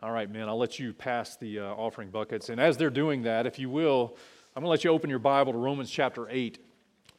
All 0.00 0.12
right, 0.12 0.30
man, 0.30 0.48
I'll 0.48 0.56
let 0.56 0.78
you 0.78 0.92
pass 0.92 1.34
the 1.34 1.58
uh, 1.58 1.64
offering 1.64 2.10
buckets. 2.10 2.50
And 2.50 2.60
as 2.60 2.76
they're 2.76 2.88
doing 2.88 3.22
that, 3.22 3.46
if 3.46 3.58
you 3.58 3.68
will, 3.68 4.16
I'm 4.54 4.62
going 4.62 4.66
to 4.66 4.70
let 4.70 4.84
you 4.84 4.90
open 4.90 5.10
your 5.10 5.18
Bible 5.18 5.50
to 5.50 5.58
Romans 5.58 5.90
chapter 5.90 6.28
8 6.30 6.64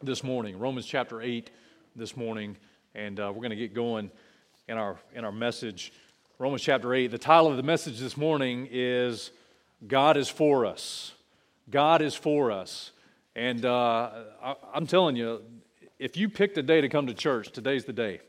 this 0.02 0.24
morning. 0.24 0.58
Romans 0.58 0.86
chapter 0.86 1.22
8 1.22 1.52
this 1.98 2.16
morning. 2.16 2.56
And 2.96 3.20
uh, 3.20 3.34
we're 3.36 3.42
going 3.42 3.50
to 3.50 3.58
get 3.58 3.74
going 3.74 4.10
in 4.70 4.78
our, 4.78 4.96
in 5.14 5.26
our 5.26 5.32
message. 5.34 5.92
Romans 6.38 6.62
chapter 6.62 6.94
8. 6.94 7.08
The 7.08 7.18
title 7.18 7.52
of 7.52 7.58
the 7.58 7.64
message 7.64 8.00
this 8.00 8.16
morning 8.16 8.70
is 8.72 9.32
God 9.86 10.16
is 10.16 10.30
for 10.30 10.66
us. 10.66 11.12
God 11.70 12.02
is 12.02 12.16
for 12.16 12.50
us. 12.50 12.94
And 13.36 13.66
uh, 13.66 14.10
I, 14.42 14.56
I'm 14.74 14.88
telling 14.88 15.18
you, 15.18 15.42
if 16.00 16.16
you 16.16 16.30
picked 16.30 16.58
a 16.58 16.64
day 16.64 16.80
to 16.80 16.88
come 16.88 17.08
to 17.08 17.14
church, 17.14 17.52
today's 17.52 17.84
the 17.84 17.92
day. 17.92 18.22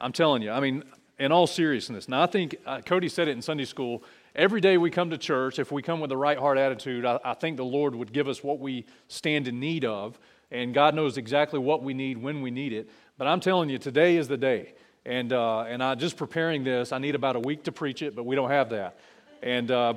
I'm 0.00 0.12
telling 0.12 0.42
you. 0.42 0.52
I 0.52 0.60
mean, 0.60 0.84
in 1.18 1.32
all 1.32 1.46
seriousness. 1.46 2.08
Now, 2.08 2.22
I 2.22 2.26
think 2.26 2.56
uh, 2.66 2.80
Cody 2.82 3.08
said 3.08 3.28
it 3.28 3.32
in 3.32 3.42
Sunday 3.42 3.64
school. 3.64 4.02
Every 4.34 4.60
day 4.60 4.76
we 4.76 4.90
come 4.90 5.10
to 5.10 5.18
church, 5.18 5.58
if 5.58 5.72
we 5.72 5.82
come 5.82 6.00
with 6.00 6.10
the 6.10 6.16
right 6.16 6.38
heart 6.38 6.58
attitude, 6.58 7.06
I, 7.06 7.18
I, 7.24 7.34
think 7.34 7.56
the 7.56 7.64
Lord 7.64 7.94
would 7.94 8.12
give 8.12 8.28
us 8.28 8.44
what 8.44 8.58
we 8.58 8.84
stand 9.08 9.48
in 9.48 9.58
need 9.58 9.84
of. 9.84 10.18
And 10.50 10.74
God 10.74 10.94
knows 10.94 11.16
exactly 11.16 11.58
what 11.58 11.82
we 11.82 11.94
need 11.94 12.18
when 12.18 12.42
we 12.42 12.50
need 12.50 12.72
it. 12.72 12.90
But 13.16 13.26
I'm 13.26 13.40
telling 13.40 13.70
you, 13.70 13.78
today 13.78 14.16
is 14.16 14.28
the 14.28 14.36
day. 14.36 14.74
And, 15.06 15.32
uh, 15.32 15.60
and 15.60 15.82
I 15.82 15.94
just 15.94 16.16
preparing 16.16 16.64
this, 16.64 16.92
I 16.92 16.98
need 16.98 17.14
about 17.14 17.36
a 17.36 17.40
week 17.40 17.64
to 17.64 17.72
preach 17.72 18.02
it, 18.02 18.14
but 18.14 18.24
we 18.24 18.36
don't 18.36 18.50
have 18.50 18.70
that. 18.70 18.98
And 19.42 19.70
uh, 19.70 19.94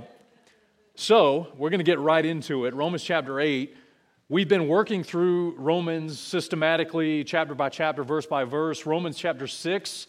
so 0.95 1.47
we're 1.57 1.69
going 1.69 1.79
to 1.79 1.83
get 1.83 1.99
right 1.99 2.23
into 2.23 2.65
it. 2.65 2.73
Romans 2.73 3.03
chapter 3.03 3.39
8. 3.39 3.75
We've 4.29 4.47
been 4.47 4.67
working 4.67 5.03
through 5.03 5.55
Romans 5.57 6.19
systematically, 6.19 7.23
chapter 7.23 7.55
by 7.55 7.69
chapter, 7.69 8.03
verse 8.03 8.27
by 8.27 8.43
verse. 8.43 8.85
Romans 8.85 9.17
chapter 9.17 9.47
6 9.47 10.07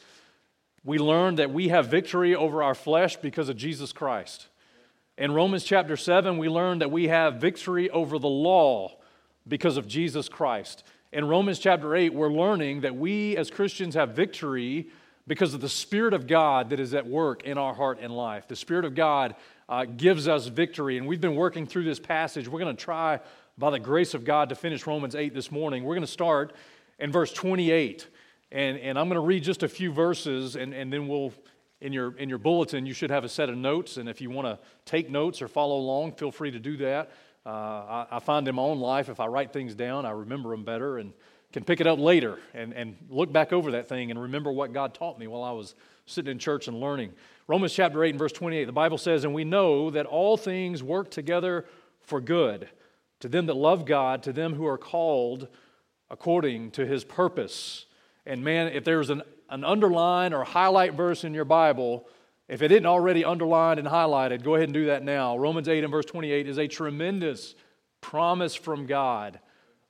we 0.85 0.99
learn 0.99 1.37
that 1.37 1.53
we 1.53 1.69
have 1.69 1.89
victory 1.89 2.35
over 2.35 2.63
our 2.63 2.75
flesh 2.75 3.17
because 3.17 3.49
of 3.49 3.57
Jesus 3.57 3.93
Christ. 3.93 4.49
In 5.19 5.33
Romans 5.33 5.65
chapter 5.65 5.97
7, 5.97 6.39
we 6.39 6.49
learn 6.49 6.79
that 6.79 6.91
we 6.91 7.09
have 7.09 7.35
victory 7.35 7.91
over 7.91 8.19
the 8.19 8.29
law 8.29 8.97
because 9.47 9.77
of 9.77 9.87
Jesus 9.87 10.29
Christ. 10.29 10.85
In 11.13 11.27
Romans 11.27 11.59
chapter 11.59 11.95
8, 11.95 12.15
we're 12.15 12.33
learning 12.33 12.83
that 12.83 12.97
we 12.97 13.37
as 13.37 13.51
Christians 13.51 13.95
have 13.95 14.11
victory 14.11 14.89
because 15.27 15.53
of 15.53 15.61
the 15.61 15.69
Spirit 15.69 16.15
of 16.15 16.27
God 16.27 16.71
that 16.71 16.81
is 16.81 16.95
at 16.95 17.07
work 17.07 17.45
in 17.45 17.59
our 17.59 17.75
heart 17.75 17.99
and 18.01 18.17
life. 18.17 18.49
The 18.49 18.57
Spirit 18.57 18.85
of 18.85 18.95
God 18.95 19.35
uh, 19.69 19.85
gives 19.85 20.27
us 20.27 20.47
victory. 20.47 20.99
And 20.99 21.07
we've 21.07 21.21
been 21.21 21.37
working 21.37 21.67
through 21.67 21.85
this 21.85 22.01
passage. 22.01 22.49
We're 22.49 22.61
going 22.61 22.75
to 22.75 22.83
try, 22.83 23.21
by 23.59 23.71
the 23.71 23.79
grace 23.79 24.15
of 24.15 24.25
God, 24.25 24.49
to 24.49 24.55
finish 24.55 24.87
Romans 24.87 25.15
8 25.15 25.35
this 25.35 25.53
morning. 25.53 25.85
We're 25.85 25.95
going 25.95 26.07
to 26.07 26.13
start 26.13 26.55
in 26.99 27.13
verse 27.13 27.33
28. 27.33 28.09
And, 28.53 28.79
and 28.79 28.99
I'm 28.99 29.09
going 29.09 29.21
to 29.21 29.27
read 29.27 29.43
just 29.45 29.63
a 29.63 29.69
few 29.69 29.93
verses, 29.93 30.57
and, 30.57 30.75
and 30.75 30.93
then 30.93 31.07
we'll, 31.07 31.33
in 31.81 31.93
your, 31.93 32.17
in 32.17 32.29
your 32.29 32.39
bulletin, 32.39 32.85
you 32.87 32.95
should 32.95 33.11
have 33.11 33.25
a 33.25 33.29
set 33.29 33.49
of 33.49 33.57
notes. 33.57 33.97
And 33.97 34.09
if 34.09 34.21
you 34.21 34.31
want 34.31 34.47
to 34.47 34.59
take 34.85 35.11
notes 35.11 35.41
or 35.41 35.49
follow 35.49 35.77
along, 35.77 36.13
feel 36.13 36.33
free 36.33 36.51
to 36.51 36.59
do 36.59 36.77
that. 36.79 37.13
Uh, 37.47 37.49
I, 37.49 38.07
I, 38.13 38.19
find 38.19 38.47
in 38.49 38.55
my 38.55 38.63
own 38.63 38.81
life, 38.81 39.09
if 39.09 39.19
I 39.19 39.27
write 39.27 39.53
things 39.53 39.75
down, 39.75 40.05
I 40.05 40.11
remember 40.11 40.51
them 40.51 40.65
better 40.65 40.99
and 40.99 41.13
can 41.53 41.65
pick 41.65 41.81
it 41.81 41.87
up 41.87 41.99
later 41.99 42.39
and, 42.55 42.73
and 42.75 42.97
look 43.09 43.33
back 43.33 43.53
over 43.53 43.73
that 43.73 43.89
thing 43.89 44.11
and 44.11 44.21
remember 44.21 44.53
what 44.53 44.73
God 44.73 44.95
taught 44.95 45.19
me 45.19 45.27
while 45.27 45.43
I 45.43 45.53
was 45.53 45.75
sitting 46.07 46.31
in 46.31 46.39
church 46.39 46.69
and 46.69 46.79
learning. 46.79 47.13
Romans 47.47 47.73
chapter 47.73 48.05
8 48.05 48.11
and 48.11 48.19
verse 48.19 48.33
28, 48.33 48.65
the 48.65 48.73
Bible 48.73 48.99
says, 48.99 49.25
And 49.25 49.33
we 49.33 49.45
know 49.45 49.91
that 49.91 50.07
all 50.07 50.37
things 50.37 50.83
work 50.83 51.11
together 51.11 51.65
for 52.01 52.21
good 52.21 52.69
to 53.21 53.29
them 53.29 53.47
that 53.47 53.55
love 53.55 53.85
God, 53.85 54.23
to 54.25 54.33
them 54.33 54.55
who 54.55 54.67
are 54.67 54.79
called 54.79 55.49
according 56.11 56.73
to 56.73 56.87
his 56.87 57.05
purpose. 57.05 57.87
And 58.31 58.45
man, 58.45 58.69
if 58.69 58.85
there's 58.85 59.11
an, 59.11 59.23
an 59.49 59.65
underline 59.65 60.33
or 60.33 60.45
highlight 60.45 60.95
verse 60.95 61.25
in 61.25 61.35
your 61.35 61.45
Bible, 61.45 62.07
if 62.47 62.63
it 62.63 62.71
isn't 62.71 62.87
already 62.87 63.25
underlined 63.25 63.81
and 63.81 63.89
highlighted, 63.89 64.45
go 64.45 64.55
ahead 64.55 64.69
and 64.69 64.73
do 64.75 64.87
that 64.87 65.03
now. 65.03 65.37
Romans 65.37 65.67
8 65.67 65.83
and 65.83 65.91
verse 65.91 66.05
28 66.05 66.47
is 66.47 66.57
a 66.57 66.69
tremendous 66.69 67.57
promise 68.01 68.55
from 68.55 68.87
God. 68.87 69.41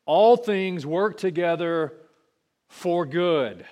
All 0.07 0.39
things 0.39 0.87
work 0.87 1.19
together 1.19 1.93
for 2.67 3.05
good 3.05 3.67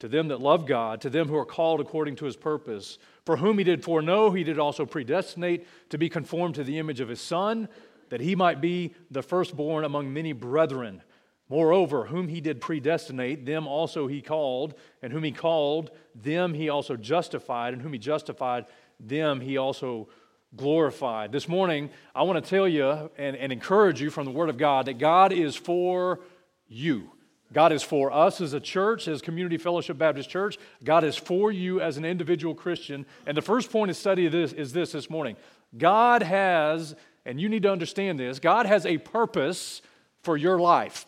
to 0.00 0.08
them 0.08 0.28
that 0.28 0.42
love 0.42 0.66
God, 0.66 1.00
to 1.00 1.08
them 1.08 1.28
who 1.28 1.36
are 1.36 1.46
called 1.46 1.80
according 1.80 2.16
to 2.16 2.26
his 2.26 2.36
purpose. 2.36 2.98
For 3.24 3.38
whom 3.38 3.56
he 3.56 3.64
did 3.64 3.82
foreknow, 3.82 4.30
he 4.32 4.44
did 4.44 4.58
also 4.58 4.84
predestinate 4.84 5.66
to 5.88 5.96
be 5.96 6.10
conformed 6.10 6.56
to 6.56 6.64
the 6.64 6.78
image 6.78 7.00
of 7.00 7.08
his 7.08 7.20
Son, 7.20 7.66
that 8.10 8.20
he 8.20 8.36
might 8.36 8.60
be 8.60 8.94
the 9.10 9.22
firstborn 9.22 9.84
among 9.84 10.12
many 10.12 10.34
brethren. 10.34 11.02
Moreover, 11.50 12.06
whom 12.06 12.28
he 12.28 12.40
did 12.40 12.60
predestinate, 12.60 13.44
them 13.44 13.66
also 13.66 14.06
he 14.06 14.22
called, 14.22 14.74
and 15.02 15.12
whom 15.12 15.24
he 15.24 15.32
called, 15.32 15.90
them 16.14 16.54
he 16.54 16.68
also 16.68 16.96
justified, 16.96 17.72
and 17.72 17.82
whom 17.82 17.92
he 17.92 17.98
justified, 17.98 18.66
them 19.00 19.40
he 19.40 19.56
also 19.56 20.08
glorified. 20.54 21.32
This 21.32 21.48
morning, 21.48 21.90
I 22.14 22.22
want 22.22 22.42
to 22.42 22.48
tell 22.48 22.68
you 22.68 23.10
and, 23.18 23.36
and 23.36 23.52
encourage 23.52 24.00
you 24.00 24.10
from 24.10 24.26
the 24.26 24.30
Word 24.30 24.48
of 24.48 24.58
God 24.58 24.86
that 24.86 24.98
God 24.98 25.32
is 25.32 25.56
for 25.56 26.20
you. 26.68 27.10
God 27.52 27.72
is 27.72 27.82
for 27.82 28.12
us 28.12 28.40
as 28.40 28.52
a 28.52 28.60
church, 28.60 29.08
as 29.08 29.20
Community 29.20 29.58
Fellowship 29.58 29.98
Baptist 29.98 30.30
Church. 30.30 30.56
God 30.84 31.02
is 31.02 31.16
for 31.16 31.50
you 31.50 31.80
as 31.80 31.96
an 31.96 32.04
individual 32.04 32.54
Christian. 32.54 33.04
And 33.26 33.36
the 33.36 33.42
first 33.42 33.72
point 33.72 33.90
of 33.90 33.96
study 33.96 34.26
of 34.26 34.30
this 34.32 34.52
is 34.52 34.72
this 34.72 34.92
this 34.92 35.10
morning 35.10 35.36
God 35.76 36.22
has, 36.22 36.94
and 37.26 37.40
you 37.40 37.48
need 37.48 37.64
to 37.64 37.72
understand 37.72 38.20
this, 38.20 38.38
God 38.38 38.66
has 38.66 38.86
a 38.86 38.98
purpose 38.98 39.82
for 40.22 40.36
your 40.36 40.60
life. 40.60 41.06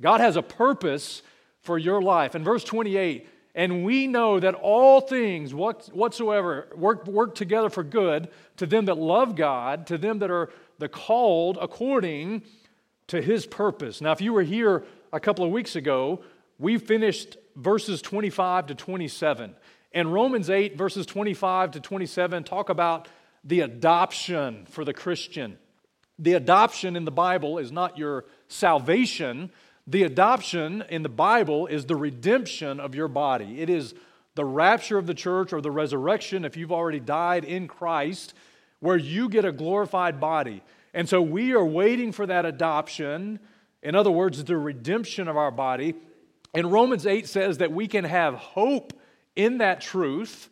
God 0.00 0.20
has 0.20 0.36
a 0.36 0.42
purpose 0.42 1.22
for 1.60 1.78
your 1.78 2.02
life. 2.02 2.34
In 2.34 2.44
verse 2.44 2.64
28, 2.64 3.28
and 3.54 3.84
we 3.84 4.06
know 4.06 4.40
that 4.40 4.54
all 4.54 5.00
things 5.00 5.54
whatsoever 5.54 6.68
work, 6.76 7.06
work 7.06 7.34
together 7.34 7.70
for 7.70 7.84
good 7.84 8.28
to 8.56 8.66
them 8.66 8.86
that 8.86 8.98
love 8.98 9.36
God, 9.36 9.86
to 9.86 9.98
them 9.98 10.18
that 10.18 10.30
are 10.30 10.50
the 10.78 10.88
called 10.88 11.58
according 11.60 12.42
to 13.06 13.22
his 13.22 13.46
purpose. 13.46 14.00
Now, 14.00 14.12
if 14.12 14.20
you 14.20 14.32
were 14.32 14.42
here 14.42 14.84
a 15.12 15.20
couple 15.20 15.44
of 15.44 15.52
weeks 15.52 15.76
ago, 15.76 16.24
we 16.58 16.78
finished 16.78 17.36
verses 17.54 18.02
25 18.02 18.66
to 18.66 18.74
27. 18.74 19.54
And 19.92 20.12
Romans 20.12 20.50
8, 20.50 20.76
verses 20.76 21.06
25 21.06 21.72
to 21.72 21.80
27, 21.80 22.42
talk 22.42 22.68
about 22.68 23.06
the 23.44 23.60
adoption 23.60 24.66
for 24.68 24.84
the 24.84 24.94
Christian. 24.94 25.58
The 26.18 26.32
adoption 26.32 26.96
in 26.96 27.04
the 27.04 27.12
Bible 27.12 27.58
is 27.58 27.70
not 27.70 27.98
your 27.98 28.24
salvation, 28.48 29.52
the 29.86 30.04
adoption 30.04 30.82
in 30.88 31.02
the 31.02 31.08
Bible 31.08 31.66
is 31.66 31.86
the 31.86 31.96
redemption 31.96 32.80
of 32.80 32.94
your 32.94 33.08
body. 33.08 33.60
It 33.60 33.68
is 33.68 33.94
the 34.34 34.44
rapture 34.44 34.98
of 34.98 35.06
the 35.06 35.14
church 35.14 35.52
or 35.52 35.60
the 35.60 35.70
resurrection, 35.70 36.44
if 36.44 36.56
you've 36.56 36.72
already 36.72 37.00
died 37.00 37.44
in 37.44 37.68
Christ, 37.68 38.34
where 38.80 38.96
you 38.96 39.28
get 39.28 39.44
a 39.44 39.52
glorified 39.52 40.20
body. 40.20 40.62
And 40.92 41.08
so 41.08 41.20
we 41.20 41.52
are 41.52 41.64
waiting 41.64 42.12
for 42.12 42.26
that 42.26 42.46
adoption. 42.46 43.40
In 43.82 43.94
other 43.94 44.10
words, 44.10 44.42
the 44.42 44.56
redemption 44.56 45.28
of 45.28 45.36
our 45.36 45.50
body. 45.50 45.94
And 46.54 46.72
Romans 46.72 47.06
8 47.06 47.28
says 47.28 47.58
that 47.58 47.72
we 47.72 47.86
can 47.86 48.04
have 48.04 48.34
hope 48.34 48.92
in 49.36 49.58
that 49.58 49.80
truth. 49.80 50.48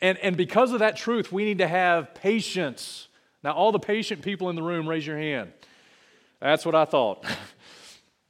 And, 0.00 0.18
and 0.18 0.36
because 0.36 0.72
of 0.72 0.78
that 0.80 0.96
truth, 0.96 1.30
we 1.30 1.44
need 1.44 1.58
to 1.58 1.68
have 1.68 2.14
patience. 2.14 3.08
Now, 3.42 3.52
all 3.52 3.72
the 3.72 3.78
patient 3.78 4.22
people 4.22 4.50
in 4.50 4.56
the 4.56 4.62
room, 4.62 4.88
raise 4.88 5.06
your 5.06 5.18
hand. 5.18 5.52
That's 6.40 6.64
what 6.64 6.74
I 6.74 6.84
thought. 6.84 7.24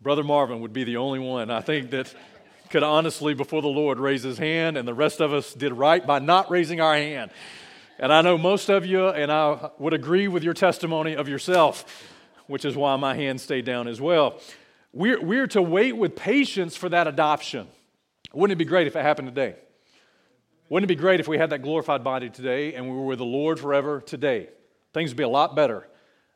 Brother 0.07 0.23
Marvin 0.23 0.61
would 0.61 0.73
be 0.73 0.85
the 0.85 0.99
only 0.99 1.19
one 1.19 1.51
I 1.51 1.61
think 1.61 1.91
that 1.91 2.15
could 2.71 2.85
honestly, 2.85 3.35
before 3.35 3.61
the 3.61 3.67
Lord, 3.67 3.99
raise 3.99 4.23
his 4.23 4.39
hand, 4.39 4.77
and 4.77 4.87
the 4.87 4.95
rest 4.95 5.21
of 5.21 5.33
us 5.33 5.53
did 5.53 5.73
right 5.73 6.07
by 6.07 6.21
not 6.21 6.49
raising 6.49 6.81
our 6.81 6.95
hand. 6.95 7.33
And 7.99 8.13
I 8.13 8.23
know 8.23 8.39
most 8.39 8.69
of 8.69 8.87
you, 8.87 9.09
and 9.09 9.33
I 9.33 9.69
would 9.81 9.95
agree 9.95 10.29
with 10.29 10.45
your 10.45 10.55
testimony 10.55 11.17
of 11.17 11.29
yourself, 11.29 12.09
which 12.47 12.65
is 12.65 12.77
why 12.77 12.95
my 12.95 13.17
hand 13.17 13.41
stayed 13.41 13.65
down 13.65 13.89
as 13.89 14.01
well. 14.01 14.39
We're, 14.93 15.21
we're 15.21 15.49
to 15.49 15.61
wait 15.61 15.97
with 15.97 16.15
patience 16.15 16.77
for 16.77 16.89
that 16.89 17.09
adoption. 17.09 17.67
Wouldn't 18.33 18.53
it 18.53 18.65
be 18.65 18.65
great 18.65 18.87
if 18.87 18.95
it 18.95 19.03
happened 19.03 19.27
today? 19.27 19.57
Wouldn't 20.69 20.89
it 20.89 20.95
be 20.95 21.01
great 21.01 21.19
if 21.19 21.27
we 21.27 21.37
had 21.37 21.51
that 21.51 21.63
glorified 21.63 22.05
body 22.05 22.31
today 22.31 22.75
and 22.75 22.89
we 22.89 22.95
were 22.95 23.07
with 23.07 23.19
the 23.19 23.25
Lord 23.25 23.59
forever 23.59 24.01
today? 24.01 24.51
Things 24.95 25.11
would 25.11 25.17
be 25.17 25.25
a 25.25 25.29
lot 25.29 25.57
better. 25.57 25.89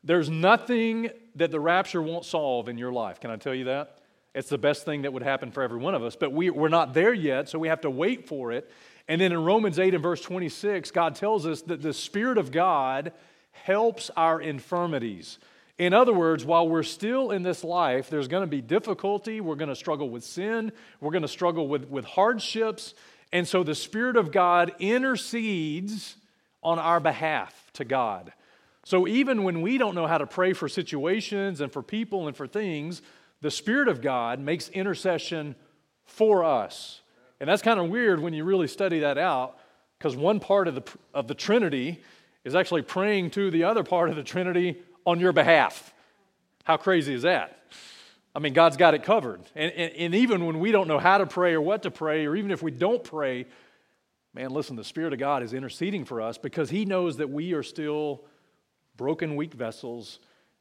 There's 0.03 0.29
nothing 0.29 1.09
that 1.35 1.51
the 1.51 1.59
rapture 1.59 2.01
won't 2.01 2.25
solve 2.25 2.67
in 2.69 2.77
your 2.77 2.91
life. 2.91 3.19
Can 3.19 3.31
I 3.31 3.35
tell 3.35 3.53
you 3.53 3.65
that? 3.65 3.97
It's 4.33 4.49
the 4.49 4.57
best 4.57 4.85
thing 4.85 5.01
that 5.01 5.13
would 5.13 5.23
happen 5.23 5.51
for 5.51 5.61
every 5.61 5.79
one 5.79 5.93
of 5.93 6.03
us. 6.03 6.15
But 6.15 6.31
we, 6.31 6.49
we're 6.49 6.69
not 6.69 6.93
there 6.93 7.13
yet, 7.13 7.49
so 7.49 7.59
we 7.59 7.67
have 7.67 7.81
to 7.81 7.89
wait 7.89 8.27
for 8.27 8.51
it. 8.51 8.71
And 9.07 9.19
then 9.19 9.31
in 9.31 9.43
Romans 9.43 9.77
8 9.77 9.93
and 9.93 10.01
verse 10.01 10.21
26, 10.21 10.91
God 10.91 11.15
tells 11.15 11.45
us 11.45 11.61
that 11.63 11.81
the 11.81 11.93
Spirit 11.93 12.37
of 12.37 12.51
God 12.51 13.11
helps 13.51 14.09
our 14.15 14.39
infirmities. 14.39 15.37
In 15.77 15.93
other 15.93 16.13
words, 16.13 16.45
while 16.45 16.67
we're 16.67 16.83
still 16.83 17.31
in 17.31 17.43
this 17.43 17.63
life, 17.63 18.09
there's 18.09 18.27
going 18.27 18.43
to 18.43 18.47
be 18.47 18.61
difficulty. 18.61 19.41
We're 19.41 19.55
going 19.55 19.69
to 19.69 19.75
struggle 19.75 20.09
with 20.09 20.23
sin. 20.23 20.71
We're 20.99 21.11
going 21.11 21.23
to 21.23 21.27
struggle 21.27 21.67
with, 21.67 21.89
with 21.89 22.05
hardships. 22.05 22.93
And 23.33 23.47
so 23.47 23.63
the 23.63 23.75
Spirit 23.75 24.15
of 24.15 24.31
God 24.31 24.73
intercedes 24.79 26.15
on 26.63 26.79
our 26.79 26.99
behalf 26.99 27.71
to 27.73 27.85
God. 27.85 28.31
So 28.83 29.07
even 29.07 29.43
when 29.43 29.61
we 29.61 29.77
don't 29.77 29.95
know 29.95 30.07
how 30.07 30.17
to 30.17 30.27
pray 30.27 30.53
for 30.53 30.67
situations 30.67 31.61
and 31.61 31.71
for 31.71 31.83
people 31.83 32.27
and 32.27 32.35
for 32.35 32.47
things, 32.47 33.01
the 33.41 33.51
Spirit 33.51 33.87
of 33.87 34.01
God 34.01 34.39
makes 34.39 34.69
intercession 34.69 35.55
for 36.05 36.43
us. 36.43 37.01
And 37.39 37.49
that's 37.49 37.61
kind 37.61 37.79
of 37.79 37.89
weird 37.89 38.19
when 38.19 38.33
you 38.33 38.43
really 38.43 38.67
study 38.67 38.99
that 38.99 39.17
out. 39.17 39.57
because 39.97 40.15
one 40.15 40.39
part 40.39 40.67
of 40.67 40.75
the, 40.75 40.83
of 41.13 41.27
the 41.27 41.35
Trinity 41.35 42.01
is 42.43 42.55
actually 42.55 42.81
praying 42.81 43.31
to 43.31 43.51
the 43.51 43.63
other 43.63 43.83
part 43.83 44.09
of 44.09 44.15
the 44.15 44.23
Trinity 44.23 44.81
on 45.05 45.19
your 45.19 45.31
behalf. 45.31 45.93
How 46.63 46.77
crazy 46.77 47.13
is 47.13 47.23
that? 47.23 47.57
I 48.33 48.39
mean, 48.39 48.53
God's 48.53 48.77
got 48.77 48.93
it 48.93 49.03
covered. 49.03 49.41
And, 49.55 49.71
and, 49.73 49.93
and, 49.93 50.15
even 50.15 50.45
when 50.45 50.59
we 50.59 50.71
don't 50.71 50.87
know 50.87 50.99
how 50.99 51.17
to 51.17 51.25
pray 51.25 51.53
or 51.53 51.61
what 51.61 51.83
to 51.83 51.91
pray, 51.91 52.25
or 52.25 52.35
even 52.35 52.51
if 52.51 52.63
we 52.63 52.71
don't 52.71 53.03
pray, 53.03 53.45
man, 54.33 54.51
listen, 54.51 54.75
the 54.75 54.83
Spirit 54.83 55.11
of 55.11 55.19
God 55.19 55.43
is 55.43 55.53
interceding 55.53 56.05
for 56.05 56.21
us 56.21 56.37
because 56.37 56.69
He 56.69 56.85
knows 56.85 57.17
that 57.17 57.29
we 57.29 57.53
are 57.53 57.63
still 57.63 58.23
broken, 59.01 59.35
weak 59.35 59.55
vessels, 59.55 60.19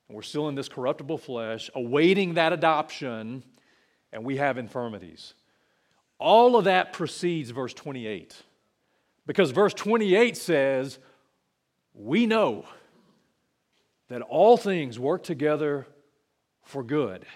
and 0.09 0.17
we're 0.17 0.23
still 0.23 0.49
in 0.49 0.55
this 0.55 0.67
corruptible 0.67 1.19
flesh, 1.19 1.69
awaiting 1.75 2.35
that 2.35 2.55
adoption, 2.55 3.45
and 4.15 4.25
we 4.25 4.39
have 4.39 4.57
infirmities. 4.57 5.35
All 6.19 6.57
of 6.57 6.65
that 6.65 6.95
precedes 6.95 7.51
verse 7.51 7.75
28. 7.75 8.35
Because 9.27 9.51
verse 9.51 9.75
28 9.75 10.39
says, 10.39 10.99
We 11.93 12.25
know 12.25 12.65
that 14.09 14.23
all 14.23 14.57
things 14.57 14.99
work 14.99 15.23
together 15.23 15.87
for 16.63 16.83
good. 16.83 17.27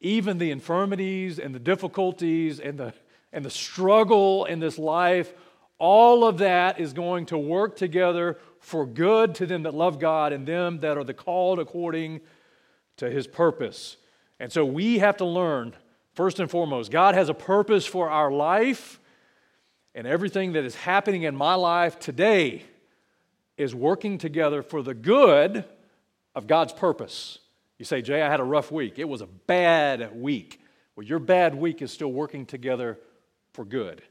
Even 0.00 0.38
the 0.38 0.50
infirmities 0.50 1.38
and 1.38 1.54
the 1.54 1.60
difficulties 1.60 2.58
and 2.58 2.76
the, 2.76 2.92
and 3.32 3.44
the 3.44 3.50
struggle 3.50 4.46
in 4.46 4.58
this 4.58 4.80
life, 4.80 5.32
all 5.78 6.24
of 6.24 6.38
that 6.38 6.80
is 6.80 6.92
going 6.92 7.26
to 7.26 7.38
work 7.38 7.76
together 7.76 8.38
for 8.60 8.86
good 8.86 9.34
to 9.36 9.46
them 9.46 9.64
that 9.64 9.74
love 9.74 9.98
God 9.98 10.32
and 10.32 10.46
them 10.46 10.80
that 10.80 10.96
are 10.96 11.04
the 11.04 11.14
called 11.14 11.58
according 11.58 12.20
to 12.96 13.10
his 13.10 13.26
purpose. 13.26 13.96
And 14.40 14.52
so 14.52 14.64
we 14.64 14.98
have 14.98 15.18
to 15.18 15.24
learn, 15.24 15.74
first 16.14 16.40
and 16.40 16.50
foremost, 16.50 16.90
God 16.90 17.14
has 17.14 17.28
a 17.28 17.34
purpose 17.34 17.86
for 17.86 18.08
our 18.08 18.30
life 18.30 18.98
and 19.94 20.06
everything 20.06 20.52
that 20.52 20.64
is 20.64 20.74
happening 20.74 21.22
in 21.22 21.34
my 21.34 21.54
life 21.54 21.98
today 21.98 22.62
is 23.56 23.74
working 23.74 24.18
together 24.18 24.62
for 24.62 24.82
the 24.82 24.94
good 24.94 25.64
of 26.34 26.46
God's 26.46 26.72
purpose. 26.72 27.38
You 27.78 27.84
say, 27.84 28.02
Jay, 28.02 28.22
I 28.22 28.30
had 28.30 28.40
a 28.40 28.44
rough 28.44 28.70
week. 28.70 28.98
It 28.98 29.08
was 29.08 29.22
a 29.22 29.26
bad 29.26 30.20
week. 30.20 30.60
Well, 30.94 31.06
your 31.06 31.18
bad 31.18 31.54
week 31.54 31.82
is 31.82 31.90
still 31.90 32.12
working 32.12 32.46
together 32.46 32.98
for 33.52 33.64
good, 33.64 34.02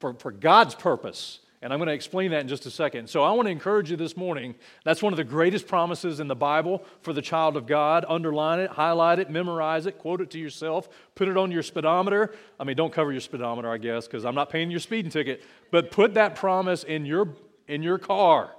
for, 0.00 0.14
for 0.14 0.32
God's 0.32 0.74
purpose. 0.74 1.40
And 1.62 1.74
I'm 1.74 1.78
going 1.78 1.88
to 1.88 1.94
explain 1.94 2.30
that 2.30 2.40
in 2.40 2.48
just 2.48 2.64
a 2.64 2.70
second. 2.70 3.10
So 3.10 3.22
I 3.22 3.32
want 3.32 3.46
to 3.46 3.52
encourage 3.52 3.90
you 3.90 3.96
this 3.96 4.16
morning. 4.16 4.54
That's 4.82 5.02
one 5.02 5.12
of 5.12 5.18
the 5.18 5.24
greatest 5.24 5.68
promises 5.68 6.18
in 6.18 6.26
the 6.26 6.34
Bible 6.34 6.82
for 7.02 7.12
the 7.12 7.20
child 7.20 7.54
of 7.54 7.66
God. 7.66 8.06
Underline 8.08 8.60
it, 8.60 8.70
highlight 8.70 9.18
it, 9.18 9.28
memorize 9.28 9.84
it, 9.84 9.98
quote 9.98 10.22
it 10.22 10.30
to 10.30 10.38
yourself, 10.38 10.88
put 11.14 11.28
it 11.28 11.36
on 11.36 11.50
your 11.50 11.62
speedometer. 11.62 12.34
I 12.58 12.64
mean, 12.64 12.76
don't 12.76 12.92
cover 12.92 13.12
your 13.12 13.20
speedometer, 13.20 13.70
I 13.70 13.76
guess, 13.76 14.06
because 14.06 14.24
I'm 14.24 14.34
not 14.34 14.48
paying 14.48 14.70
your 14.70 14.80
speeding 14.80 15.10
ticket. 15.10 15.42
But 15.70 15.90
put 15.90 16.14
that 16.14 16.34
promise 16.34 16.82
in 16.82 17.04
your, 17.04 17.34
in 17.68 17.82
your 17.82 17.98
car, 17.98 18.52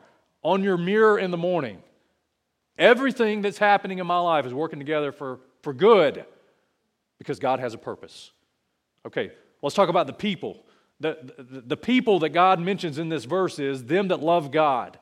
on 0.44 0.64
your 0.64 0.78
mirror 0.78 1.18
in 1.18 1.32
the 1.32 1.38
morning. 1.38 1.82
Everything 2.78 3.42
that's 3.42 3.58
happening 3.58 3.98
in 3.98 4.06
my 4.06 4.20
life 4.20 4.46
is 4.46 4.54
working 4.54 4.78
together 4.78 5.12
for, 5.12 5.40
for 5.64 5.74
good 5.74 6.24
because 7.18 7.40
God 7.40 7.60
has 7.60 7.74
a 7.74 7.80
purpose. 7.80 8.32
Okay, 9.08 9.32
let's 9.64 9.76
talk 9.76 9.90
about 9.90 10.06
the 10.06 10.14
people 10.14 10.64
the, 11.02 11.34
the, 11.38 11.62
the 11.62 11.78
people 11.78 12.20
that 12.20 12.30
God 12.30 12.60
mentions 12.60 12.98
in 12.98 13.10
this 13.10 13.26
verse 13.26 13.60
is 13.60 13.86
them 13.86 14.10
that 14.10 14.22
love 14.22 14.52
God. 14.52 15.00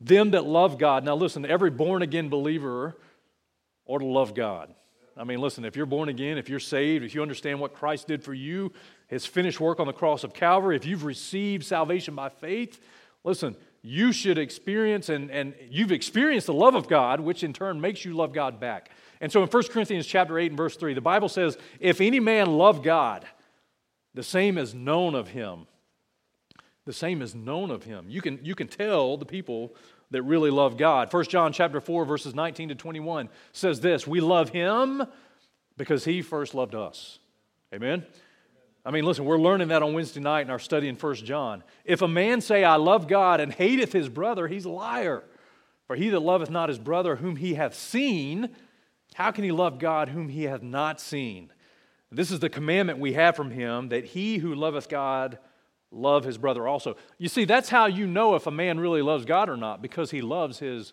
Them 0.00 0.30
that 0.32 0.44
love 0.44 0.78
God. 0.78 1.04
Now, 1.04 1.16
listen, 1.16 1.44
every 1.44 1.70
born 1.70 2.02
again 2.02 2.28
believer 2.28 2.96
ought 3.86 3.98
to 3.98 4.06
love 4.06 4.34
God. 4.34 4.74
I 5.16 5.24
mean, 5.24 5.40
listen, 5.40 5.64
if 5.64 5.74
you're 5.74 5.86
born 5.86 6.08
again, 6.08 6.38
if 6.38 6.48
you're 6.48 6.60
saved, 6.60 7.04
if 7.04 7.14
you 7.14 7.22
understand 7.22 7.58
what 7.58 7.74
Christ 7.74 8.06
did 8.06 8.22
for 8.22 8.32
you, 8.32 8.72
his 9.08 9.26
finished 9.26 9.58
work 9.58 9.80
on 9.80 9.88
the 9.88 9.92
cross 9.92 10.22
of 10.22 10.32
Calvary, 10.32 10.76
if 10.76 10.86
you've 10.86 11.04
received 11.04 11.64
salvation 11.64 12.14
by 12.14 12.28
faith, 12.28 12.80
listen, 13.24 13.56
you 13.82 14.12
should 14.12 14.38
experience 14.38 15.08
and, 15.08 15.30
and 15.30 15.54
you've 15.68 15.90
experienced 15.90 16.46
the 16.46 16.54
love 16.54 16.76
of 16.76 16.88
God, 16.88 17.18
which 17.18 17.42
in 17.42 17.52
turn 17.52 17.80
makes 17.80 18.04
you 18.04 18.14
love 18.14 18.32
God 18.32 18.60
back. 18.60 18.90
And 19.20 19.32
so 19.32 19.42
in 19.42 19.48
1 19.48 19.62
Corinthians 19.68 20.06
chapter 20.06 20.38
8 20.38 20.52
and 20.52 20.56
verse 20.56 20.76
3, 20.76 20.94
the 20.94 21.00
Bible 21.00 21.28
says, 21.28 21.58
if 21.80 22.00
any 22.00 22.20
man 22.20 22.56
love 22.56 22.84
God, 22.84 23.26
the 24.14 24.22
same 24.22 24.58
is 24.58 24.74
known 24.74 25.14
of 25.14 25.28
him. 25.28 25.66
The 26.84 26.92
same 26.92 27.20
is 27.20 27.34
known 27.34 27.70
of 27.70 27.84
him. 27.84 28.06
You 28.08 28.22
can, 28.22 28.40
you 28.42 28.54
can 28.54 28.68
tell 28.68 29.16
the 29.16 29.26
people 29.26 29.74
that 30.10 30.22
really 30.22 30.50
love 30.50 30.76
God. 30.76 31.12
1 31.12 31.24
John 31.24 31.52
chapter 31.52 31.80
4, 31.80 32.04
verses 32.04 32.34
19 32.34 32.70
to 32.70 32.74
21 32.74 33.28
says 33.52 33.80
this 33.80 34.06
We 34.06 34.20
love 34.20 34.50
him 34.50 35.02
because 35.76 36.04
he 36.04 36.22
first 36.22 36.54
loved 36.54 36.74
us. 36.74 37.18
Amen? 37.74 38.06
I 38.84 38.90
mean, 38.90 39.04
listen, 39.04 39.26
we're 39.26 39.38
learning 39.38 39.68
that 39.68 39.82
on 39.82 39.92
Wednesday 39.92 40.20
night 40.20 40.42
in 40.42 40.50
our 40.50 40.58
study 40.58 40.88
in 40.88 40.96
1 40.96 41.14
John. 41.16 41.62
If 41.84 42.00
a 42.00 42.08
man 42.08 42.40
say, 42.40 42.64
I 42.64 42.76
love 42.76 43.06
God, 43.06 43.40
and 43.40 43.52
hateth 43.52 43.92
his 43.92 44.08
brother, 44.08 44.48
he's 44.48 44.64
a 44.64 44.70
liar. 44.70 45.24
For 45.86 45.96
he 45.96 46.08
that 46.10 46.20
loveth 46.20 46.50
not 46.50 46.70
his 46.70 46.78
brother 46.78 47.16
whom 47.16 47.36
he 47.36 47.54
hath 47.54 47.74
seen, 47.74 48.50
how 49.14 49.30
can 49.30 49.44
he 49.44 49.52
love 49.52 49.78
God 49.78 50.08
whom 50.08 50.28
he 50.28 50.44
hath 50.44 50.62
not 50.62 51.00
seen? 51.00 51.50
This 52.10 52.30
is 52.30 52.40
the 52.40 52.48
commandment 52.48 52.98
we 52.98 53.12
have 53.14 53.36
from 53.36 53.50
him 53.50 53.90
that 53.90 54.04
he 54.04 54.38
who 54.38 54.54
loveth 54.54 54.88
God 54.88 55.38
love 55.90 56.24
his 56.24 56.38
brother 56.38 56.66
also. 56.66 56.96
You 57.18 57.28
see, 57.28 57.44
that's 57.44 57.68
how 57.68 57.86
you 57.86 58.06
know 58.06 58.34
if 58.34 58.46
a 58.46 58.50
man 58.50 58.80
really 58.80 59.02
loves 59.02 59.24
God 59.24 59.48
or 59.48 59.56
not, 59.56 59.82
because 59.82 60.10
he 60.10 60.20
loves 60.20 60.58
his, 60.58 60.92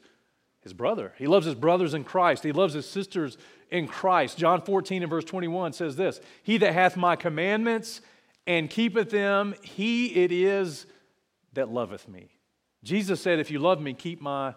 his 0.61 0.73
brother. 0.73 1.13
He 1.17 1.27
loves 1.27 1.45
his 1.45 1.55
brothers 1.55 1.93
in 1.93 2.03
Christ, 2.03 2.43
he 2.43 2.51
loves 2.51 2.73
his 2.73 2.87
sisters 2.87 3.37
in 3.71 3.87
Christ. 3.87 4.37
John 4.37 4.61
14 4.61 5.03
and 5.03 5.09
verse 5.09 5.25
21 5.25 5.73
says 5.73 5.95
this 5.95 6.19
He 6.43 6.57
that 6.57 6.73
hath 6.73 6.97
my 6.97 7.15
commandments 7.15 8.01
and 8.47 8.69
keepeth 8.69 9.09
them, 9.09 9.55
he 9.63 10.07
it 10.07 10.31
is 10.31 10.85
that 11.53 11.69
loveth 11.69 12.07
me. 12.07 12.29
Jesus 12.83 13.21
said, 13.21 13.39
If 13.39 13.49
you 13.49 13.59
love 13.59 13.81
me, 13.81 13.93
keep 13.93 14.21
my 14.21 14.53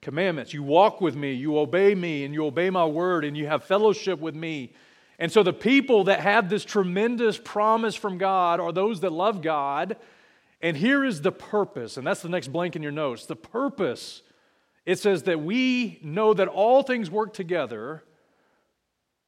commandments. 0.00 0.52
You 0.52 0.62
walk 0.62 1.00
with 1.00 1.16
me, 1.16 1.32
you 1.32 1.58
obey 1.58 1.94
me, 1.94 2.24
and 2.24 2.34
you 2.34 2.44
obey 2.44 2.70
my 2.70 2.84
word, 2.84 3.24
and 3.24 3.36
you 3.36 3.46
have 3.46 3.64
fellowship 3.64 4.18
with 4.18 4.34
me 4.34 4.72
and 5.22 5.30
so 5.30 5.44
the 5.44 5.52
people 5.52 6.02
that 6.04 6.18
have 6.18 6.48
this 6.48 6.64
tremendous 6.64 7.38
promise 7.38 7.94
from 7.94 8.18
God 8.18 8.58
are 8.58 8.72
those 8.72 8.98
that 9.02 9.12
love 9.12 9.40
God. 9.40 9.96
And 10.60 10.76
here 10.76 11.04
is 11.04 11.22
the 11.22 11.30
purpose, 11.30 11.96
and 11.96 12.04
that's 12.04 12.22
the 12.22 12.28
next 12.28 12.48
blank 12.48 12.74
in 12.74 12.82
your 12.82 12.90
notes. 12.90 13.26
The 13.26 13.36
purpose, 13.36 14.22
it 14.84 14.98
says 14.98 15.22
that 15.22 15.40
we 15.40 16.00
know 16.02 16.34
that 16.34 16.48
all 16.48 16.82
things 16.82 17.08
work 17.08 17.34
together 17.34 18.02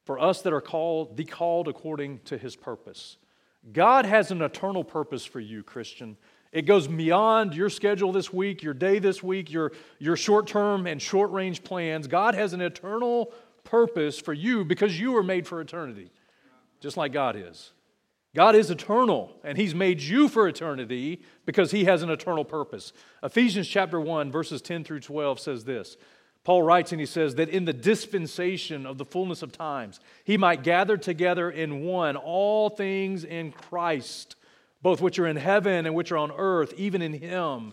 for 0.02 0.18
us 0.18 0.42
that 0.42 0.52
are 0.52 0.60
called, 0.60 1.16
the 1.16 1.22
called 1.22 1.68
according 1.68 2.18
to 2.24 2.38
his 2.38 2.56
purpose. 2.56 3.16
God 3.72 4.04
has 4.04 4.32
an 4.32 4.42
eternal 4.42 4.82
purpose 4.82 5.24
for 5.24 5.38
you, 5.38 5.62
Christian. 5.62 6.16
It 6.50 6.62
goes 6.62 6.88
beyond 6.88 7.54
your 7.54 7.70
schedule 7.70 8.10
this 8.10 8.32
week, 8.32 8.64
your 8.64 8.74
day 8.74 8.98
this 8.98 9.22
week, 9.22 9.48
your, 9.48 9.70
your 10.00 10.16
short 10.16 10.48
term 10.48 10.88
and 10.88 11.00
short 11.00 11.30
range 11.30 11.62
plans. 11.62 12.08
God 12.08 12.34
has 12.34 12.52
an 12.52 12.60
eternal 12.60 13.32
purpose 13.64 14.18
for 14.18 14.32
you 14.32 14.64
because 14.64 14.98
you 14.98 15.12
were 15.12 15.22
made 15.22 15.46
for 15.46 15.60
eternity, 15.60 16.10
just 16.80 16.96
like 16.96 17.12
God 17.12 17.36
is. 17.36 17.72
God 18.34 18.56
is 18.56 18.70
eternal, 18.70 19.32
and 19.44 19.56
He's 19.56 19.74
made 19.74 20.00
you 20.00 20.28
for 20.28 20.48
eternity 20.48 21.22
because 21.46 21.70
He 21.70 21.84
has 21.84 22.02
an 22.02 22.10
eternal 22.10 22.44
purpose. 22.44 22.92
Ephesians 23.22 23.68
chapter 23.68 24.00
1, 24.00 24.30
verses 24.30 24.60
10 24.60 24.84
through 24.84 25.00
12 25.00 25.40
says 25.40 25.64
this. 25.64 25.96
Paul 26.44 26.62
writes 26.62 26.92
and 26.92 27.00
he 27.00 27.06
says 27.06 27.36
that 27.36 27.48
in 27.48 27.64
the 27.64 27.72
dispensation 27.72 28.84
of 28.84 28.98
the 28.98 29.04
fullness 29.06 29.42
of 29.42 29.50
times, 29.50 29.98
he 30.24 30.36
might 30.36 30.62
gather 30.62 30.98
together 30.98 31.50
in 31.50 31.84
one 31.84 32.16
all 32.16 32.68
things 32.68 33.24
in 33.24 33.50
Christ, 33.50 34.36
both 34.82 35.00
which 35.00 35.18
are 35.18 35.26
in 35.26 35.36
heaven 35.36 35.86
and 35.86 35.94
which 35.94 36.12
are 36.12 36.18
on 36.18 36.30
earth, 36.36 36.74
even 36.76 37.00
in 37.00 37.14
him, 37.14 37.72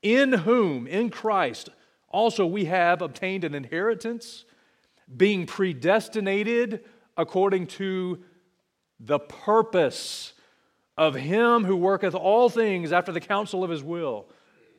in 0.00 0.32
whom, 0.32 0.86
in 0.86 1.10
Christ, 1.10 1.70
also 2.08 2.46
we 2.46 2.66
have 2.66 3.02
obtained 3.02 3.42
an 3.42 3.54
inheritance 3.54 4.44
being 5.14 5.46
predestinated 5.46 6.84
according 7.16 7.66
to 7.66 8.22
the 9.00 9.18
purpose 9.18 10.32
of 10.96 11.14
him 11.14 11.64
who 11.64 11.76
worketh 11.76 12.14
all 12.14 12.48
things 12.48 12.92
after 12.92 13.12
the 13.12 13.20
counsel 13.20 13.64
of 13.64 13.70
his 13.70 13.82
will, 13.82 14.26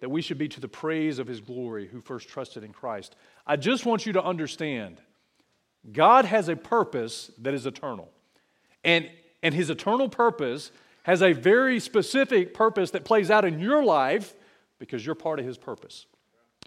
that 0.02 0.10
we 0.10 0.22
should 0.22 0.38
be 0.38 0.48
to 0.48 0.62
the 0.62 0.68
praise 0.68 1.20
of 1.20 1.28
his 1.28 1.42
glory 1.42 1.88
who 1.88 2.02
first 2.02 2.28
trusted 2.30 2.64
in 2.64 2.72
Christ. 2.72 3.16
I 3.46 3.56
just 3.56 3.86
want 3.86 4.06
you 4.06 4.14
to 4.14 4.24
understand 4.24 5.02
God 5.92 6.26
has 6.26 6.50
a 6.50 6.56
purpose 6.56 7.32
that 7.40 7.54
is 7.54 7.66
eternal. 7.66 8.10
And, 8.84 9.10
and 9.44 9.54
his 9.54 9.70
eternal 9.70 10.10
purpose 10.10 10.72
has 11.04 11.22
a 11.22 11.34
very 11.34 11.80
specific 11.80 12.54
purpose 12.54 12.92
that 12.92 13.06
plays 13.06 13.30
out 13.30 13.46
in 13.46 13.60
your 13.60 13.84
life 13.84 14.34
because 14.80 15.06
you're 15.06 15.16
part 15.16 15.40
of 15.40 15.46
his 15.46 15.58
purpose. 15.58 16.08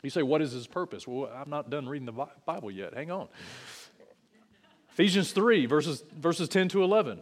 You 0.02 0.10
say, 0.10 0.22
What 0.22 0.42
is 0.42 0.52
his 0.52 0.66
purpose? 0.66 1.06
Well, 1.06 1.30
I'm 1.34 1.50
not 1.50 1.70
done 1.70 1.88
reading 1.88 2.06
the 2.06 2.26
Bible 2.46 2.70
yet. 2.70 2.94
Hang 2.94 3.10
on. 3.10 3.28
Ephesians 4.92 5.32
3, 5.32 5.66
verses, 5.66 6.02
verses 6.16 6.48
10 6.48 6.68
to 6.70 6.82
11. 6.82 7.20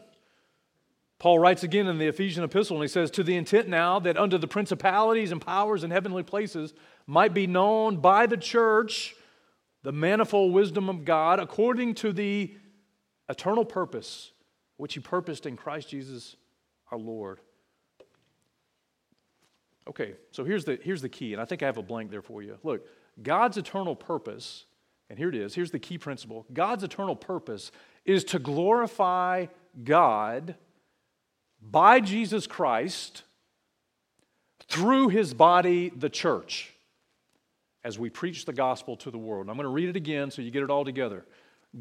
Paul 1.18 1.38
writes 1.38 1.62
again 1.62 1.86
in 1.86 1.98
the 1.98 2.06
Ephesian 2.06 2.44
epistle, 2.44 2.76
and 2.76 2.84
he 2.84 2.88
says, 2.88 3.10
To 3.10 3.22
the 3.22 3.36
intent 3.36 3.68
now 3.68 3.98
that 4.00 4.16
under 4.16 4.38
the 4.38 4.48
principalities 4.48 5.32
and 5.32 5.40
powers 5.40 5.82
in 5.82 5.90
heavenly 5.90 6.22
places 6.22 6.74
might 7.06 7.32
be 7.32 7.46
known 7.46 7.98
by 7.98 8.26
the 8.26 8.36
church 8.36 9.14
the 9.82 9.92
manifold 9.92 10.52
wisdom 10.52 10.88
of 10.88 11.04
God 11.04 11.38
according 11.38 11.94
to 11.96 12.12
the 12.12 12.52
eternal 13.28 13.64
purpose 13.64 14.32
which 14.78 14.94
he 14.94 15.00
purposed 15.00 15.46
in 15.46 15.56
Christ 15.56 15.90
Jesus 15.90 16.34
our 16.90 16.98
Lord 16.98 17.40
Okay, 19.88 20.14
so 20.32 20.44
here's 20.44 20.64
the, 20.64 20.78
here's 20.82 21.02
the 21.02 21.08
key, 21.08 21.32
and 21.32 21.40
I 21.40 21.44
think 21.44 21.62
I 21.62 21.66
have 21.66 21.76
a 21.76 21.82
blank 21.82 22.10
there 22.10 22.22
for 22.22 22.42
you. 22.42 22.58
Look, 22.62 22.86
God's 23.22 23.56
eternal 23.56 23.94
purpose, 23.94 24.66
and 25.08 25.18
here 25.18 25.28
it 25.28 25.34
is, 25.34 25.54
here's 25.54 25.70
the 25.70 25.78
key 25.78 25.98
principle 25.98 26.46
God's 26.52 26.82
eternal 26.82 27.16
purpose 27.16 27.70
is 28.04 28.24
to 28.24 28.38
glorify 28.38 29.46
God 29.84 30.56
by 31.60 32.00
Jesus 32.00 32.46
Christ 32.46 33.22
through 34.68 35.08
his 35.08 35.34
body, 35.34 35.90
the 35.90 36.10
church, 36.10 36.72
as 37.84 37.98
we 37.98 38.10
preach 38.10 38.44
the 38.44 38.52
gospel 38.52 38.96
to 38.96 39.10
the 39.10 39.18
world. 39.18 39.48
I'm 39.48 39.56
going 39.56 39.64
to 39.64 39.70
read 39.70 39.88
it 39.88 39.96
again 39.96 40.30
so 40.30 40.42
you 40.42 40.50
get 40.50 40.62
it 40.62 40.70
all 40.70 40.84
together. 40.84 41.24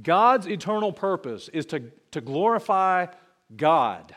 God's 0.02 0.48
eternal 0.48 0.92
purpose 0.92 1.50
is 1.50 1.66
to, 1.68 1.92
to 2.12 2.22
glorify 2.22 3.08
God. 3.56 4.16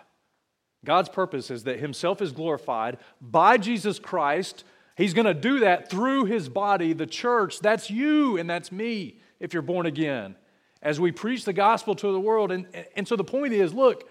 God's 0.85 1.09
purpose 1.09 1.51
is 1.51 1.65
that 1.65 1.81
Himself 1.81 2.23
is 2.23 2.33
glorified 2.33 2.99
by 3.21 3.59
Jesus 3.59 3.99
Christ. 3.99 4.65
He's 4.97 5.15
going 5.15 5.27
to 5.27 5.35
do 5.35 5.61
that 5.61 5.91
through 5.91 6.27
His 6.27 6.49
body, 6.49 6.93
the 6.93 7.07
church. 7.07 7.61
That's 7.61 7.91
you 7.91 8.37
and 8.37 8.49
that's 8.49 8.71
me 8.71 9.21
if 9.41 9.53
you're 9.53 9.63
born 9.63 9.87
again. 9.87 10.37
As 10.81 11.01
we 11.01 11.11
preach 11.11 11.45
the 11.45 11.53
gospel 11.53 11.95
to 11.97 12.13
the 12.13 12.21
world. 12.21 12.53
And, 12.53 12.67
and 12.97 13.07
so 13.07 13.17
the 13.17 13.25
point 13.25 13.53
is 13.53 13.75
look, 13.75 14.09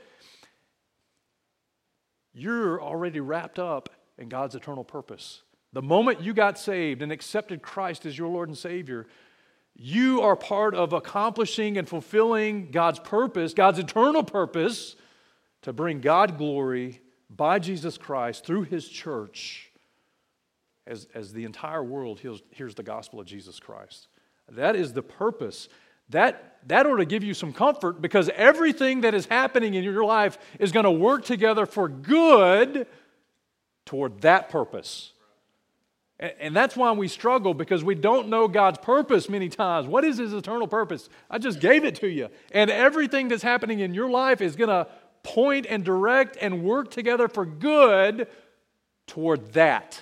you're 2.33 2.81
already 2.81 3.19
wrapped 3.19 3.59
up 3.59 3.89
in 4.17 4.29
God's 4.29 4.55
eternal 4.55 4.83
purpose. 4.83 5.41
The 5.74 5.81
moment 5.81 6.21
you 6.21 6.33
got 6.33 6.57
saved 6.59 7.01
and 7.01 7.12
accepted 7.12 7.62
Christ 7.62 8.05
as 8.05 8.17
your 8.17 8.29
Lord 8.29 8.50
and 8.50 8.57
Savior, 8.57 9.07
you 9.75 10.21
are 10.21 10.36
part 10.36 10.74
of 10.74 10.93
accomplishing 10.93 11.77
and 11.77 11.88
fulfilling 11.88 12.71
God's 12.71 13.00
purpose, 13.00 13.53
God's 13.53 13.79
eternal 13.79 14.24
purpose, 14.24 14.95
to 15.63 15.73
bring 15.73 16.01
God 16.01 16.37
glory 16.37 17.01
by 17.29 17.59
Jesus 17.59 17.97
Christ 17.97 18.45
through 18.45 18.63
His 18.63 18.87
church 18.87 19.71
as, 20.85 21.07
as 21.13 21.33
the 21.33 21.43
entire 21.43 21.83
world 21.83 22.19
hears, 22.19 22.41
hears 22.51 22.75
the 22.75 22.83
gospel 22.83 23.19
of 23.19 23.25
Jesus 23.25 23.59
Christ. 23.59 24.07
That 24.49 24.75
is 24.75 24.93
the 24.93 25.03
purpose. 25.03 25.67
That, 26.09 26.59
that 26.67 26.85
ought 26.85 26.97
to 26.97 27.05
give 27.05 27.23
you 27.23 27.33
some 27.33 27.51
comfort 27.51 28.01
because 28.01 28.29
everything 28.29 29.01
that 29.01 29.13
is 29.13 29.25
happening 29.25 29.73
in 29.73 29.83
your 29.83 30.05
life 30.05 30.37
is 30.59 30.71
going 30.71 30.85
to 30.85 30.91
work 30.91 31.25
together 31.25 31.65
for 31.65 31.89
good 31.89 32.87
toward 33.85 34.21
that 34.21 34.49
purpose. 34.49 35.11
And 36.19 36.55
that's 36.55 36.75
why 36.75 36.91
we 36.93 37.07
struggle 37.09 37.53
because 37.53 37.83
we 37.83 37.93
don't 37.93 38.29
know 38.29 38.47
God's 38.47 38.79
purpose 38.79 39.29
many 39.29 39.49
times. 39.49 39.87
What 39.87 40.03
is 40.03 40.17
His 40.17 40.33
eternal 40.33 40.67
purpose? 40.67 41.09
I 41.29 41.37
just 41.37 41.59
gave 41.59 41.85
it 41.85 41.95
to 41.95 42.07
you. 42.07 42.29
And 42.53 42.71
everything 42.71 43.27
that's 43.27 43.43
happening 43.43 43.81
in 43.81 43.93
your 43.93 44.09
life 44.09 44.41
is 44.41 44.55
going 44.55 44.69
to 44.69 44.87
point 45.27 45.65
and 45.69 45.84
direct 45.84 46.38
and 46.39 46.63
work 46.63 46.89
together 46.89 47.27
for 47.27 47.46
good 47.46 48.27
toward 49.07 49.53
that. 49.53 50.01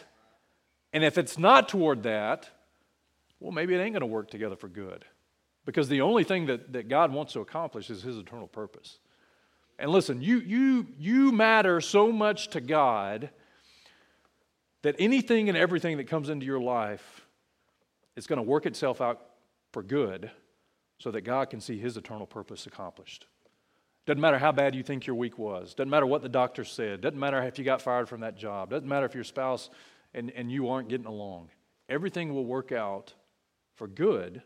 And 0.94 1.03
if 1.03 1.17
it's 1.17 1.39
not 1.39 1.67
toward 1.67 2.03
that, 2.03 2.50
well, 3.39 3.51
maybe 3.51 3.74
it 3.74 3.79
ain't 3.79 3.94
going 3.94 4.01
to 4.01 4.05
work 4.05 4.29
together 4.29 4.55
for 4.55 4.70
good. 4.70 5.03
Because 5.65 5.89
the 5.89 6.01
only 6.01 6.24
thing 6.24 6.46
that, 6.46 6.74
that 6.74 6.89
God 6.89 7.12
wants 7.12 7.34
to 7.34 7.39
accomplish 7.39 7.89
is 7.89 8.03
His 8.03 8.17
eternal 8.17 8.48
purpose. 8.48 9.00
And 9.79 9.89
listen, 9.89 10.22
you, 10.22 10.39
you, 10.39 10.88
you 10.98 11.32
matter 11.32 11.82
so 11.82 12.12
much 12.12 12.50
to 12.50 12.62
God 12.62 13.32
that 14.84 14.96
anything 15.00 15.50
and 15.50 15.58
everything 15.58 15.98
that 15.98 16.08
comes 16.08 16.29
into 16.29 16.46
your 16.46 16.62
life 16.62 17.25
is 18.15 18.27
going 18.27 18.38
to 18.38 18.44
work 18.44 18.67
itself 18.67 19.01
out 19.01 19.22
for 19.74 19.82
good 19.82 20.29
so 21.00 21.10
that 21.10 21.22
God 21.22 21.50
can 21.50 21.60
see 21.60 21.79
his 21.79 21.98
eternal 21.98 22.27
purpose 22.27 22.67
accomplished. 22.67 23.25
Doesn't 24.05 24.21
matter 24.21 24.38
how 24.38 24.51
bad 24.51 24.75
you 24.75 24.83
think 24.83 25.07
your 25.07 25.15
week 25.15 25.38
was. 25.39 25.74
Doesn't 25.74 25.89
matter 25.89 26.05
what 26.05 26.21
the 26.21 26.29
doctor 26.29 26.63
said. 26.63 27.01
Doesn't 27.01 27.19
matter 27.19 27.41
if 27.43 27.57
you 27.57 27.65
got 27.65 27.81
fired 27.81 28.07
from 28.07 28.21
that 28.21 28.38
job. 28.38 28.69
Doesn't 28.69 28.88
matter 28.88 29.05
if 29.05 29.15
your 29.15 29.24
spouse 29.24 29.69
and, 30.13 30.31
and 30.31 30.51
you 30.51 30.69
aren't 30.69 30.89
getting 30.89 31.07
along. 31.07 31.50
Everything 31.89 32.33
will 32.33 32.45
work 32.45 32.71
out 32.71 33.13
for 33.75 33.88
good 33.88 34.43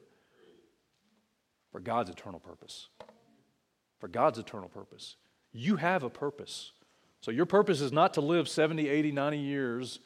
for 1.71 1.79
God's 1.79 2.09
eternal 2.09 2.39
purpose. 2.39 2.87
For 3.99 4.07
God's 4.07 4.39
eternal 4.39 4.69
purpose. 4.69 5.17
You 5.51 5.75
have 5.75 6.03
a 6.03 6.09
purpose. 6.09 6.71
So 7.21 7.31
your 7.31 7.45
purpose 7.45 7.81
is 7.81 7.91
not 7.91 8.13
to 8.13 8.21
live 8.21 8.47
70, 8.47 8.87
80, 8.87 9.11
90 9.11 9.37
years 9.37 9.99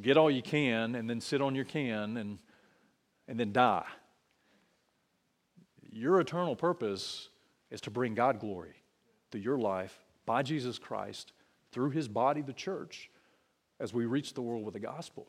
get 0.00 0.16
all 0.16 0.30
you 0.30 0.42
can, 0.42 0.94
and 0.94 1.08
then 1.08 1.20
sit 1.20 1.40
on 1.40 1.54
your 1.54 1.64
can 1.64 2.16
and, 2.16 2.38
and 3.28 3.38
then 3.38 3.52
die. 3.52 3.86
Your 5.90 6.20
eternal 6.20 6.56
purpose 6.56 7.28
is 7.72 7.80
to 7.80 7.90
bring 7.90 8.14
God 8.14 8.38
glory 8.38 8.76
through 9.32 9.40
your 9.40 9.58
life 9.58 9.98
by 10.26 10.42
Jesus 10.42 10.78
Christ 10.78 11.32
through 11.72 11.90
his 11.90 12.06
body, 12.06 12.42
the 12.42 12.52
church, 12.52 13.10
as 13.80 13.92
we 13.92 14.04
reach 14.04 14.34
the 14.34 14.42
world 14.42 14.64
with 14.64 14.74
the 14.74 14.80
gospel. 14.80 15.26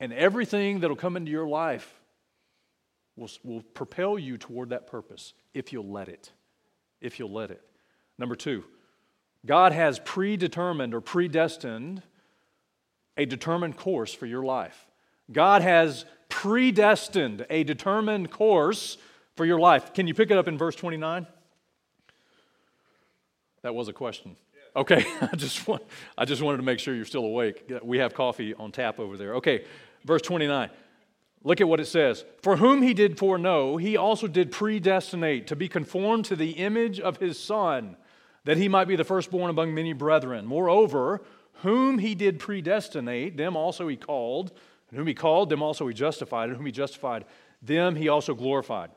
And 0.00 0.12
everything 0.12 0.80
that'll 0.80 0.96
come 0.96 1.16
into 1.16 1.30
your 1.30 1.46
life 1.46 2.00
will, 3.14 3.30
will 3.44 3.62
propel 3.62 4.18
you 4.18 4.38
toward 4.38 4.70
that 4.70 4.86
purpose 4.86 5.34
if 5.52 5.72
you'll 5.72 5.92
let 5.92 6.08
it. 6.08 6.32
If 7.00 7.18
you'll 7.18 7.32
let 7.32 7.50
it. 7.50 7.62
Number 8.18 8.34
two, 8.34 8.64
God 9.44 9.72
has 9.72 9.98
predetermined 9.98 10.94
or 10.94 11.02
predestined 11.02 12.02
a 13.16 13.26
determined 13.26 13.76
course 13.76 14.14
for 14.14 14.26
your 14.26 14.42
life. 14.42 14.86
God 15.30 15.62
has 15.62 16.06
predestined 16.28 17.46
a 17.50 17.64
determined 17.64 18.30
course 18.30 18.96
for 19.36 19.44
your 19.44 19.58
life. 19.58 19.92
Can 19.92 20.06
you 20.06 20.14
pick 20.14 20.30
it 20.30 20.38
up 20.38 20.48
in 20.48 20.58
verse 20.58 20.74
29? 20.74 21.26
That 23.64 23.74
was 23.74 23.88
a 23.88 23.94
question. 23.94 24.36
Okay, 24.76 25.06
I 25.22 25.34
just, 25.36 25.66
want, 25.66 25.82
I 26.18 26.26
just 26.26 26.42
wanted 26.42 26.58
to 26.58 26.62
make 26.62 26.78
sure 26.78 26.94
you're 26.94 27.06
still 27.06 27.24
awake. 27.24 27.72
We 27.82 27.96
have 27.96 28.12
coffee 28.12 28.52
on 28.52 28.72
tap 28.72 29.00
over 29.00 29.16
there. 29.16 29.36
Okay, 29.36 29.64
verse 30.04 30.20
29. 30.20 30.68
Look 31.44 31.62
at 31.62 31.68
what 31.68 31.80
it 31.80 31.86
says. 31.86 32.26
For 32.42 32.58
whom 32.58 32.82
he 32.82 32.92
did 32.92 33.18
foreknow, 33.18 33.78
he 33.78 33.96
also 33.96 34.26
did 34.26 34.52
predestinate 34.52 35.46
to 35.46 35.56
be 35.56 35.66
conformed 35.66 36.26
to 36.26 36.36
the 36.36 36.50
image 36.50 37.00
of 37.00 37.16
his 37.16 37.38
Son, 37.38 37.96
that 38.44 38.58
he 38.58 38.68
might 38.68 38.86
be 38.86 38.96
the 38.96 39.04
firstborn 39.04 39.48
among 39.48 39.74
many 39.74 39.94
brethren. 39.94 40.44
Moreover, 40.44 41.22
whom 41.62 41.98
he 41.98 42.14
did 42.14 42.38
predestinate, 42.38 43.38
them 43.38 43.56
also 43.56 43.88
he 43.88 43.96
called. 43.96 44.52
And 44.90 44.98
whom 44.98 45.06
he 45.06 45.14
called, 45.14 45.48
them 45.48 45.62
also 45.62 45.88
he 45.88 45.94
justified. 45.94 46.50
And 46.50 46.58
whom 46.58 46.66
he 46.66 46.72
justified, 46.72 47.24
them 47.62 47.96
he 47.96 48.08
also 48.08 48.34
glorified. 48.34 48.90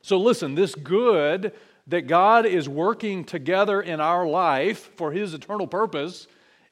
So 0.00 0.16
listen, 0.16 0.54
this 0.54 0.76
good 0.76 1.52
that 1.86 2.06
God 2.06 2.46
is 2.46 2.68
working 2.68 3.24
together 3.24 3.80
in 3.80 4.00
our 4.00 4.26
life 4.26 4.90
for 4.96 5.12
his 5.12 5.34
eternal 5.34 5.66
purpose 5.66 6.26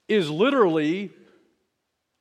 is 0.08 0.28
literally 0.28 1.10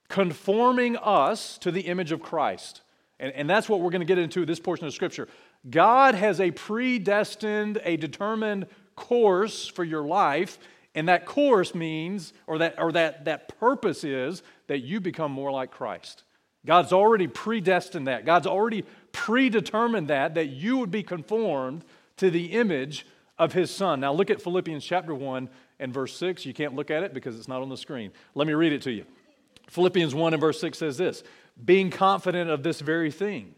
conforming 0.10 0.96
us 0.98 1.58
to 1.60 1.72
the 1.72 1.82
image 1.82 2.12
of 2.12 2.22
Christ. 2.22 2.82
And, 3.20 3.34
and 3.34 3.50
that's 3.50 3.68
what 3.68 3.82
we're 3.82 3.90
going 3.90 4.02
to 4.02 4.06
get 4.06 4.20
into 4.20 4.46
this 4.46 4.60
portion 4.60 4.86
of 4.86 4.94
Scripture. 4.94 5.28
God 5.70 6.14
has 6.16 6.40
a 6.40 6.52
predestined, 6.52 7.82
a 7.84 7.98
determined 7.98 8.68
course 8.96 9.68
for 9.68 9.84
your 9.84 10.04
life, 10.04 10.60
and 10.94 11.08
that 11.10 11.26
course 11.26 11.74
means, 11.74 12.34
or 12.46 12.60
that, 12.60 12.76
or 12.78 12.92
that, 12.92 13.26
that 13.26 13.60
purpose 13.60 14.04
is, 14.04 14.44
that 14.68 14.80
you 14.80 15.00
become 15.00 15.32
more 15.32 15.52
like 15.52 15.72
Christ. 15.72 16.24
God's 16.66 16.94
already 16.94 17.28
predestined 17.28 18.08
that. 18.08 18.26
God's 18.26 18.48
already 18.48 18.86
predetermined 19.12 20.10
that, 20.10 20.36
that 20.36 20.48
you 20.48 20.78
would 20.78 20.92
be 20.92 21.04
conformed 21.04 21.84
to 22.18 22.30
the 22.30 22.54
image 22.54 23.06
of 23.38 23.54
his 23.54 23.72
son. 23.72 24.00
Now 24.00 24.14
look 24.14 24.30
at 24.30 24.42
Philippians 24.42 24.84
chapter 24.84 25.14
1 25.14 25.50
and 25.80 25.94
verse 25.94 26.16
6. 26.18 26.46
You 26.46 26.54
can't 26.54 26.76
look 26.76 26.92
at 26.92 27.04
it 27.04 27.14
because 27.14 27.38
it's 27.38 27.48
not 27.48 27.62
on 27.62 27.70
the 27.70 27.78
screen. 27.78 28.12
Let 28.36 28.48
me 28.48 28.54
read 28.54 28.74
it 28.74 28.82
to 28.84 28.92
you. 28.92 29.06
Philippians 29.70 30.14
1 30.14 30.34
and 30.34 30.42
verse 30.42 30.60
6 30.60 30.78
says 30.78 30.98
this 30.98 31.24
Being 31.64 31.90
confident 31.90 32.50
of 32.50 32.64
this 32.64 32.80
very 32.80 33.12
thing, 33.12 33.56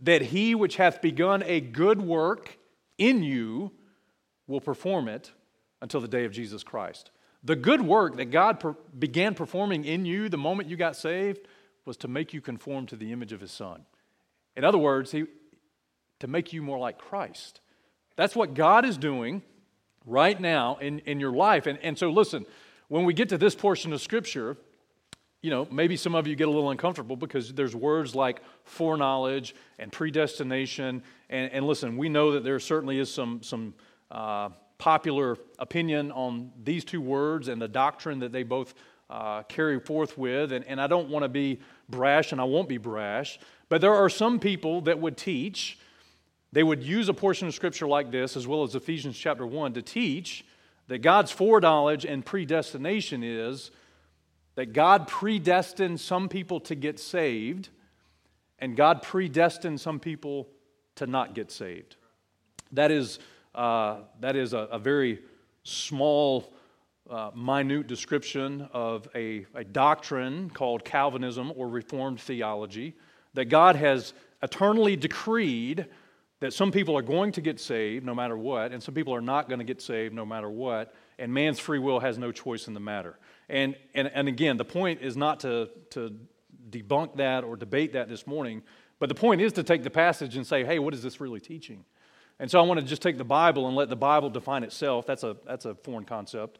that 0.00 0.22
he 0.22 0.54
which 0.54 0.76
hath 0.76 1.00
begun 1.00 1.42
a 1.44 1.60
good 1.60 2.00
work 2.00 2.58
in 2.98 3.22
you 3.22 3.72
will 4.46 4.60
perform 4.60 5.08
it 5.08 5.32
until 5.80 6.00
the 6.00 6.08
day 6.08 6.24
of 6.24 6.32
Jesus 6.32 6.62
Christ. 6.62 7.10
The 7.42 7.56
good 7.56 7.80
work 7.80 8.16
that 8.16 8.26
God 8.26 8.60
per- 8.60 8.76
began 8.98 9.34
performing 9.34 9.84
in 9.84 10.04
you 10.04 10.28
the 10.28 10.36
moment 10.36 10.68
you 10.68 10.76
got 10.76 10.94
saved 10.94 11.46
was 11.86 11.96
to 11.98 12.08
make 12.08 12.34
you 12.34 12.42
conform 12.42 12.86
to 12.86 12.96
the 12.96 13.12
image 13.12 13.32
of 13.32 13.40
His 13.40 13.50
Son. 13.50 13.86
In 14.56 14.64
other 14.64 14.78
words, 14.78 15.12
he, 15.12 15.24
to 16.18 16.26
make 16.26 16.52
you 16.52 16.62
more 16.62 16.78
like 16.78 16.98
Christ. 16.98 17.60
That's 18.20 18.36
what 18.36 18.52
God 18.52 18.84
is 18.84 18.98
doing 18.98 19.40
right 20.04 20.38
now 20.38 20.76
in, 20.76 20.98
in 21.06 21.20
your 21.20 21.32
life. 21.32 21.66
And, 21.66 21.78
and 21.78 21.96
so, 21.96 22.10
listen, 22.10 22.44
when 22.88 23.06
we 23.06 23.14
get 23.14 23.30
to 23.30 23.38
this 23.38 23.54
portion 23.54 23.94
of 23.94 24.02
Scripture, 24.02 24.58
you 25.40 25.48
know, 25.48 25.66
maybe 25.70 25.96
some 25.96 26.14
of 26.14 26.26
you 26.26 26.36
get 26.36 26.46
a 26.46 26.50
little 26.50 26.68
uncomfortable 26.68 27.16
because 27.16 27.54
there's 27.54 27.74
words 27.74 28.14
like 28.14 28.42
foreknowledge 28.64 29.54
and 29.78 29.90
predestination. 29.90 31.02
And, 31.30 31.50
and 31.50 31.66
listen, 31.66 31.96
we 31.96 32.10
know 32.10 32.32
that 32.32 32.44
there 32.44 32.60
certainly 32.60 32.98
is 32.98 33.10
some, 33.10 33.42
some 33.42 33.72
uh, 34.10 34.50
popular 34.76 35.38
opinion 35.58 36.12
on 36.12 36.52
these 36.62 36.84
two 36.84 37.00
words 37.00 37.48
and 37.48 37.58
the 37.58 37.68
doctrine 37.68 38.18
that 38.18 38.32
they 38.32 38.42
both 38.42 38.74
uh, 39.08 39.44
carry 39.44 39.80
forth 39.80 40.18
with. 40.18 40.52
And, 40.52 40.62
and 40.66 40.78
I 40.78 40.88
don't 40.88 41.08
want 41.08 41.22
to 41.22 41.30
be 41.30 41.60
brash, 41.88 42.32
and 42.32 42.40
I 42.42 42.44
won't 42.44 42.68
be 42.68 42.76
brash, 42.76 43.38
but 43.70 43.80
there 43.80 43.94
are 43.94 44.10
some 44.10 44.38
people 44.38 44.82
that 44.82 44.98
would 44.98 45.16
teach, 45.16 45.78
they 46.52 46.62
would 46.62 46.82
use 46.82 47.08
a 47.08 47.14
portion 47.14 47.46
of 47.48 47.54
Scripture 47.54 47.86
like 47.86 48.10
this, 48.10 48.36
as 48.36 48.46
well 48.46 48.62
as 48.62 48.74
Ephesians 48.74 49.16
chapter 49.16 49.46
1, 49.46 49.74
to 49.74 49.82
teach 49.82 50.44
that 50.88 50.98
God's 50.98 51.30
foreknowledge 51.30 52.04
and 52.04 52.24
predestination 52.24 53.22
is 53.22 53.70
that 54.56 54.72
God 54.72 55.06
predestined 55.06 56.00
some 56.00 56.28
people 56.28 56.58
to 56.60 56.74
get 56.74 56.98
saved, 56.98 57.68
and 58.58 58.76
God 58.76 59.02
predestined 59.02 59.80
some 59.80 60.00
people 60.00 60.48
to 60.96 61.06
not 61.06 61.34
get 61.34 61.52
saved. 61.52 61.96
That 62.72 62.90
is, 62.90 63.20
uh, 63.54 63.98
that 64.20 64.34
is 64.34 64.52
a, 64.52 64.58
a, 64.58 64.78
very 64.78 65.20
small, 65.62 66.52
uh, 67.08 67.30
minute 67.34 67.86
description 67.86 68.68
of 68.72 69.08
a, 69.14 69.46
a 69.54 69.64
doctrine 69.64 70.50
called 70.50 70.84
Calvinism 70.84 71.52
or 71.56 71.68
Reformed 71.68 72.20
theology 72.20 72.96
that 73.34 73.46
God 73.46 73.76
has 73.76 74.12
eternally 74.42 74.96
decreed 74.96 75.86
that 76.40 76.52
some 76.54 76.72
people 76.72 76.96
are 76.96 77.02
going 77.02 77.32
to 77.32 77.40
get 77.40 77.60
saved 77.60 78.04
no 78.04 78.14
matter 78.14 78.36
what, 78.36 78.72
and 78.72 78.82
some 78.82 78.94
people 78.94 79.14
are 79.14 79.20
not 79.20 79.48
going 79.48 79.58
to 79.58 79.64
get 79.64 79.80
saved 79.80 80.14
no 80.14 80.24
matter 80.24 80.48
what, 80.48 80.94
and 81.18 81.32
man's 81.32 81.58
free 81.58 81.78
will 81.78 82.00
has 82.00 82.18
no 82.18 82.32
choice 82.32 82.66
in 82.66 82.74
the 82.74 82.80
matter. 82.80 83.18
And, 83.48 83.76
and, 83.94 84.10
and 84.14 84.26
again, 84.26 84.56
the 84.56 84.64
point 84.64 85.02
is 85.02 85.16
not 85.16 85.40
to, 85.40 85.68
to 85.90 86.16
debunk 86.70 87.16
that 87.16 87.44
or 87.44 87.56
debate 87.56 87.92
that 87.92 88.08
this 88.08 88.26
morning, 88.26 88.62
but 88.98 89.08
the 89.08 89.14
point 89.14 89.40
is 89.40 89.52
to 89.54 89.62
take 89.62 89.82
the 89.82 89.90
passage 89.90 90.36
and 90.36 90.46
say, 90.46 90.64
hey, 90.64 90.78
what 90.78 90.94
is 90.94 91.02
this 91.02 91.20
really 91.20 91.40
teaching? 91.40 91.84
And 92.38 92.50
so 92.50 92.58
I 92.58 92.62
want 92.62 92.80
to 92.80 92.86
just 92.86 93.02
take 93.02 93.18
the 93.18 93.24
Bible 93.24 93.66
and 93.66 93.76
let 93.76 93.90
the 93.90 93.96
Bible 93.96 94.30
define 94.30 94.64
itself. 94.64 95.06
That's 95.06 95.24
a, 95.24 95.36
that's 95.46 95.66
a 95.66 95.74
foreign 95.74 96.04
concept, 96.04 96.58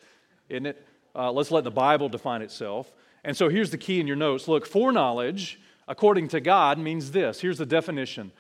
isn't 0.50 0.66
it? 0.66 0.86
Uh, 1.14 1.32
let's 1.32 1.50
let 1.50 1.64
the 1.64 1.70
Bible 1.70 2.08
define 2.10 2.42
itself. 2.42 2.92
And 3.24 3.34
so 3.34 3.48
here's 3.48 3.70
the 3.70 3.78
key 3.78 3.98
in 3.98 4.06
your 4.06 4.16
notes. 4.16 4.46
Look, 4.46 4.66
foreknowledge, 4.66 5.58
according 5.88 6.28
to 6.28 6.40
God, 6.40 6.78
means 6.78 7.12
this. 7.12 7.40
Here's 7.40 7.58
the 7.58 7.66
definition 7.66 8.30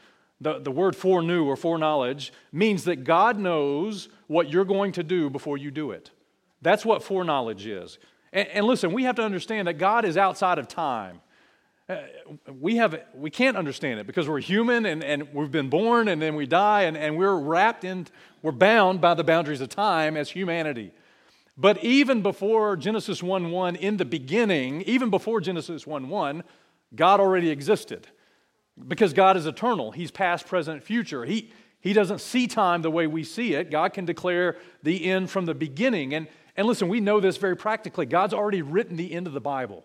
the, 0.40 0.58
the 0.58 0.70
word 0.70 0.96
foreknew 0.96 1.44
or 1.44 1.56
foreknowledge 1.56 2.32
means 2.52 2.84
that 2.84 3.04
God 3.04 3.38
knows 3.38 4.08
what 4.26 4.50
you're 4.50 4.64
going 4.64 4.92
to 4.92 5.02
do 5.02 5.28
before 5.28 5.58
you 5.58 5.70
do 5.70 5.90
it. 5.90 6.10
That's 6.62 6.84
what 6.84 7.02
foreknowledge 7.02 7.66
is. 7.66 7.98
And, 8.32 8.48
and 8.48 8.66
listen, 8.66 8.92
we 8.92 9.04
have 9.04 9.16
to 9.16 9.22
understand 9.22 9.68
that 9.68 9.74
God 9.74 10.04
is 10.04 10.16
outside 10.16 10.58
of 10.58 10.68
time. 10.68 11.20
Uh, 11.88 11.96
we, 12.60 12.76
have, 12.76 13.02
we 13.14 13.30
can't 13.30 13.56
understand 13.56 13.98
it 13.98 14.06
because 14.06 14.28
we're 14.28 14.40
human 14.40 14.86
and, 14.86 15.02
and 15.02 15.34
we've 15.34 15.50
been 15.50 15.68
born 15.68 16.08
and 16.08 16.22
then 16.22 16.36
we 16.36 16.46
die 16.46 16.82
and, 16.82 16.96
and 16.96 17.16
we're 17.18 17.34
wrapped 17.34 17.84
in, 17.84 18.06
we're 18.42 18.52
bound 18.52 19.00
by 19.00 19.12
the 19.12 19.24
boundaries 19.24 19.60
of 19.60 19.68
time 19.68 20.16
as 20.16 20.30
humanity. 20.30 20.92
But 21.58 21.82
even 21.84 22.22
before 22.22 22.76
Genesis 22.76 23.22
1 23.22 23.50
1, 23.50 23.76
in 23.76 23.98
the 23.98 24.04
beginning, 24.04 24.82
even 24.82 25.10
before 25.10 25.40
Genesis 25.40 25.86
1 25.86 26.08
1, 26.08 26.44
God 26.94 27.20
already 27.20 27.50
existed. 27.50 28.06
Because 28.86 29.12
God 29.12 29.36
is 29.36 29.46
eternal, 29.46 29.92
He's 29.92 30.10
past, 30.10 30.46
present, 30.46 30.82
future. 30.82 31.24
He, 31.24 31.52
he 31.80 31.92
doesn't 31.92 32.20
see 32.20 32.46
time 32.46 32.82
the 32.82 32.90
way 32.90 33.06
we 33.06 33.24
see 33.24 33.54
it. 33.54 33.70
God 33.70 33.92
can 33.92 34.04
declare 34.04 34.56
the 34.82 35.10
end 35.10 35.30
from 35.30 35.46
the 35.46 35.54
beginning. 35.54 36.14
And, 36.14 36.28
and 36.56 36.66
listen, 36.66 36.88
we 36.88 37.00
know 37.00 37.20
this 37.20 37.38
very 37.38 37.56
practically. 37.56 38.06
God's 38.06 38.34
already 38.34 38.62
written 38.62 38.96
the 38.96 39.12
end 39.12 39.26
of 39.26 39.32
the 39.32 39.40
Bible, 39.40 39.84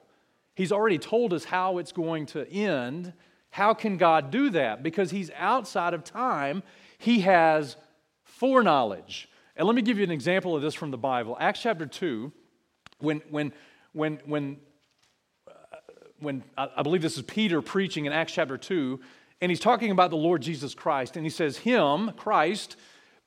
He's 0.55 0.71
already 0.71 0.97
told 0.97 1.33
us 1.33 1.45
how 1.45 1.77
it's 1.77 1.91
going 1.91 2.27
to 2.27 2.49
end. 2.49 3.13
How 3.51 3.73
can 3.73 3.95
God 3.95 4.31
do 4.31 4.49
that? 4.49 4.83
Because 4.83 5.11
He's 5.11 5.31
outside 5.37 5.93
of 5.93 6.03
time, 6.03 6.63
He 6.97 7.21
has 7.21 7.77
foreknowledge. 8.23 9.29
And 9.55 9.65
let 9.65 9.75
me 9.75 9.81
give 9.81 9.97
you 9.97 10.03
an 10.03 10.11
example 10.11 10.55
of 10.55 10.61
this 10.61 10.73
from 10.73 10.91
the 10.91 10.97
Bible. 10.97 11.37
Acts 11.39 11.61
chapter 11.61 11.85
2, 11.85 12.31
when, 12.99 13.21
when, 13.29 13.53
when, 13.93 14.19
when 14.25 14.57
when 16.25 16.43
I 16.57 16.81
believe 16.81 17.03
this 17.03 17.17
is 17.17 17.23
Peter 17.23 17.61
preaching 17.61 18.05
in 18.05 18.11
Acts 18.11 18.33
chapter 18.33 18.57
2, 18.57 18.99
and 19.41 19.51
he's 19.51 19.59
talking 19.59 19.91
about 19.91 20.09
the 20.09 20.17
Lord 20.17 20.41
Jesus 20.41 20.73
Christ. 20.73 21.15
And 21.15 21.25
he 21.25 21.29
says, 21.29 21.57
Him, 21.57 22.11
Christ, 22.17 22.77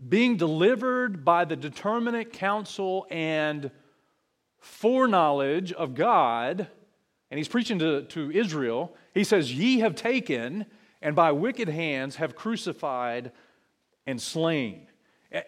being 0.08 0.36
delivered 0.36 1.24
by 1.24 1.44
the 1.44 1.54
determinate 1.54 2.32
counsel 2.32 3.06
and 3.08 3.70
foreknowledge 4.58 5.72
of 5.72 5.94
God, 5.94 6.66
and 7.30 7.38
he's 7.38 7.48
preaching 7.48 7.78
to, 7.78 8.02
to 8.02 8.32
Israel, 8.32 8.96
he 9.14 9.22
says, 9.22 9.54
Ye 9.54 9.78
have 9.78 9.94
taken 9.94 10.66
and 11.00 11.14
by 11.14 11.30
wicked 11.30 11.68
hands 11.68 12.16
have 12.16 12.34
crucified 12.34 13.30
and 14.06 14.20
slain. 14.20 14.88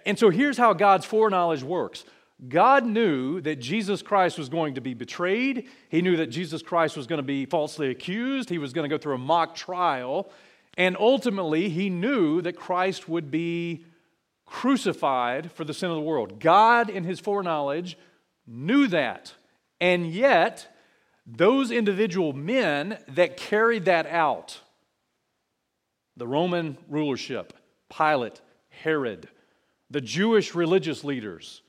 And 0.07 0.17
so 0.17 0.31
here's 0.31 0.57
how 0.57 0.73
God's 0.75 1.05
foreknowledge 1.05 1.65
works 1.65 2.05
God 2.49 2.87
knew 2.87 3.41
that 3.43 3.57
Jesus 3.57 4.03
Christ 4.03 4.39
was 4.39 4.49
going 4.49 4.75
to 4.75 4.81
be 4.81 4.95
betrayed. 4.95 5.69
He 5.91 6.01
knew 6.01 6.17
that 6.17 6.29
Jesus 6.29 6.63
Christ 6.63 6.97
was 6.97 7.07
going 7.07 7.19
to 7.19 7.23
be 7.23 7.45
falsely 7.45 7.91
accused. 7.91 8.49
He 8.49 8.59
was 8.59 8.73
going 8.73 8.89
to 8.89 8.95
go 8.95 9.01
through 9.01 9.17
a 9.17 9.19
mock 9.19 9.55
trial. 9.55 10.31
And 10.79 10.97
ultimately, 10.99 11.69
he 11.69 11.91
knew 11.91 12.41
that 12.43 12.57
Christ 12.57 13.09
would 13.09 13.31
be 13.31 13.85
crucified 14.47 15.53
for 15.53 15.65
the 15.65 15.75
sin 15.75 15.91
of 15.91 15.97
the 15.97 16.03
world. 16.03 16.41
God, 16.41 16.89
in 16.89 17.05
his 17.05 17.21
foreknowledge, 17.21 17.99
knew 18.47 18.87
that. 18.89 19.35
And 19.81 20.11
yet, 20.11 20.75
those 21.27 21.71
individual 21.71 22.33
men 22.33 22.99
that 23.09 23.37
carried 23.37 23.85
that 23.85 24.07
out, 24.07 24.61
the 26.17 26.27
Roman 26.27 26.79
rulership, 26.89 27.53
Pilate, 27.89 28.41
Herod, 28.69 29.29
the 29.91 30.01
Jewish 30.01 30.55
religious 30.55 31.05
leaders, 31.05 31.63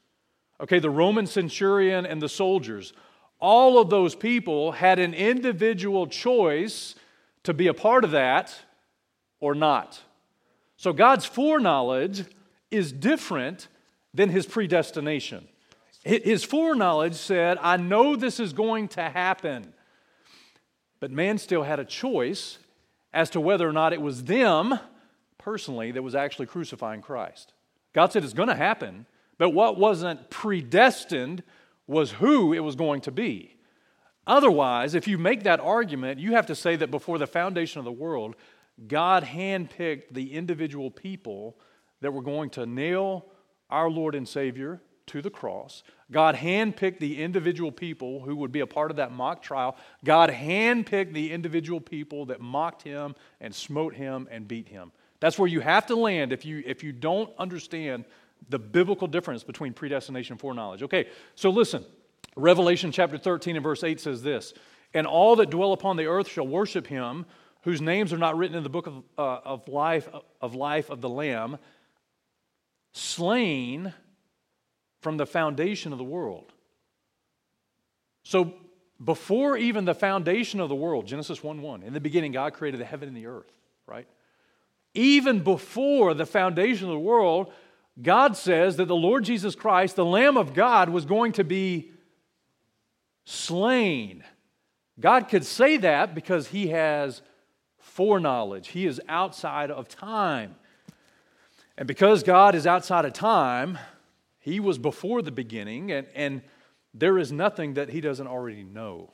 Okay, 0.62 0.80
the 0.80 0.90
Roman 0.90 1.26
centurion 1.26 2.06
and 2.06 2.22
the 2.22 2.30
soldiers, 2.30 2.94
all 3.40 3.80
of 3.80 3.90
those 3.90 4.14
people 4.14 4.74
had 4.74 5.00
an 5.00 5.14
individual 5.14 6.06
choice 6.06 6.96
to 7.44 7.54
be 7.54 7.68
a 7.68 7.74
part 7.74 8.04
of 8.04 8.12
that 8.12 8.56
or 9.40 9.56
not. 9.56 10.00
So 10.78 10.94
God's 10.94 11.26
foreknowledge 11.26 12.26
is 12.70 12.92
different 12.92 13.68
than 14.14 14.30
his 14.30 14.46
predestination. 14.46 15.48
His 16.04 16.44
foreknowledge 16.44 17.16
said, 17.16 17.58
I 17.62 17.78
know 17.78 18.16
this 18.16 18.40
is 18.40 18.54
going 18.54 18.88
to 18.90 19.02
happen. 19.02 19.74
But 21.00 21.12
man 21.12 21.38
still 21.38 21.64
had 21.64 21.80
a 21.80 21.86
choice 21.86 22.58
as 23.14 23.30
to 23.32 23.42
whether 23.42 23.68
or 23.68 23.74
not 23.74 23.94
it 23.94 24.02
was 24.02 24.24
them 24.24 24.80
personally 25.38 25.92
that 25.92 26.02
was 26.02 26.16
actually 26.16 26.46
crucifying 26.46 27.02
Christ. 27.02 27.54
God 27.94 28.12
said 28.12 28.24
it's 28.24 28.34
going 28.34 28.50
to 28.50 28.56
happen, 28.56 29.06
but 29.42 29.56
what 29.56 29.76
wasn't 29.76 30.30
predestined 30.30 31.42
was 31.88 32.12
who 32.12 32.54
it 32.54 32.60
was 32.60 32.76
going 32.76 33.02
to 33.02 33.12
be. 33.12 33.56
Otherwise, 34.28 34.94
if 34.94 35.08
you 35.08 35.18
make 35.18 35.46
that 35.46 35.60
argument, 35.60 36.20
you 36.20 36.34
have 36.34 36.46
to 36.46 36.54
say 36.54 36.76
that 36.76 36.92
before 36.92 37.18
the 37.18 37.26
foundation 37.26 37.80
of 37.80 37.86
the 37.86 37.92
world, 37.92 38.36
God 38.88 39.24
handpicked 39.24 40.12
the 40.12 40.34
individual 40.34 40.92
people 40.92 41.58
that 42.02 42.14
were 42.14 42.22
going 42.22 42.52
to 42.52 42.68
nail 42.68 43.26
our 43.72 43.90
Lord 43.90 44.14
and 44.14 44.28
Savior 44.28 44.80
to 45.08 45.24
the 45.24 45.32
cross. 45.32 45.82
God 46.12 46.36
handpicked 46.36 47.00
the 47.00 47.24
individual 47.24 47.72
people 47.72 48.22
who 48.22 48.36
would 48.36 48.52
be 48.52 48.60
a 48.60 48.68
part 48.68 48.92
of 48.92 48.98
that 48.98 49.12
mock 49.12 49.42
trial. 49.42 49.76
God 50.04 50.30
handpicked 50.30 51.14
the 51.14 51.32
individual 51.32 51.82
people 51.82 52.28
that 52.28 52.42
mocked 52.42 52.84
him 52.84 53.16
and 53.40 53.56
smote 53.56 53.96
him 53.96 54.28
and 54.30 54.48
beat 54.48 54.68
him. 54.68 54.92
That's 55.20 55.40
where 55.40 55.48
you 55.48 55.62
have 55.62 55.88
to 55.88 55.96
land 55.96 56.32
if 56.32 56.46
you, 56.46 56.62
if 56.64 56.84
you 56.84 56.92
don't 56.92 57.32
understand 57.40 58.06
the 58.50 58.60
biblical 58.60 59.08
difference 59.08 59.44
between 59.44 59.74
predestination 59.74 60.34
and 60.34 60.40
foreknowledge. 60.40 60.84
Okay, 60.84 61.08
so 61.36 61.50
listen. 61.50 61.86
Revelation 62.36 62.92
chapter 62.92 63.18
13 63.18 63.58
and 63.58 63.64
verse 63.64 63.84
8 63.84 64.00
says 64.00 64.24
this 64.24 64.54
And 64.94 65.06
all 65.06 65.36
that 65.38 65.50
dwell 65.50 65.74
upon 65.74 65.98
the 65.98 66.06
earth 66.06 66.28
shall 66.28 66.48
worship 66.48 66.88
him, 66.88 67.26
whose 67.64 67.82
names 67.82 68.14
are 68.14 68.18
not 68.18 68.38
written 68.38 68.58
in 68.58 68.64
the 68.64 68.70
book 68.70 68.88
of, 68.88 69.04
uh, 69.18 69.40
of, 69.46 69.68
life, 69.68 70.08
of 70.42 70.56
life 70.56 70.90
of 70.90 71.02
the 71.02 71.10
Lamb, 71.10 71.58
slain 72.94 73.94
from 75.02 75.18
the 75.18 75.26
foundation 75.26 75.92
of 75.92 75.98
the 75.98 76.04
world. 76.04 76.54
So 78.24 78.54
before 79.04 79.58
even 79.58 79.86
the 79.86 79.96
foundation 79.96 80.60
of 80.60 80.70
the 80.70 80.76
world, 80.76 81.08
Genesis 81.08 81.44
1 81.44 81.62
1, 81.62 81.84
in 81.84 81.94
the 81.94 82.00
beginning, 82.00 82.32
God 82.32 82.54
created 82.54 82.80
the 82.80 82.86
heaven 82.86 83.08
and 83.08 83.18
the 83.18 83.26
earth, 83.26 83.52
right? 83.88 84.08
Even 84.94 85.44
before 85.44 86.14
the 86.14 86.26
foundation 86.26 86.88
of 86.88 86.94
the 86.94 87.00
world, 87.00 87.52
God 88.00 88.38
says 88.38 88.78
that 88.78 88.88
the 88.88 88.96
Lord 88.96 89.24
Jesus 89.24 89.56
Christ, 89.56 89.96
the 89.96 90.06
Lamb 90.06 90.38
of 90.38 90.54
God, 90.54 90.90
was 90.90 91.06
going 91.06 91.34
to 91.34 91.44
be 91.44 91.92
slain. 93.26 94.24
God 95.00 95.28
could 95.28 95.46
say 95.46 95.78
that 95.78 96.14
because 96.14 96.48
he 96.48 96.68
has 96.68 97.22
foreknowledge, 97.80 98.70
he 98.70 98.86
is 98.86 99.02
outside 99.10 99.72
of 99.72 99.88
time. 99.88 100.56
And 101.78 101.88
because 101.88 102.24
God 102.24 102.56
is 102.56 102.68
outside 102.68 103.06
of 103.06 103.14
time, 103.14 103.78
he 104.40 104.60
was 104.60 104.78
before 104.78 105.22
the 105.22 105.32
beginning, 105.32 105.92
and, 105.92 106.08
and 106.16 106.42
there 106.94 107.18
is 107.18 107.32
nothing 107.32 107.76
that 107.76 107.90
he 107.90 108.02
doesn't 108.02 108.28
already 108.28 108.64
know. 108.64 109.12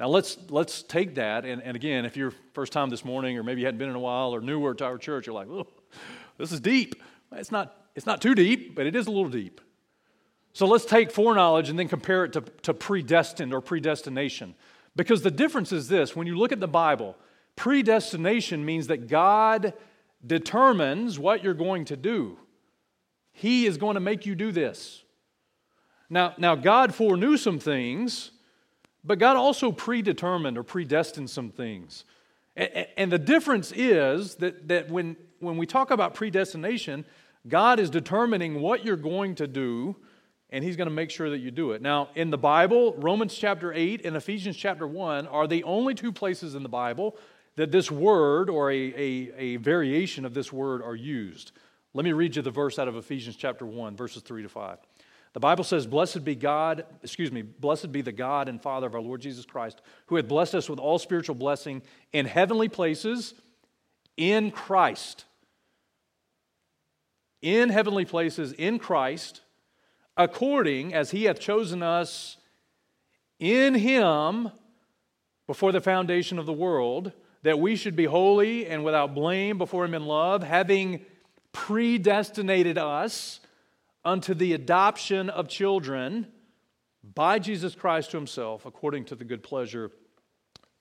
Now 0.00 0.08
let's 0.08 0.38
let's 0.48 0.82
take 0.82 1.16
that, 1.16 1.44
and, 1.44 1.62
and 1.62 1.76
again, 1.76 2.04
if 2.04 2.16
you're 2.16 2.32
first 2.52 2.72
time 2.72 2.88
this 2.88 3.04
morning, 3.04 3.36
or 3.36 3.42
maybe 3.42 3.60
you 3.60 3.66
hadn't 3.66 3.78
been 3.78 3.90
in 3.90 3.96
a 3.96 4.00
while, 4.00 4.34
or 4.34 4.40
newer 4.40 4.74
to 4.74 4.84
our 4.84 4.96
church, 4.96 5.26
you're 5.26 5.34
like, 5.34 5.48
oh, 5.48 5.66
this 6.36 6.52
is 6.52 6.60
deep. 6.60 7.02
It's 7.32 7.50
not 7.50 7.74
it's 7.94 8.06
not 8.06 8.20
too 8.20 8.34
deep, 8.34 8.74
but 8.74 8.86
it 8.86 8.94
is 8.94 9.06
a 9.06 9.10
little 9.10 9.30
deep. 9.30 9.60
So 10.52 10.66
let's 10.66 10.84
take 10.84 11.10
foreknowledge 11.10 11.68
and 11.68 11.78
then 11.78 11.88
compare 11.88 12.24
it 12.24 12.32
to, 12.32 12.40
to 12.62 12.74
predestined 12.74 13.52
or 13.52 13.60
predestination. 13.60 14.54
Because 14.96 15.22
the 15.22 15.30
difference 15.30 15.72
is 15.72 15.88
this 15.88 16.16
when 16.16 16.26
you 16.26 16.36
look 16.36 16.52
at 16.52 16.60
the 16.60 16.68
Bible, 16.68 17.16
predestination 17.54 18.64
means 18.64 18.88
that 18.88 19.08
God 19.08 19.74
determines 20.26 21.18
what 21.18 21.44
you're 21.44 21.54
going 21.54 21.84
to 21.86 21.96
do. 21.96 22.38
He 23.32 23.66
is 23.66 23.76
going 23.76 23.94
to 23.94 24.00
make 24.00 24.26
you 24.26 24.34
do 24.34 24.50
this. 24.50 25.04
Now, 26.10 26.34
now 26.38 26.56
God 26.56 26.94
foreknew 26.94 27.36
some 27.36 27.60
things, 27.60 28.32
but 29.04 29.18
God 29.18 29.36
also 29.36 29.70
predetermined 29.70 30.58
or 30.58 30.64
predestined 30.64 31.30
some 31.30 31.50
things. 31.50 32.04
And 32.56 33.12
the 33.12 33.18
difference 33.18 33.72
is 33.72 34.34
that, 34.36 34.66
that 34.66 34.90
when, 34.90 35.16
when 35.38 35.56
we 35.56 35.66
talk 35.66 35.92
about 35.92 36.14
predestination, 36.14 37.04
God 37.48 37.80
is 37.80 37.90
determining 37.90 38.60
what 38.60 38.84
you're 38.84 38.96
going 38.96 39.34
to 39.36 39.46
do, 39.46 39.96
and 40.50 40.64
He's 40.64 40.76
going 40.76 40.88
to 40.88 40.94
make 40.94 41.10
sure 41.10 41.30
that 41.30 41.38
you 41.38 41.50
do 41.50 41.72
it. 41.72 41.82
Now, 41.82 42.08
in 42.14 42.30
the 42.30 42.38
Bible, 42.38 42.94
Romans 42.96 43.34
chapter 43.34 43.72
8 43.72 44.04
and 44.04 44.16
Ephesians 44.16 44.56
chapter 44.56 44.86
1 44.86 45.26
are 45.26 45.46
the 45.46 45.64
only 45.64 45.94
two 45.94 46.12
places 46.12 46.54
in 46.54 46.62
the 46.62 46.68
Bible 46.68 47.16
that 47.56 47.72
this 47.72 47.90
word 47.90 48.48
or 48.48 48.70
a, 48.70 48.76
a, 48.76 49.32
a 49.36 49.56
variation 49.56 50.24
of 50.24 50.32
this 50.32 50.52
word 50.52 50.82
are 50.82 50.94
used. 50.94 51.52
Let 51.92 52.04
me 52.04 52.12
read 52.12 52.36
you 52.36 52.42
the 52.42 52.50
verse 52.50 52.78
out 52.78 52.86
of 52.86 52.96
Ephesians 52.96 53.36
chapter 53.36 53.66
1, 53.66 53.96
verses 53.96 54.22
3 54.22 54.42
to 54.42 54.48
5. 54.48 54.78
The 55.32 55.40
Bible 55.40 55.64
says, 55.64 55.86
Blessed 55.86 56.24
be 56.24 56.34
God, 56.34 56.84
excuse 57.02 57.32
me, 57.32 57.42
blessed 57.42 57.92
be 57.92 58.00
the 58.00 58.12
God 58.12 58.48
and 58.48 58.62
Father 58.62 58.86
of 58.86 58.94
our 58.94 59.00
Lord 59.00 59.20
Jesus 59.20 59.44
Christ, 59.44 59.80
who 60.06 60.16
hath 60.16 60.28
blessed 60.28 60.54
us 60.54 60.68
with 60.68 60.78
all 60.78 60.98
spiritual 60.98 61.34
blessing 61.34 61.82
in 62.12 62.26
heavenly 62.26 62.68
places 62.68 63.34
in 64.16 64.50
Christ. 64.50 65.24
In 67.40 67.68
heavenly 67.68 68.04
places 68.04 68.52
in 68.52 68.78
Christ, 68.78 69.42
according 70.16 70.94
as 70.94 71.12
he 71.12 71.24
hath 71.24 71.38
chosen 71.38 71.82
us 71.82 72.36
in 73.38 73.74
him 73.74 74.50
before 75.46 75.72
the 75.72 75.80
foundation 75.80 76.38
of 76.38 76.46
the 76.46 76.52
world, 76.52 77.12
that 77.42 77.60
we 77.60 77.76
should 77.76 77.94
be 77.94 78.04
holy 78.04 78.66
and 78.66 78.84
without 78.84 79.14
blame 79.14 79.58
before 79.58 79.84
him 79.84 79.94
in 79.94 80.04
love, 80.04 80.42
having 80.42 81.04
predestinated 81.52 82.76
us 82.76 83.40
unto 84.04 84.34
the 84.34 84.52
adoption 84.52 85.30
of 85.30 85.48
children 85.48 86.26
by 87.14 87.38
Jesus 87.38 87.74
Christ 87.74 88.10
to 88.10 88.16
himself, 88.16 88.66
according 88.66 89.04
to 89.06 89.14
the 89.14 89.24
good 89.24 89.42
pleasure 89.42 89.90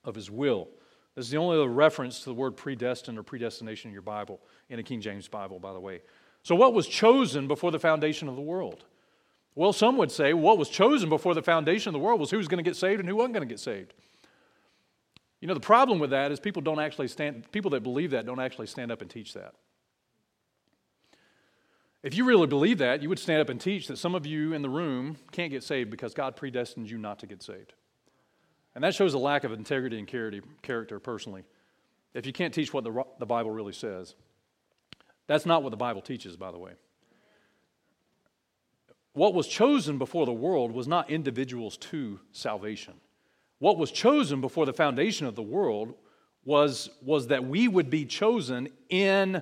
of 0.04 0.16
his 0.16 0.32
will. 0.32 0.68
This 1.16 1.26
is 1.26 1.32
the 1.32 1.38
only 1.38 1.58
other 1.58 1.70
reference 1.70 2.20
to 2.20 2.26
the 2.26 2.34
word 2.34 2.56
predestined 2.56 3.18
or 3.18 3.24
predestination 3.24 3.90
in 3.90 3.94
your 3.94 4.02
Bible, 4.02 4.40
in 4.70 4.80
a 4.80 4.84
King 4.84 5.02
James 5.02 5.28
Bible, 5.28 5.60
by 5.60 5.74
the 5.74 5.80
way. 5.80 6.02
So, 6.48 6.56
what 6.56 6.74
was 6.74 6.88
chosen 6.88 7.50
before 7.50 7.72
the 7.72 7.80
foundation 7.80 8.30
of 8.30 8.38
the 8.38 8.42
world? 8.42 8.86
Well, 9.54 9.74
some 9.74 9.98
would 9.98 10.10
say 10.10 10.32
what 10.32 10.58
was 10.58 10.70
chosen 10.70 11.10
before 11.10 11.34
the 11.34 11.42
foundation 11.42 11.90
of 11.90 11.94
the 11.94 12.00
world 12.00 12.22
was 12.22 12.32
who 12.32 12.38
was 12.38 12.48
going 12.48 12.64
to 12.64 12.70
get 12.70 12.78
saved 12.78 13.02
and 13.02 13.10
who 13.10 13.18
wasn't 13.18 13.34
going 13.34 13.46
to 13.46 13.54
get 13.54 13.60
saved. 13.60 13.94
You 15.42 15.50
know, 15.50 15.54
the 15.54 15.60
problem 15.60 16.00
with 16.00 16.12
that 16.12 16.32
is 16.32 16.40
people 16.40 16.62
don't 16.62 16.80
actually 16.80 17.10
stand, 17.10 17.52
people 17.52 17.72
that 17.72 17.84
believe 17.84 18.12
that 18.12 18.26
don't 18.26 18.40
actually 18.40 18.68
stand 18.68 18.94
up 18.94 19.02
and 19.02 19.10
teach 19.10 19.34
that. 19.34 19.56
If 22.02 22.16
you 22.16 22.24
really 22.24 22.48
believe 22.48 22.78
that, 22.78 23.04
you 23.04 23.10
would 23.10 23.20
stand 23.20 23.42
up 23.42 23.50
and 23.50 23.60
teach 23.60 23.88
that 23.88 23.98
some 23.98 24.16
of 24.16 24.26
you 24.26 24.54
in 24.54 24.62
the 24.62 24.70
room 24.70 25.18
can't 25.34 25.52
get 25.52 25.64
saved 25.64 25.92
because 25.92 26.14
God 26.14 26.38
predestined 26.38 26.90
you 26.90 26.98
not 26.98 27.20
to 27.20 27.28
get 27.28 27.44
saved. 27.44 27.74
And 28.74 28.86
that 28.86 28.96
shows 28.96 29.14
a 29.14 29.20
lack 29.20 29.44
of 29.44 29.52
integrity 29.52 30.00
and 30.00 30.08
character, 30.62 31.02
personally, 31.02 31.44
if 32.14 32.26
you 32.26 32.32
can't 32.32 32.54
teach 32.54 32.74
what 32.74 32.86
the, 32.86 33.04
the 33.20 33.26
Bible 33.26 33.52
really 33.52 33.74
says. 33.74 34.16
That's 35.28 35.46
not 35.46 35.64
what 35.64 35.72
the 35.72 35.78
Bible 35.78 36.02
teaches, 36.02 36.36
by 36.36 36.52
the 36.52 36.58
way. 36.58 36.72
What 39.14 39.34
was 39.34 39.48
chosen 39.48 39.98
before 39.98 40.26
the 40.26 40.34
world 40.34 40.72
was 40.72 40.88
not 40.88 41.10
individuals 41.10 41.78
to 41.78 42.20
salvation. 42.32 42.94
What 43.60 43.78
was 43.78 43.92
chosen 43.92 44.42
before 44.42 44.66
the 44.66 44.74
foundation 44.74 45.26
of 45.26 45.36
the 45.36 45.42
world 45.42 45.96
was, 46.46 46.90
was 47.02 47.28
that 47.28 47.46
we 47.46 47.68
would 47.68 47.90
be 47.90 48.06
chosen 48.06 48.70
in 48.90 49.42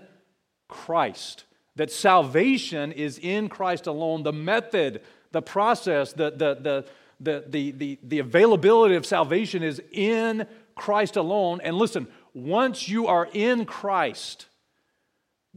Christ 0.67 1.45
that 1.75 1.91
salvation 1.91 2.91
is 2.91 3.19
in 3.19 3.49
Christ 3.49 3.87
alone. 3.87 4.23
The 4.23 4.33
method, 4.33 5.01
the 5.31 5.41
process, 5.41 6.13
the, 6.13 6.31
the, 6.31 6.55
the, 6.55 6.85
the, 7.19 7.43
the, 7.47 7.71
the, 7.71 7.99
the 8.03 8.19
availability 8.19 8.95
of 8.95 9.05
salvation 9.05 9.61
is 9.61 9.81
in 9.91 10.47
Christ 10.75 11.17
alone. 11.17 11.61
And 11.61 11.77
listen, 11.77 12.07
once 12.33 12.87
you 12.87 13.07
are 13.07 13.27
in 13.33 13.65
Christ, 13.65 14.47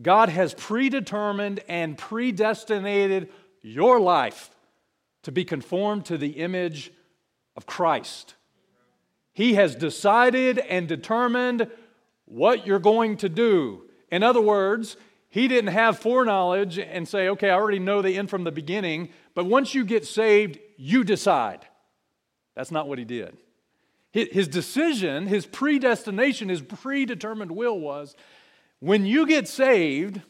God 0.00 0.28
has 0.28 0.54
predetermined 0.54 1.61
and 1.68 1.98
predestinated 1.98 3.30
your 3.62 4.00
life 4.00 4.50
to 5.24 5.32
be 5.32 5.44
conformed 5.44 6.06
to 6.06 6.16
the 6.16 6.30
image 6.30 6.92
of 7.56 7.66
Christ. 7.66 8.34
He 9.32 9.54
has 9.54 9.74
decided 9.74 10.58
and 10.58 10.88
determined 10.88 11.68
what 12.24 12.66
you're 12.66 12.78
going 12.78 13.16
to 13.18 13.28
do. 13.28 13.82
In 14.11 14.22
other 14.22 14.40
words, 14.40 14.96
he 15.28 15.48
didn't 15.48 15.72
have 15.72 15.98
foreknowledge 15.98 16.78
and 16.78 17.06
say, 17.06 17.28
okay, 17.28 17.50
I 17.50 17.54
already 17.54 17.78
know 17.78 18.00
the 18.00 18.16
end 18.16 18.30
from 18.30 18.44
the 18.44 18.52
beginning, 18.52 19.11
but 19.34 19.46
once 19.46 19.74
you 19.74 19.84
get 19.84 20.06
saved, 20.06 20.58
you 20.76 21.04
decide. 21.04 21.66
That's 22.54 22.70
not 22.70 22.88
what 22.88 22.98
he 22.98 23.04
did. 23.04 23.37
His 24.11 24.48
decision, 24.48 25.26
his 25.26 25.46
predestination, 25.46 26.48
his 26.48 26.62
predetermined 26.62 27.52
will 27.52 27.78
was 27.78 28.16
when 28.81 29.07
you 29.07 29.27
get 29.27 29.49
saved, 29.49 30.21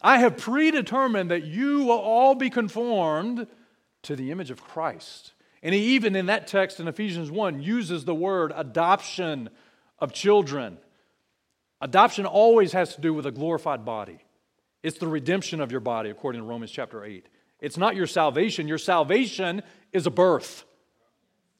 I 0.00 0.18
have 0.18 0.36
predetermined 0.36 1.30
that 1.30 1.44
you 1.44 1.84
will 1.84 1.98
all 1.98 2.34
be 2.34 2.50
conformed 2.50 3.46
to 4.02 4.16
the 4.16 4.30
image 4.30 4.50
of 4.50 4.62
Christ. 4.62 5.32
And 5.62 5.74
he 5.74 5.94
even 5.94 6.14
in 6.14 6.26
that 6.26 6.46
text 6.46 6.78
in 6.80 6.88
Ephesians 6.88 7.30
1 7.30 7.60
uses 7.60 8.04
the 8.04 8.14
word 8.14 8.52
adoption 8.54 9.50
of 9.98 10.12
children. 10.12 10.78
Adoption 11.80 12.26
always 12.26 12.72
has 12.72 12.94
to 12.94 13.00
do 13.00 13.12
with 13.12 13.26
a 13.26 13.32
glorified 13.32 13.84
body. 13.84 14.18
It's 14.82 14.98
the 14.98 15.08
redemption 15.08 15.60
of 15.60 15.72
your 15.72 15.80
body, 15.80 16.10
according 16.10 16.40
to 16.40 16.46
Romans 16.46 16.70
chapter 16.70 17.04
8. 17.04 17.26
It's 17.60 17.76
not 17.76 17.96
your 17.96 18.06
salvation. 18.06 18.68
Your 18.68 18.78
salvation 18.78 19.62
is 19.92 20.06
a 20.06 20.10
birth. 20.10 20.64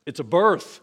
It's 0.06 0.20
a 0.20 0.24
birth. 0.24 0.80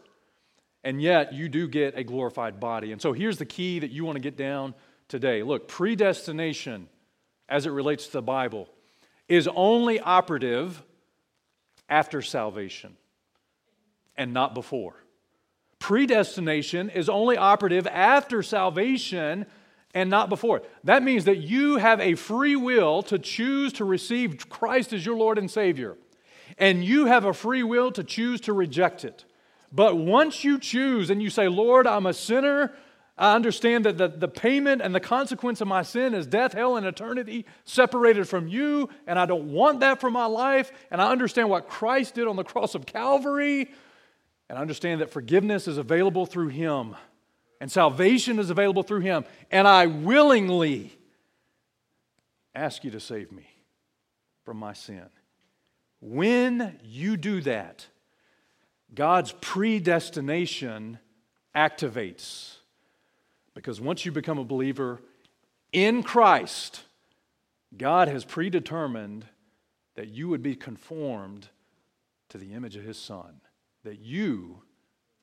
And 0.83 1.01
yet, 1.01 1.33
you 1.33 1.49
do 1.49 1.67
get 1.67 1.97
a 1.97 2.03
glorified 2.03 2.59
body. 2.59 2.91
And 2.91 3.01
so, 3.01 3.13
here's 3.13 3.37
the 3.37 3.45
key 3.45 3.79
that 3.79 3.91
you 3.91 4.05
want 4.05 4.17
to 4.17 4.21
get 4.21 4.37
down 4.37 4.75
today. 5.07 5.43
Look, 5.43 5.67
predestination, 5.67 6.87
as 7.47 7.65
it 7.65 7.71
relates 7.71 8.07
to 8.07 8.13
the 8.13 8.21
Bible, 8.21 8.67
is 9.27 9.47
only 9.55 9.99
operative 9.99 10.81
after 11.89 12.21
salvation 12.21 12.95
and 14.17 14.33
not 14.33 14.53
before. 14.53 14.95
Predestination 15.79 16.89
is 16.89 17.09
only 17.09 17.37
operative 17.37 17.85
after 17.87 18.41
salvation 18.41 19.45
and 19.93 20.09
not 20.09 20.29
before. 20.29 20.61
That 20.83 21.03
means 21.03 21.25
that 21.25 21.37
you 21.37 21.77
have 21.77 21.99
a 21.99 22.15
free 22.15 22.55
will 22.55 23.03
to 23.03 23.19
choose 23.19 23.73
to 23.73 23.85
receive 23.85 24.49
Christ 24.49 24.93
as 24.93 25.05
your 25.05 25.15
Lord 25.15 25.37
and 25.37 25.49
Savior. 25.49 25.97
And 26.57 26.83
you 26.83 27.05
have 27.05 27.25
a 27.25 27.33
free 27.33 27.63
will 27.63 27.91
to 27.91 28.03
choose 28.03 28.41
to 28.41 28.53
reject 28.53 29.03
it. 29.03 29.25
But 29.71 29.97
once 29.97 30.43
you 30.43 30.59
choose 30.59 31.09
and 31.09 31.21
you 31.21 31.29
say, 31.29 31.47
Lord, 31.47 31.87
I'm 31.87 32.05
a 32.05 32.13
sinner, 32.13 32.73
I 33.17 33.33
understand 33.33 33.85
that 33.85 33.97
the, 33.97 34.09
the 34.09 34.27
payment 34.27 34.81
and 34.81 34.93
the 34.93 34.99
consequence 34.99 35.61
of 35.61 35.67
my 35.67 35.83
sin 35.83 36.13
is 36.13 36.27
death, 36.27 36.53
hell, 36.53 36.75
and 36.75 36.85
eternity 36.85 37.45
separated 37.63 38.27
from 38.27 38.47
you, 38.47 38.89
and 39.07 39.17
I 39.17 39.25
don't 39.25 39.53
want 39.53 39.79
that 39.79 40.01
for 40.01 40.11
my 40.11 40.25
life. 40.25 40.71
And 40.91 41.01
I 41.01 41.11
understand 41.11 41.49
what 41.49 41.69
Christ 41.69 42.15
did 42.15 42.27
on 42.27 42.35
the 42.35 42.43
cross 42.43 42.75
of 42.75 42.85
Calvary, 42.85 43.71
and 44.49 44.57
I 44.57 44.61
understand 44.61 45.01
that 45.01 45.11
forgiveness 45.11 45.67
is 45.67 45.77
available 45.77 46.25
through 46.25 46.49
Him 46.49 46.95
and 47.65 47.71
salvation 47.71 48.39
is 48.39 48.49
available 48.49 48.83
through 48.83 49.01
him. 49.01 49.25
And 49.51 49.67
I 49.67 49.87
willingly 49.87 50.91
ask 52.53 52.83
you 52.83 52.91
to 52.91 52.99
save 52.99 53.31
me 53.31 53.47
from 54.43 54.57
my 54.57 54.73
sin. 54.73 55.07
When 55.99 56.79
you 56.83 57.17
do 57.17 57.41
that, 57.41 57.87
God's 58.93 59.33
predestination 59.41 60.99
activates. 61.55 62.54
Because 63.55 63.81
once 63.81 64.05
you 64.05 64.11
become 64.11 64.37
a 64.37 64.43
believer 64.43 65.01
in 65.71 66.03
Christ, 66.03 66.83
God 67.75 68.07
has 68.07 68.23
predetermined 68.23 69.25
that 69.95 70.09
you 70.09 70.27
would 70.27 70.43
be 70.43 70.55
conformed 70.55 71.47
to 72.29 72.37
the 72.37 72.53
image 72.53 72.75
of 72.75 72.83
His 72.83 72.97
Son, 72.97 73.41
that 73.83 73.99
you 73.99 74.61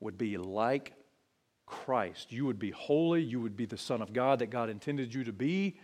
would 0.01 0.18
be 0.18 0.38
like 0.38 0.95
Christ. 1.66 2.33
You 2.33 2.47
would 2.47 2.59
be 2.59 2.71
holy. 2.71 3.23
You 3.23 3.40
would 3.40 3.57
be 3.57 3.66
the 3.66 3.79
Son 3.79 4.03
of 4.03 4.12
God 4.12 4.40
that 4.40 4.51
God 4.51 4.68
intended 4.68 5.14
you 5.14 5.25
to 5.25 5.33
be. 5.33 5.79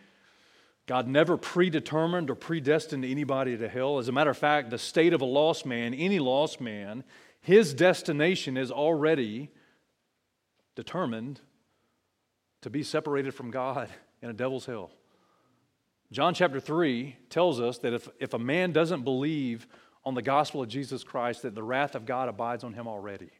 God 0.86 1.06
never 1.06 1.36
predetermined 1.36 2.30
or 2.30 2.34
predestined 2.34 3.04
anybody 3.04 3.56
to 3.58 3.68
hell. 3.68 3.98
As 3.98 4.08
a 4.08 4.12
matter 4.12 4.30
of 4.30 4.38
fact, 4.38 4.70
the 4.70 4.78
state 4.78 5.12
of 5.12 5.20
a 5.20 5.26
lost 5.26 5.66
man, 5.66 5.92
any 5.92 6.18
lost 6.18 6.60
man, 6.60 7.04
his 7.40 7.74
destination 7.74 8.56
is 8.56 8.70
already 8.70 9.50
determined 10.74 11.40
to 12.62 12.70
be 12.70 12.82
separated 12.82 13.34
from 13.34 13.50
God 13.50 13.88
in 14.22 14.30
a 14.30 14.34
devil's 14.34 14.66
hell. 14.66 14.90
John 16.10 16.32
chapter 16.32 16.58
3 16.58 17.16
tells 17.28 17.60
us 17.60 17.78
that 17.78 17.92
if, 17.92 18.08
if 18.18 18.32
a 18.32 18.38
man 18.38 18.72
doesn't 18.72 19.02
believe 19.02 19.66
on 20.04 20.14
the 20.14 20.22
gospel 20.22 20.62
of 20.62 20.68
Jesus 20.68 21.04
Christ, 21.04 21.42
that 21.42 21.54
the 21.54 21.62
wrath 21.62 21.94
of 21.94 22.06
God 22.06 22.30
abides 22.30 22.64
on 22.64 22.72
him 22.72 22.88
already. 22.88 23.30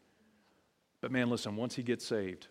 But 1.00 1.10
man, 1.10 1.30
listen, 1.30 1.56
once 1.56 1.76
he 1.76 1.82
gets 1.82 2.04
saved, 2.04 2.48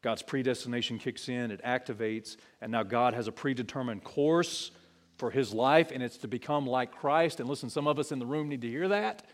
God's 0.00 0.22
predestination 0.22 0.98
kicks 0.98 1.28
in, 1.28 1.50
it 1.50 1.62
activates, 1.62 2.36
and 2.62 2.72
now 2.72 2.82
God 2.82 3.12
has 3.12 3.28
a 3.28 3.32
predetermined 3.32 4.04
course 4.04 4.70
for 5.18 5.30
his 5.30 5.52
life, 5.52 5.90
and 5.92 6.02
it's 6.02 6.18
to 6.18 6.28
become 6.28 6.66
like 6.66 6.92
Christ. 6.92 7.40
And 7.40 7.48
listen, 7.48 7.68
some 7.68 7.86
of 7.86 7.98
us 7.98 8.12
in 8.12 8.18
the 8.18 8.26
room 8.26 8.48
need 8.48 8.62
to 8.62 8.68
hear 8.68 8.88
that. 8.88 9.26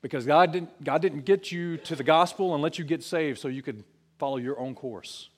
Because 0.00 0.24
God 0.24 0.52
didn't, 0.52 0.82
God 0.82 1.02
didn't 1.02 1.24
get 1.24 1.52
you 1.52 1.76
to 1.78 1.94
the 1.94 2.04
gospel 2.04 2.54
and 2.54 2.62
let 2.62 2.78
you 2.78 2.84
get 2.84 3.02
saved 3.02 3.38
so 3.38 3.48
you 3.48 3.62
could 3.62 3.84
follow 4.18 4.36
your 4.36 4.58
own 4.58 4.74
course 4.74 5.28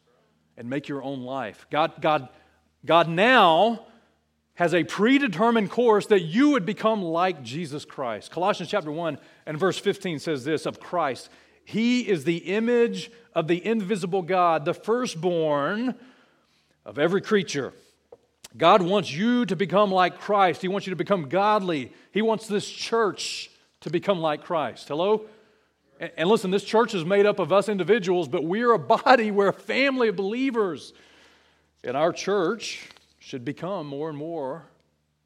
and 0.60 0.68
make 0.68 0.88
your 0.88 1.02
own 1.02 1.22
life. 1.22 1.66
God, 1.70 2.02
God, 2.02 2.28
God 2.84 3.08
now 3.08 3.86
has 4.56 4.74
a 4.74 4.84
predetermined 4.84 5.70
course 5.70 6.04
that 6.08 6.20
you 6.20 6.50
would 6.50 6.66
become 6.66 7.02
like 7.02 7.42
Jesus 7.42 7.86
Christ. 7.86 8.30
Colossians 8.30 8.70
chapter 8.70 8.92
1 8.92 9.16
and 9.46 9.58
verse 9.58 9.78
15 9.78 10.18
says 10.18 10.44
this 10.44 10.66
of 10.66 10.78
Christ 10.78 11.30
He 11.64 12.06
is 12.06 12.24
the 12.24 12.36
image 12.36 13.10
of 13.34 13.48
the 13.48 13.64
invisible 13.66 14.20
God, 14.20 14.66
the 14.66 14.74
firstborn 14.74 15.94
of 16.84 16.98
every 16.98 17.22
creature. 17.22 17.72
God 18.54 18.82
wants 18.82 19.10
you 19.10 19.46
to 19.46 19.56
become 19.56 19.90
like 19.90 20.18
Christ. 20.18 20.60
He 20.60 20.68
wants 20.68 20.86
you 20.86 20.90
to 20.90 20.96
become 20.96 21.30
godly. 21.30 21.90
He 22.12 22.20
wants 22.20 22.46
this 22.46 22.68
church 22.68 23.50
to 23.80 23.88
become 23.88 24.20
like 24.20 24.44
Christ. 24.44 24.88
Hello? 24.88 25.24
And 26.00 26.30
listen, 26.30 26.50
this 26.50 26.64
church 26.64 26.94
is 26.94 27.04
made 27.04 27.26
up 27.26 27.38
of 27.38 27.52
us 27.52 27.68
individuals, 27.68 28.26
but 28.26 28.42
we're 28.42 28.72
a 28.72 28.78
body, 28.78 29.30
we're 29.30 29.48
a 29.48 29.52
family 29.52 30.08
of 30.08 30.16
believers. 30.16 30.94
And 31.84 31.94
our 31.94 32.12
church 32.12 32.88
should 33.18 33.44
become 33.44 33.86
more 33.86 34.08
and 34.08 34.16
more 34.16 34.64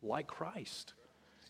like 0.02 0.26
Christ. 0.26 0.92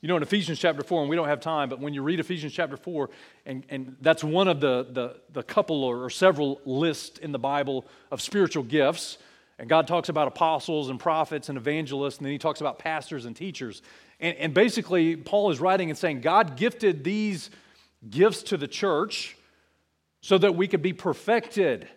You 0.03 0.09
know, 0.09 0.19
in 0.19 0.23
Ephesians 0.23 0.59
chapter 0.59 0.83
4, 0.83 1.01
and 1.01 1.09
we 1.09 1.17
don't 1.17 1.29
have 1.29 1.41
time, 1.41 1.71
but 1.71 1.81
when 1.81 1.95
you 1.95 2.03
read 2.03 2.21
Ephesians 2.21 2.53
chapter 2.53 2.77
4, 2.77 3.09
and, 3.47 3.65
and 3.71 3.97
that's 4.03 4.23
one 4.23 4.49
of 4.49 4.61
the, 4.61 4.87
the, 4.91 5.17
the 5.33 5.43
couple 5.43 5.83
or, 5.83 6.05
or 6.05 6.11
several 6.11 6.61
lists 6.67 7.19
in 7.19 7.33
the 7.33 7.39
Bible 7.39 7.87
of 8.11 8.21
spiritual 8.21 8.63
gifts. 8.63 9.17
And 9.59 9.67
God 9.67 9.87
talks 9.87 10.11
about 10.11 10.29
apostles 10.29 10.91
and 10.91 11.01
prophets 11.01 11.49
and 11.49 11.57
evangelists, 11.57 12.19
and 12.19 12.27
then 12.27 12.33
he 12.33 12.39
talks 12.39 12.61
about 12.61 12.79
pastors 12.79 13.25
and 13.25 13.35
teachers. 13.35 13.81
And, 14.21 14.37
and 14.37 14.53
basically, 14.53 15.17
Paul 15.17 15.51
is 15.51 15.61
writing 15.61 15.89
and 15.89 15.99
saying 15.99 16.21
God 16.21 16.57
gifted 16.57 17.03
these 17.03 17.49
gifts 18.09 18.43
to 18.45 18.57
the 18.57 18.69
church 18.69 19.37
so 20.21 20.39
that 20.39 20.55
we 20.55 20.69
could 20.69 20.83
be 20.83 20.93
perfected, 20.93 21.89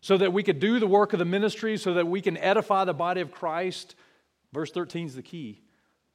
so 0.00 0.16
that 0.16 0.32
we 0.32 0.42
could 0.42 0.58
do 0.58 0.80
the 0.80 0.86
work 0.86 1.12
of 1.12 1.18
the 1.18 1.24
ministry, 1.24 1.76
so 1.76 1.94
that 1.94 2.06
we 2.06 2.20
can 2.20 2.36
edify 2.36 2.84
the 2.84 2.94
body 2.94 3.20
of 3.20 3.30
Christ. 3.30 3.94
Verse 4.52 4.70
13 4.70 5.06
is 5.06 5.14
the 5.14 5.22
key. 5.22 5.62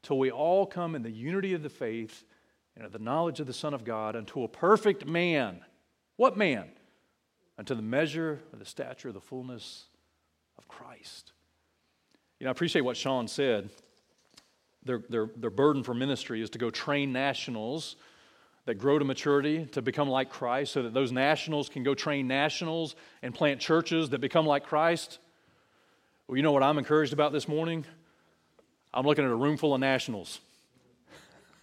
Till 0.03 0.19
we 0.19 0.31
all 0.31 0.65
come 0.65 0.95
in 0.95 1.03
the 1.03 1.11
unity 1.11 1.53
of 1.53 1.63
the 1.63 1.69
faith 1.69 2.25
and 2.75 2.85
of 2.85 2.91
the 2.91 2.99
knowledge 2.99 3.39
of 3.39 3.47
the 3.47 3.53
Son 3.53 3.73
of 3.73 3.83
God 3.83 4.15
unto 4.15 4.43
a 4.43 4.47
perfect 4.47 5.05
man. 5.05 5.61
What 6.15 6.37
man? 6.37 6.69
Unto 7.57 7.75
the 7.75 7.81
measure 7.81 8.41
of 8.53 8.59
the 8.59 8.65
stature 8.65 9.07
of 9.07 9.13
the 9.13 9.21
fullness 9.21 9.85
of 10.57 10.67
Christ. 10.67 11.33
You 12.39 12.45
know, 12.45 12.49
I 12.49 12.51
appreciate 12.51 12.83
what 12.83 12.97
Sean 12.97 13.27
said. 13.27 13.69
Their, 14.83 15.01
their, 15.09 15.29
their 15.35 15.49
burden 15.49 15.83
for 15.83 15.93
ministry 15.93 16.41
is 16.41 16.51
to 16.51 16.59
go 16.59 16.69
train 16.69 17.11
nationals 17.11 17.95
that 18.67 18.75
grow 18.75 18.99
to 18.99 19.05
maturity 19.05 19.65
to 19.67 19.81
become 19.81 20.09
like 20.09 20.29
Christ 20.29 20.73
so 20.73 20.83
that 20.83 20.93
those 20.93 21.13
nationals 21.13 21.69
can 21.69 21.83
go 21.83 21.95
train 21.95 22.27
nationals 22.27 22.97
and 23.21 23.33
plant 23.33 23.61
churches 23.61 24.09
that 24.09 24.19
become 24.19 24.45
like 24.45 24.65
Christ. 24.65 25.19
Well, 26.27 26.35
you 26.35 26.43
know 26.43 26.51
what 26.51 26.63
I'm 26.63 26.77
encouraged 26.77 27.13
about 27.13 27.31
this 27.31 27.47
morning? 27.47 27.85
I'm 28.93 29.05
looking 29.05 29.23
at 29.23 29.31
a 29.31 29.35
room 29.35 29.55
full 29.55 29.73
of 29.73 29.79
nationals. 29.79 30.41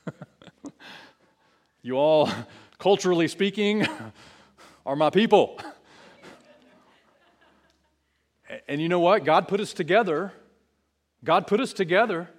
you 1.82 1.98
all, 1.98 2.30
culturally 2.78 3.28
speaking, 3.28 3.86
are 4.86 4.96
my 4.96 5.10
people. 5.10 5.60
And 8.66 8.80
you 8.80 8.88
know 8.88 9.00
what? 9.00 9.26
God 9.26 9.46
put 9.46 9.60
us 9.60 9.74
together. 9.74 10.32
God 11.22 11.46
put 11.46 11.60
us 11.60 11.74
together 11.74 12.30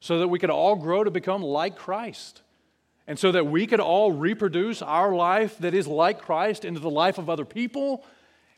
so 0.00 0.20
that 0.20 0.28
we 0.28 0.38
could 0.38 0.48
all 0.48 0.76
grow 0.76 1.04
to 1.04 1.10
become 1.10 1.42
like 1.42 1.76
Christ. 1.76 2.40
And 3.06 3.18
so 3.18 3.32
that 3.32 3.46
we 3.46 3.66
could 3.66 3.80
all 3.80 4.12
reproduce 4.12 4.80
our 4.80 5.14
life 5.14 5.58
that 5.58 5.74
is 5.74 5.86
like 5.86 6.22
Christ 6.22 6.64
into 6.64 6.80
the 6.80 6.90
life 6.90 7.18
of 7.18 7.28
other 7.28 7.44
people. 7.44 8.04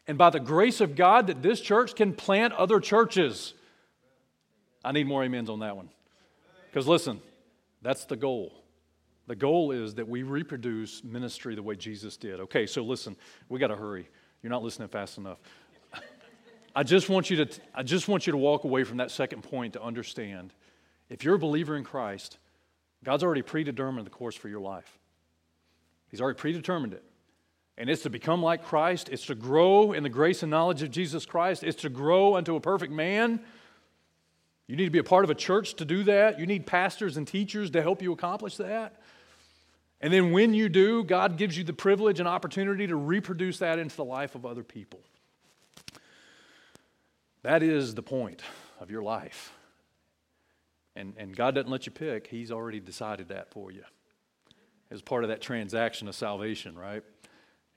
And 0.07 0.17
by 0.17 0.31
the 0.31 0.39
grace 0.39 0.81
of 0.81 0.95
God, 0.95 1.27
that 1.27 1.43
this 1.43 1.61
church 1.61 1.97
can 1.97 2.13
plant 2.13 2.53
other 2.55 2.79
churches. 2.79 3.55
I 4.85 4.93
need 4.93 5.09
more 5.09 5.25
amens 5.25 5.51
on 5.51 5.61
that 5.61 5.77
one. 5.77 5.89
Because 6.71 6.87
listen, 6.87 7.21
that's 7.83 8.05
the 8.05 8.17
goal. 8.17 8.53
The 9.27 9.35
goal 9.35 9.73
is 9.73 9.97
that 9.97 10.09
we 10.09 10.23
reproduce 10.23 11.03
ministry 11.03 11.57
the 11.57 11.63
way 11.63 11.75
Jesus 11.75 12.17
did. 12.17 12.39
Okay, 12.41 12.67
so 12.67 12.83
listen, 12.83 13.17
we 13.49 13.59
got 13.59 13.69
to 13.69 13.77
hurry. 13.77 14.09
You're 14.43 14.51
not 14.51 14.63
listening 14.63 14.89
fast 14.89 15.19
enough. 15.19 15.39
I 16.77 16.83
just 16.83 17.09
want 17.09 17.31
you 17.31 17.45
to 17.45 17.61
I 17.75 17.83
just 17.83 18.07
want 18.07 18.27
you 18.27 18.33
to 18.33 18.37
walk 18.37 18.65
away 18.65 18.85
from 18.85 18.99
that 18.99 19.11
second 19.11 19.43
point 19.43 19.73
to 19.73 19.83
understand 19.83 20.53
if 21.09 21.25
you're 21.25 21.37
a 21.37 21.39
believer 21.39 21.77
in 21.77 21.85
Christ, 21.85 22.39
God's 23.05 23.23
already 23.23 23.43
predetermined 23.43 24.07
the 24.07 24.11
course 24.11 24.35
for 24.35 24.49
your 24.49 24.61
life. 24.61 24.99
He's 26.11 26.21
already 26.21 26.39
predetermined 26.39 26.93
it. 26.93 27.05
And 27.79 27.91
it's 27.91 28.03
to 28.03 28.11
become 28.11 28.43
like 28.43 28.65
Christ, 28.65 29.11
it's 29.11 29.27
to 29.27 29.35
grow 29.35 29.93
in 29.93 30.03
the 30.03 30.09
grace 30.09 30.43
and 30.43 30.51
knowledge 30.51 30.83
of 30.83 30.91
Jesus 30.91 31.27
Christ, 31.27 31.63
it's 31.63 31.83
to 31.83 31.91
grow 31.91 32.37
unto 32.37 32.57
a 32.57 32.61
perfect 32.61 32.93
man. 32.93 33.41
You 34.67 34.77
need 34.77 34.87
to 34.87 34.91
be 34.91 34.99
a 34.99 35.05
part 35.05 35.25
of 35.25 35.31
a 35.31 35.35
church 35.35 35.75
to 35.75 35.85
do 35.85 36.03
that. 36.05 36.41
You 36.41 36.47
need 36.47 36.67
pastors 36.67 37.17
and 37.17 37.29
teachers 37.29 37.71
to 37.71 37.83
help 37.83 38.03
you 38.03 38.13
accomplish 38.13 38.57
that. 38.57 39.01
And 40.01 40.13
then 40.13 40.33
when 40.33 40.55
you 40.55 40.69
do, 40.69 41.05
God 41.05 41.37
gives 41.37 41.57
you 41.57 41.65
the 41.65 41.73
privilege 41.73 42.19
and 42.19 42.29
opportunity 42.29 42.87
to 42.87 42.97
reproduce 42.97 43.59
that 43.59 43.79
into 43.79 43.97
the 43.97 44.05
life 44.05 44.35
of 44.35 44.45
other 44.45 44.65
people. 44.65 45.01
That 47.43 47.63
is 47.63 47.95
the 47.95 48.03
point 48.03 48.43
of 48.81 48.91
your 48.91 49.03
life. 49.03 49.56
And, 50.97 51.15
and 51.17 51.37
God 51.37 51.55
doesn't 51.55 51.71
let 51.71 51.87
you 51.87 51.93
pick, 51.93 52.27
He's 52.27 52.51
already 52.51 52.81
decided 52.81 53.29
that 53.29 53.51
for 53.53 53.71
you 53.71 53.85
as 54.91 55.03
part 55.03 55.25
of 55.25 55.29
that 55.29 55.41
transaction 55.41 56.09
of 56.09 56.15
salvation, 56.15 56.77
right? 56.77 57.03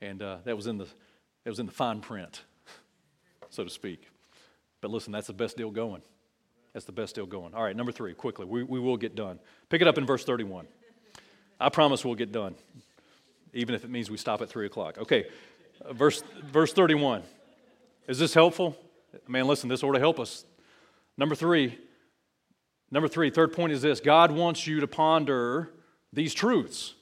And 0.01 0.21
uh, 0.21 0.37
that, 0.45 0.55
was 0.55 0.67
in 0.67 0.77
the, 0.77 0.85
that 0.85 1.49
was 1.49 1.59
in 1.59 1.65
the 1.65 1.71
fine 1.71 2.01
print, 2.01 2.43
so 3.49 3.63
to 3.63 3.69
speak. 3.69 4.07
But 4.81 4.91
listen, 4.91 5.11
that's 5.11 5.27
the 5.27 5.33
best 5.33 5.57
deal 5.57 5.71
going. 5.71 6.01
That's 6.73 6.85
the 6.85 6.91
best 6.91 7.15
deal 7.15 7.25
going. 7.25 7.53
All 7.53 7.63
right, 7.63 7.75
number 7.75 7.91
three, 7.91 8.13
quickly. 8.13 8.45
We, 8.45 8.63
we 8.63 8.79
will 8.79 8.97
get 8.97 9.15
done. 9.15 9.39
Pick 9.69 9.81
it 9.81 9.87
up 9.87 9.97
in 9.97 10.05
verse 10.05 10.23
31. 10.23 10.67
I 11.59 11.69
promise 11.69 12.05
we'll 12.05 12.15
get 12.15 12.31
done, 12.31 12.55
even 13.53 13.75
if 13.75 13.83
it 13.83 13.89
means 13.89 14.09
we 14.09 14.17
stop 14.17 14.41
at 14.41 14.49
3 14.49 14.65
o'clock. 14.65 14.97
Okay, 14.97 15.25
uh, 15.83 15.93
verse, 15.93 16.23
verse 16.45 16.71
31. 16.71 17.23
Is 18.07 18.19
this 18.19 18.33
helpful? 18.33 18.77
Man, 19.27 19.45
listen, 19.47 19.67
this 19.67 19.83
ought 19.83 19.93
to 19.93 19.99
help 19.99 20.19
us. 20.19 20.45
Number 21.17 21.35
three, 21.35 21.77
number 22.91 23.07
three, 23.07 23.29
third 23.29 23.53
point 23.53 23.71
is 23.71 23.81
this 23.81 23.99
God 23.99 24.31
wants 24.31 24.67
you 24.67 24.79
to 24.79 24.87
ponder 24.87 25.71
these 26.13 26.33
truths. 26.33 26.95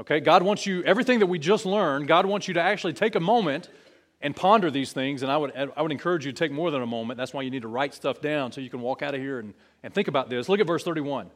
Okay, 0.00 0.20
God 0.20 0.42
wants 0.42 0.66
you, 0.66 0.82
everything 0.84 1.20
that 1.20 1.26
we 1.26 1.38
just 1.38 1.64
learned, 1.64 2.08
God 2.08 2.26
wants 2.26 2.48
you 2.48 2.54
to 2.54 2.60
actually 2.60 2.92
take 2.92 3.14
a 3.14 3.20
moment 3.20 3.68
and 4.20 4.34
ponder 4.34 4.70
these 4.70 4.92
things. 4.92 5.22
And 5.22 5.30
I 5.30 5.36
would, 5.36 5.52
I 5.54 5.82
would 5.82 5.92
encourage 5.92 6.24
you 6.24 6.32
to 6.32 6.38
take 6.38 6.50
more 6.50 6.70
than 6.70 6.82
a 6.82 6.86
moment. 6.86 7.18
That's 7.18 7.34
why 7.34 7.42
you 7.42 7.50
need 7.50 7.62
to 7.62 7.68
write 7.68 7.92
stuff 7.92 8.20
down 8.20 8.52
so 8.52 8.60
you 8.60 8.70
can 8.70 8.80
walk 8.80 9.02
out 9.02 9.14
of 9.14 9.20
here 9.20 9.38
and, 9.38 9.52
and 9.82 9.92
think 9.92 10.08
about 10.08 10.30
this. 10.30 10.48
Look 10.48 10.60
at 10.60 10.66
verse 10.66 10.82
31. 10.82 11.30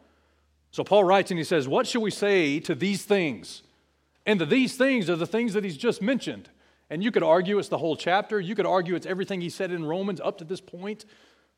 So 0.71 0.85
Paul 0.85 1.05
writes 1.05 1.31
and 1.31 1.39
he 1.39 1.45
says, 1.45 1.69
What 1.69 1.87
shall 1.87 2.03
we 2.03 2.11
say 2.11 2.61
to 2.61 2.75
these 2.75 3.05
things? 3.05 3.63
And 4.25 4.41
the 4.41 4.47
these 4.47 4.77
things 4.77 5.09
are 5.11 5.17
the 5.17 5.27
things 5.27 5.53
that 5.53 5.65
he's 5.65 5.77
just 5.77 6.01
mentioned. 6.01 6.49
And 6.91 7.03
you 7.03 7.11
could 7.11 7.23
argue 7.23 7.59
it's 7.59 7.69
the 7.69 7.79
whole 7.79 7.97
chapter. 7.97 8.41
You 8.41 8.55
could 8.55 8.67
argue 8.67 8.95
it's 8.95 9.07
everything 9.07 9.41
he 9.41 9.51
said 9.51 9.73
in 9.73 9.85
Romans 9.85 10.21
up 10.21 10.39
to 10.39 10.45
this 10.45 10.61
point. 10.61 11.05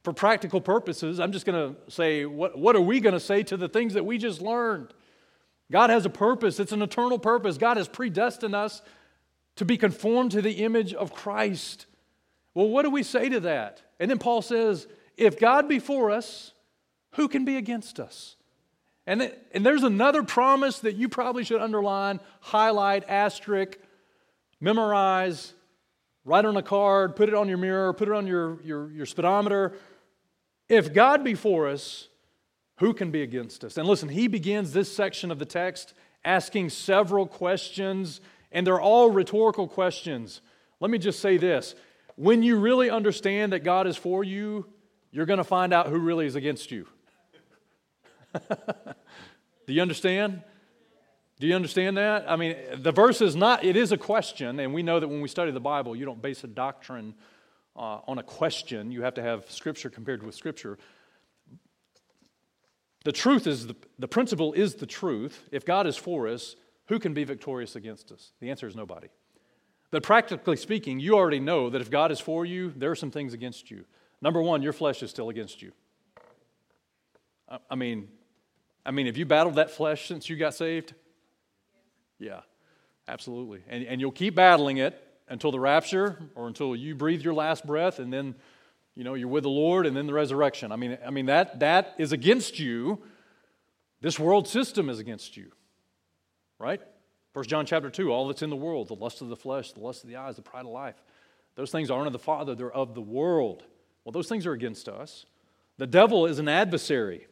For 0.08 0.14
practical 0.14 0.62
purposes, 0.62 1.20
I'm 1.20 1.32
just 1.32 1.44
going 1.44 1.74
to 1.74 1.92
say, 1.92 2.24
what, 2.24 2.58
what 2.58 2.74
are 2.74 2.80
we 2.80 2.98
going 2.98 3.12
to 3.12 3.20
say 3.20 3.42
to 3.42 3.58
the 3.58 3.68
things 3.68 3.92
that 3.92 4.06
we 4.06 4.16
just 4.16 4.40
learned? 4.40 4.94
God 5.70 5.90
has 5.90 6.06
a 6.06 6.08
purpose, 6.08 6.58
it's 6.58 6.72
an 6.72 6.80
eternal 6.80 7.18
purpose. 7.18 7.58
God 7.58 7.76
has 7.76 7.88
predestined 7.88 8.54
us 8.54 8.80
to 9.56 9.66
be 9.66 9.76
conformed 9.76 10.30
to 10.30 10.40
the 10.40 10.64
image 10.64 10.94
of 10.94 11.12
Christ. 11.12 11.84
Well, 12.54 12.70
what 12.70 12.84
do 12.84 12.90
we 12.90 13.02
say 13.02 13.28
to 13.28 13.40
that? 13.40 13.82
And 14.00 14.10
then 14.10 14.18
Paul 14.18 14.40
says, 14.40 14.86
if 15.18 15.38
God 15.38 15.68
be 15.68 15.78
for 15.78 16.10
us, 16.10 16.52
who 17.16 17.28
can 17.28 17.44
be 17.44 17.58
against 17.58 18.00
us? 18.00 18.36
And, 19.06 19.30
and 19.52 19.66
there's 19.66 19.82
another 19.82 20.22
promise 20.22 20.78
that 20.78 20.96
you 20.96 21.10
probably 21.10 21.44
should 21.44 21.60
underline, 21.60 22.20
highlight, 22.40 23.04
asterisk, 23.10 23.76
memorize, 24.58 25.52
write 26.24 26.44
on 26.44 26.56
a 26.56 26.62
card, 26.62 27.16
put 27.16 27.28
it 27.28 27.34
on 27.34 27.48
your 27.48 27.58
mirror, 27.58 27.92
put 27.92 28.08
it 28.08 28.14
on 28.14 28.26
your, 28.26 28.60
your, 28.62 28.90
your 28.90 29.06
speedometer. 29.06 29.74
If 30.68 30.92
God 30.92 31.24
be 31.24 31.34
for 31.34 31.68
us, 31.68 32.08
who 32.78 32.94
can 32.94 33.10
be 33.10 33.22
against 33.22 33.64
us? 33.64 33.76
And 33.76 33.88
listen, 33.88 34.08
he 34.08 34.28
begins 34.28 34.72
this 34.72 34.94
section 34.94 35.30
of 35.30 35.38
the 35.38 35.44
text 35.44 35.94
asking 36.24 36.70
several 36.70 37.26
questions, 37.26 38.20
and 38.52 38.66
they're 38.66 38.80
all 38.80 39.10
rhetorical 39.10 39.66
questions. 39.66 40.40
Let 40.80 40.90
me 40.90 40.98
just 40.98 41.20
say 41.20 41.36
this 41.36 41.74
when 42.16 42.42
you 42.42 42.56
really 42.56 42.90
understand 42.90 43.52
that 43.52 43.60
God 43.60 43.86
is 43.86 43.96
for 43.96 44.24
you, 44.24 44.66
you're 45.10 45.26
going 45.26 45.38
to 45.38 45.44
find 45.44 45.72
out 45.72 45.86
who 45.86 45.98
really 45.98 46.26
is 46.26 46.34
against 46.34 46.70
you. 46.70 46.86
Do 49.68 49.72
you 49.72 49.80
understand? 49.82 50.42
Do 51.40 51.46
you 51.46 51.54
understand 51.54 51.96
that? 51.96 52.28
I 52.28 52.36
mean, 52.36 52.56
the 52.76 52.90
verse 52.90 53.20
is 53.20 53.36
not, 53.36 53.64
it 53.64 53.76
is 53.76 53.92
a 53.92 53.96
question, 53.96 54.58
and 54.58 54.74
we 54.74 54.82
know 54.82 54.98
that 54.98 55.06
when 55.06 55.20
we 55.20 55.28
study 55.28 55.52
the 55.52 55.60
Bible, 55.60 55.94
you 55.94 56.04
don't 56.04 56.20
base 56.20 56.42
a 56.42 56.48
doctrine 56.48 57.14
uh, 57.78 58.00
on 58.08 58.18
a 58.18 58.22
question. 58.22 58.90
You 58.90 59.02
have 59.02 59.14
to 59.14 59.22
have 59.22 59.50
Scripture 59.50 59.88
compared 59.88 60.22
with 60.22 60.34
Scripture. 60.34 60.78
The 63.04 63.12
truth 63.12 63.46
is, 63.46 63.68
the, 63.68 63.76
the 63.98 64.08
principle 64.08 64.52
is 64.52 64.74
the 64.74 64.86
truth. 64.86 65.48
If 65.52 65.64
God 65.64 65.86
is 65.86 65.96
for 65.96 66.26
us, 66.26 66.56
who 66.86 66.98
can 66.98 67.14
be 67.14 67.24
victorious 67.24 67.76
against 67.76 68.10
us? 68.10 68.32
The 68.40 68.50
answer 68.50 68.66
is 68.66 68.74
nobody. 68.74 69.08
But 69.90 70.02
practically 70.02 70.56
speaking, 70.56 70.98
you 71.00 71.14
already 71.14 71.38
know 71.38 71.70
that 71.70 71.80
if 71.80 71.90
God 71.90 72.10
is 72.10 72.20
for 72.20 72.44
you, 72.44 72.74
there 72.76 72.90
are 72.90 72.96
some 72.96 73.10
things 73.10 73.32
against 73.32 73.70
you. 73.70 73.84
Number 74.20 74.42
one, 74.42 74.62
your 74.62 74.72
flesh 74.72 75.02
is 75.02 75.10
still 75.10 75.28
against 75.28 75.62
you. 75.62 75.72
I 77.70 77.76
mean, 77.76 78.08
I 78.84 78.90
mean, 78.90 79.06
have 79.06 79.16
you 79.16 79.24
battled 79.24 79.54
that 79.54 79.70
flesh 79.70 80.08
since 80.08 80.28
you 80.28 80.36
got 80.36 80.54
saved? 80.54 80.92
Yeah, 82.18 82.40
absolutely. 83.06 83.62
And, 83.68 83.84
and 83.84 84.00
you'll 84.00 84.10
keep 84.10 84.34
battling 84.34 84.78
it 84.78 85.02
until 85.28 85.50
the 85.50 85.60
rapture 85.60 86.18
or 86.34 86.46
until 86.46 86.74
you 86.74 86.94
breathe 86.94 87.22
your 87.22 87.34
last 87.34 87.66
breath 87.66 87.98
and 87.98 88.12
then, 88.12 88.34
you 88.94 89.04
know, 89.04 89.14
you're 89.14 89.28
with 89.28 89.44
the 89.44 89.50
Lord 89.50 89.86
and 89.86 89.96
then 89.96 90.06
the 90.06 90.12
resurrection. 90.12 90.72
I 90.72 90.76
mean, 90.76 90.98
I 91.04 91.10
mean 91.10 91.26
that, 91.26 91.60
that 91.60 91.94
is 91.98 92.12
against 92.12 92.58
you. 92.58 93.02
This 94.00 94.18
world 94.18 94.48
system 94.48 94.88
is 94.88 94.98
against 94.98 95.36
you, 95.36 95.50
right? 96.58 96.80
First 97.34 97.50
John 97.50 97.66
chapter 97.66 97.90
2, 97.90 98.10
all 98.10 98.28
that's 98.28 98.42
in 98.42 98.50
the 98.50 98.56
world, 98.56 98.88
the 98.88 98.94
lust 98.94 99.22
of 99.22 99.28
the 99.28 99.36
flesh, 99.36 99.72
the 99.72 99.80
lust 99.80 100.04
of 100.04 100.10
the 100.10 100.16
eyes, 100.16 100.36
the 100.36 100.42
pride 100.42 100.64
of 100.64 100.72
life. 100.72 101.02
Those 101.56 101.70
things 101.70 101.90
aren't 101.90 102.06
of 102.06 102.12
the 102.12 102.18
Father, 102.18 102.54
they're 102.54 102.70
of 102.70 102.94
the 102.94 103.00
world. 103.00 103.64
Well, 104.04 104.12
those 104.12 104.28
things 104.28 104.46
are 104.46 104.52
against 104.52 104.88
us. 104.88 105.26
The 105.76 105.86
devil 105.86 106.26
is 106.26 106.38
an 106.38 106.48
adversary. 106.48 107.26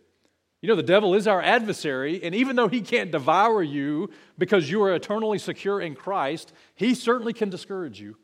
You 0.67 0.73
know, 0.73 0.77
the 0.79 0.83
devil 0.83 1.15
is 1.15 1.29
our 1.29 1.41
adversary, 1.41 2.21
and 2.25 2.35
even 2.35 2.57
though 2.57 2.67
he 2.67 2.81
can't 2.81 3.13
devour 3.13 3.63
you 3.63 4.11
because 4.37 4.69
you 4.69 4.83
are 4.83 4.93
eternally 4.97 5.39
secure 5.39 5.81
in 5.81 5.95
Christ, 5.95 6.53
he 6.75 6.93
certainly 6.93 7.33
can 7.33 7.51
discourage 7.51 8.01
you. 8.01 8.17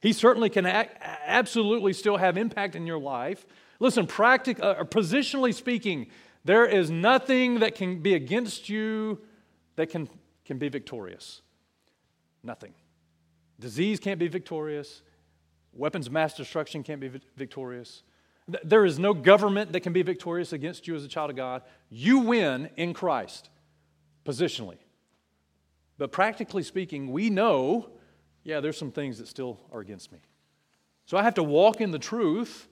He 0.00 0.12
certainly 0.12 0.50
can 0.50 0.66
absolutely 0.66 1.94
still 1.94 2.16
have 2.16 2.36
impact 2.36 2.76
in 2.76 2.86
your 2.86 3.00
life. 3.00 3.44
Listen, 3.80 4.06
practic- 4.06 4.62
uh, 4.62 4.84
positionally 4.84 5.52
speaking, 5.52 6.06
there 6.44 6.64
is 6.64 6.92
nothing 6.92 7.58
that 7.58 7.74
can 7.74 8.02
be 8.02 8.14
against 8.14 8.68
you 8.68 9.20
that 9.74 9.90
can, 9.90 10.08
can 10.44 10.58
be 10.58 10.68
victorious. 10.68 11.42
Nothing. 12.44 12.72
Disease 13.58 13.98
can't 13.98 14.20
be 14.20 14.28
victorious. 14.28 15.02
Weapons 15.72 16.06
of 16.06 16.12
mass 16.12 16.36
destruction 16.36 16.84
can't 16.84 17.00
be 17.00 17.10
victorious. 17.36 18.04
There 18.64 18.84
is 18.84 18.98
no 18.98 19.12
government 19.12 19.72
that 19.72 19.80
can 19.80 19.92
be 19.92 20.02
victorious 20.02 20.52
against 20.52 20.86
you 20.88 20.94
as 20.94 21.04
a 21.04 21.08
child 21.08 21.30
of 21.30 21.36
God. 21.36 21.62
You 21.90 22.20
win 22.20 22.70
in 22.76 22.94
Christ, 22.94 23.50
positionally. 24.24 24.78
But 25.98 26.12
practically 26.12 26.62
speaking, 26.62 27.12
we 27.12 27.28
know, 27.28 27.90
yeah, 28.44 28.60
there's 28.60 28.78
some 28.78 28.92
things 28.92 29.18
that 29.18 29.28
still 29.28 29.60
are 29.72 29.80
against 29.80 30.12
me. 30.12 30.20
So 31.04 31.16
I 31.16 31.22
have 31.22 31.34
to 31.34 31.42
walk 31.42 31.80
in 31.80 31.90
the 31.90 31.98
truth 31.98 32.68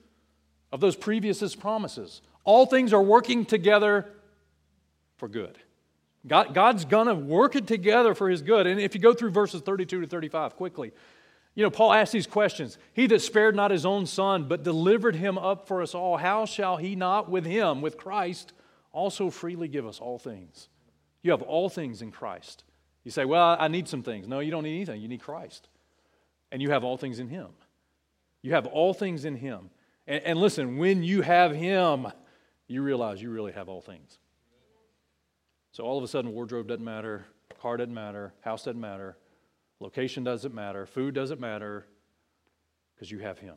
of 0.71 0.79
those 0.79 0.95
previous 0.95 1.55
promises. 1.55 2.21
All 2.43 2.65
things 2.65 2.93
are 2.93 3.01
working 3.01 3.45
together 3.45 4.07
for 5.17 5.27
good. 5.27 5.57
God, 6.25 6.53
God's 6.53 6.85
going 6.85 7.07
to 7.07 7.15
work 7.15 7.55
it 7.55 7.67
together 7.67 8.13
for 8.13 8.29
his 8.29 8.41
good. 8.41 8.67
And 8.67 8.79
if 8.79 8.95
you 8.95 9.01
go 9.01 9.13
through 9.13 9.31
verses 9.31 9.61
32 9.61 10.01
to 10.01 10.07
35 10.07 10.55
quickly, 10.55 10.91
you 11.57 11.63
know, 11.63 11.71
Paul 11.71 11.91
asks 11.91 12.11
these 12.11 12.27
questions 12.27 12.77
He 12.93 13.07
that 13.07 13.19
spared 13.19 13.55
not 13.55 13.71
his 13.71 13.83
own 13.83 14.05
son, 14.05 14.47
but 14.47 14.61
delivered 14.61 15.15
him 15.15 15.39
up 15.39 15.67
for 15.67 15.81
us 15.81 15.95
all, 15.95 16.15
how 16.15 16.45
shall 16.45 16.77
he 16.77 16.95
not 16.95 17.31
with 17.31 17.45
him, 17.45 17.81
with 17.81 17.97
Christ, 17.97 18.53
also 18.91 19.31
freely 19.31 19.67
give 19.67 19.87
us 19.87 19.99
all 19.99 20.19
things? 20.19 20.69
You 21.23 21.31
have 21.31 21.41
all 21.41 21.67
things 21.67 22.03
in 22.03 22.11
Christ. 22.11 22.63
You 23.03 23.09
say, 23.09 23.25
Well, 23.25 23.57
I 23.59 23.69
need 23.69 23.87
some 23.87 24.03
things. 24.03 24.27
No, 24.27 24.39
you 24.39 24.51
don't 24.51 24.61
need 24.61 24.75
anything. 24.75 25.01
You 25.01 25.07
need 25.07 25.21
Christ. 25.21 25.67
And 26.51 26.61
you 26.61 26.69
have 26.69 26.83
all 26.83 26.95
things 26.95 27.17
in 27.17 27.27
him. 27.27 27.47
You 28.43 28.53
have 28.53 28.67
all 28.67 28.93
things 28.93 29.25
in 29.25 29.35
him. 29.35 29.71
And, 30.05 30.23
and 30.23 30.39
listen, 30.39 30.77
when 30.77 31.01
you 31.01 31.23
have 31.23 31.55
him, 31.55 32.05
you 32.67 32.83
realize 32.83 33.19
you 33.19 33.31
really 33.31 33.53
have 33.53 33.67
all 33.67 33.81
things. 33.81 34.19
So 35.71 35.83
all 35.83 35.97
of 35.97 36.03
a 36.03 36.07
sudden, 36.07 36.33
wardrobe 36.33 36.67
doesn't 36.67 36.85
matter, 36.85 37.25
car 37.59 37.77
doesn't 37.77 37.95
matter, 37.95 38.31
house 38.41 38.65
doesn't 38.65 38.79
matter 38.79 39.17
Location 39.79 40.23
doesn't 40.23 40.53
matter, 40.53 40.85
food 40.85 41.13
doesn't 41.13 41.39
matter, 41.39 41.85
because 42.95 43.11
you 43.11 43.19
have 43.19 43.37
Him. 43.39 43.55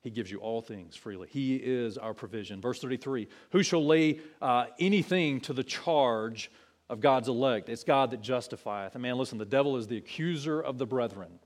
He 0.00 0.10
gives 0.10 0.30
you 0.30 0.38
all 0.38 0.60
things 0.60 0.96
freely. 0.96 1.28
He 1.30 1.54
is 1.54 1.96
our 1.96 2.12
provision. 2.12 2.60
Verse 2.60 2.80
33 2.80 3.28
Who 3.50 3.62
shall 3.62 3.86
lay 3.86 4.20
uh, 4.40 4.66
anything 4.80 5.40
to 5.42 5.52
the 5.52 5.62
charge 5.62 6.50
of 6.90 7.00
God's 7.00 7.28
elect? 7.28 7.68
It's 7.68 7.84
God 7.84 8.10
that 8.10 8.20
justifieth. 8.20 8.94
And 8.94 9.02
man, 9.02 9.16
listen, 9.16 9.38
the 9.38 9.44
devil 9.44 9.76
is 9.76 9.86
the 9.86 9.96
accuser 9.96 10.60
of 10.60 10.78
the 10.78 10.86
brethren. 10.86 11.38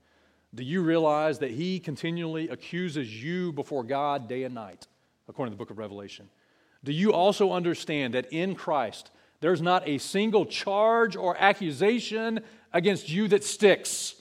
Do 0.55 0.63
you 0.63 0.81
realize 0.81 1.39
that 1.39 1.51
he 1.51 1.79
continually 1.79 2.49
accuses 2.49 3.23
you 3.23 3.53
before 3.53 3.83
God 3.83 4.27
day 4.27 4.43
and 4.43 4.55
night, 4.55 4.87
according 5.27 5.51
to 5.51 5.55
the 5.55 5.59
book 5.59 5.69
of 5.69 5.77
Revelation? 5.77 6.29
Do 6.83 6.91
you 6.91 7.13
also 7.13 7.51
understand 7.51 8.15
that 8.15 8.31
in 8.31 8.55
Christ, 8.55 9.11
there's 9.39 9.61
not 9.61 9.87
a 9.87 9.97
single 9.97 10.45
charge 10.45 11.15
or 11.15 11.35
accusation 11.37 12.41
against 12.73 13.09
you 13.09 13.27
that 13.27 13.43
sticks 13.43 14.15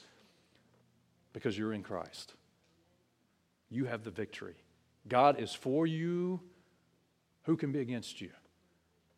because 1.33 1.57
you're 1.57 1.73
in 1.73 1.83
Christ. 1.83 2.35
You 3.71 3.87
have 3.87 4.05
the 4.05 4.11
victory. 4.11 4.57
God 5.09 5.41
is 5.41 5.53
for 5.53 5.87
you. 5.87 6.41
Who 7.45 7.57
can 7.57 7.73
be 7.73 7.81
against 7.81 8.21
you? 8.21 8.31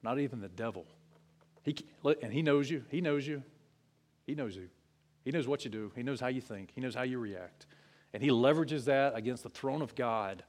Not 0.03 0.19
even 0.19 0.41
the 0.41 0.49
devil. 0.49 0.87
He, 1.63 1.77
and 2.23 2.33
he 2.33 2.43
knows 2.43 2.71
you. 2.71 2.85
He 2.91 3.01
knows 3.01 3.27
you. 3.27 3.43
He 4.27 4.35
knows 4.35 4.57
you. 4.57 4.69
He 5.25 5.31
knows 5.31 5.49
what 5.49 5.65
you 5.65 5.71
do. 5.71 5.93
He 5.97 6.03
knows 6.03 6.21
how 6.21 6.29
you 6.29 6.41
think. 6.41 6.71
He 6.75 6.81
knows 6.81 6.95
how 6.95 7.03
you 7.03 7.19
react. 7.19 7.67
And 8.15 8.23
he 8.23 8.31
leverages 8.31 8.85
that 8.85 9.15
against 9.17 9.43
the 9.43 9.49
throne 9.49 9.83
of 9.83 9.95
God. 9.95 10.45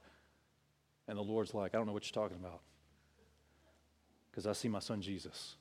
And 1.08 1.18
the 1.18 1.22
Lord's 1.22 1.52
like, 1.52 1.74
I 1.74 1.78
don't 1.78 1.86
know 1.86 1.92
what 1.92 2.04
you're 2.04 2.22
talking 2.22 2.38
about. 2.38 2.60
Because 4.30 4.46
I 4.46 4.52
see 4.52 4.68
my 4.68 4.78
son 4.78 5.02
Jesus. 5.02 5.56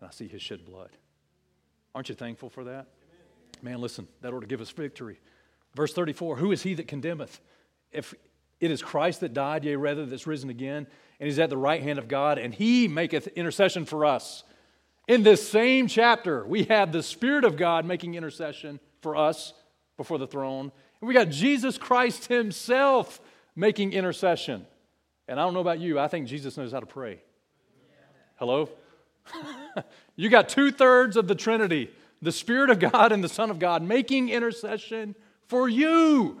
And 0.00 0.08
I 0.08 0.12
see 0.12 0.28
his 0.28 0.42
shed 0.42 0.64
blood. 0.64 0.90
Aren't 1.94 2.08
you 2.08 2.14
thankful 2.14 2.50
for 2.50 2.64
that? 2.64 2.86
Man, 3.62 3.80
listen, 3.80 4.06
that 4.20 4.32
ought 4.34 4.40
to 4.40 4.46
give 4.46 4.60
us 4.60 4.70
victory. 4.70 5.18
Verse 5.74 5.92
34 5.92 6.36
Who 6.36 6.52
is 6.52 6.62
he 6.62 6.74
that 6.74 6.88
condemneth? 6.88 7.40
If 7.92 8.14
it 8.60 8.70
is 8.70 8.82
Christ 8.82 9.20
that 9.20 9.34
died, 9.34 9.64
yea, 9.64 9.76
rather 9.76 10.06
that's 10.06 10.26
risen 10.26 10.50
again, 10.50 10.86
and 11.20 11.26
he's 11.26 11.38
at 11.38 11.50
the 11.50 11.56
right 11.56 11.82
hand 11.82 11.98
of 11.98 12.08
God, 12.08 12.38
and 12.38 12.54
he 12.54 12.88
maketh 12.88 13.26
intercession 13.28 13.84
for 13.84 14.04
us. 14.04 14.44
In 15.08 15.22
this 15.22 15.46
same 15.46 15.86
chapter, 15.86 16.44
we 16.46 16.64
have 16.64 16.90
the 16.90 17.02
Spirit 17.02 17.44
of 17.44 17.56
God 17.56 17.84
making 17.84 18.14
intercession 18.14 18.80
for 19.02 19.14
us 19.14 19.52
before 19.96 20.18
the 20.18 20.26
throne. 20.26 20.72
And 21.00 21.08
we 21.08 21.14
got 21.14 21.28
Jesus 21.28 21.78
Christ 21.78 22.26
himself 22.26 23.20
making 23.54 23.92
intercession. 23.92 24.66
And 25.28 25.38
I 25.38 25.44
don't 25.44 25.54
know 25.54 25.60
about 25.60 25.78
you, 25.78 25.98
I 25.98 26.08
think 26.08 26.26
Jesus 26.26 26.56
knows 26.56 26.72
how 26.72 26.80
to 26.80 26.86
pray. 26.86 27.20
Hello? 28.36 28.68
you 30.16 30.28
got 30.28 30.48
two 30.48 30.70
thirds 30.70 31.16
of 31.16 31.28
the 31.28 31.34
Trinity 31.34 31.90
the 32.22 32.32
Spirit 32.32 32.70
of 32.70 32.78
God 32.78 33.12
and 33.12 33.22
the 33.22 33.28
Son 33.28 33.50
of 33.50 33.58
God 33.58 33.82
making 33.82 34.30
intercession 34.30 35.14
for 35.48 35.68
you. 35.68 36.40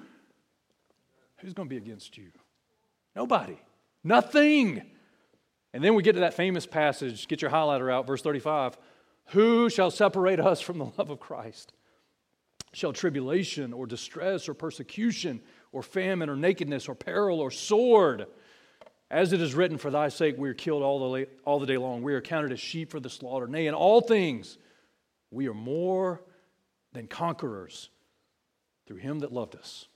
Who's 1.38 1.52
going 1.52 1.68
to 1.68 1.70
be 1.70 1.76
against 1.76 2.16
you? 2.16 2.28
Nobody. 3.14 3.58
Nothing. 4.02 4.82
And 5.74 5.84
then 5.84 5.94
we 5.94 6.02
get 6.02 6.14
to 6.14 6.20
that 6.20 6.34
famous 6.34 6.66
passage. 6.66 7.28
Get 7.28 7.42
your 7.42 7.50
highlighter 7.50 7.92
out, 7.92 8.06
verse 8.06 8.22
35. 8.22 8.78
Who 9.30 9.68
shall 9.68 9.90
separate 9.90 10.40
us 10.40 10.60
from 10.60 10.78
the 10.78 10.90
love 10.96 11.10
of 11.10 11.20
Christ? 11.20 11.72
Shall 12.72 12.92
tribulation 12.92 13.72
or 13.72 13.86
distress 13.86 14.48
or 14.48 14.54
persecution 14.54 15.40
or 15.72 15.82
famine 15.82 16.28
or 16.28 16.36
nakedness 16.36 16.88
or 16.88 16.94
peril 16.94 17.40
or 17.40 17.50
sword? 17.50 18.26
As 19.10 19.32
it 19.32 19.40
is 19.40 19.54
written, 19.54 19.78
For 19.78 19.90
thy 19.90 20.08
sake 20.08 20.36
we 20.36 20.48
are 20.48 20.54
killed 20.54 20.82
all 20.82 21.12
the, 21.12 21.28
all 21.44 21.60
the 21.60 21.66
day 21.66 21.76
long. 21.76 22.02
We 22.02 22.14
are 22.14 22.20
counted 22.20 22.52
as 22.52 22.60
sheep 22.60 22.90
for 22.90 23.00
the 23.00 23.10
slaughter. 23.10 23.46
Nay, 23.46 23.66
in 23.66 23.74
all 23.74 24.00
things 24.00 24.58
we 25.30 25.48
are 25.48 25.54
more 25.54 26.22
than 26.92 27.06
conquerors 27.06 27.90
through 28.86 28.96
him 28.96 29.20
that 29.20 29.32
loved 29.32 29.56
us. 29.56 29.86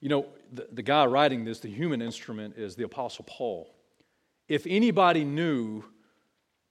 You 0.00 0.08
know, 0.08 0.26
the, 0.52 0.68
the 0.72 0.82
guy 0.82 1.06
writing 1.06 1.44
this, 1.44 1.60
the 1.60 1.68
human 1.68 2.02
instrument, 2.02 2.56
is 2.58 2.76
the 2.76 2.84
Apostle 2.84 3.24
Paul. 3.28 3.74
If 4.48 4.66
anybody 4.66 5.24
knew 5.24 5.84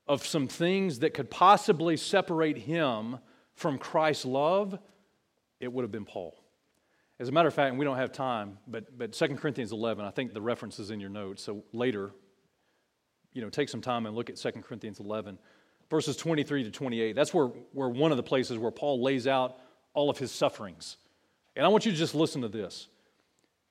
of 0.06 0.24
some 0.24 0.46
things 0.46 1.00
that 1.00 1.14
could 1.14 1.30
possibly 1.30 1.96
separate 1.96 2.58
him 2.58 3.18
from 3.54 3.78
Christ's 3.78 4.26
love, 4.26 4.78
it 5.58 5.72
would 5.72 5.82
have 5.82 5.90
been 5.90 6.04
Paul. 6.04 6.36
As 7.24 7.30
a 7.30 7.32
matter 7.32 7.48
of 7.48 7.54
fact, 7.54 7.70
and 7.70 7.78
we 7.78 7.86
don't 7.86 7.96
have 7.96 8.12
time, 8.12 8.58
but, 8.68 8.98
but 8.98 9.14
2 9.14 9.28
Corinthians 9.36 9.72
11, 9.72 10.04
I 10.04 10.10
think 10.10 10.34
the 10.34 10.42
reference 10.42 10.78
is 10.78 10.90
in 10.90 11.00
your 11.00 11.08
notes. 11.08 11.42
So 11.42 11.64
later, 11.72 12.12
you 13.32 13.40
know, 13.40 13.48
take 13.48 13.70
some 13.70 13.80
time 13.80 14.04
and 14.04 14.14
look 14.14 14.28
at 14.28 14.36
2 14.36 14.52
Corinthians 14.60 15.00
11, 15.00 15.38
verses 15.88 16.18
23 16.18 16.64
to 16.64 16.70
28. 16.70 17.16
That's 17.16 17.32
where, 17.32 17.46
where 17.72 17.88
one 17.88 18.10
of 18.10 18.18
the 18.18 18.22
places 18.22 18.58
where 18.58 18.70
Paul 18.70 19.02
lays 19.02 19.26
out 19.26 19.56
all 19.94 20.10
of 20.10 20.18
his 20.18 20.32
sufferings. 20.32 20.98
And 21.56 21.64
I 21.64 21.70
want 21.70 21.86
you 21.86 21.92
to 21.92 21.96
just 21.96 22.14
listen 22.14 22.42
to 22.42 22.48
this. 22.48 22.88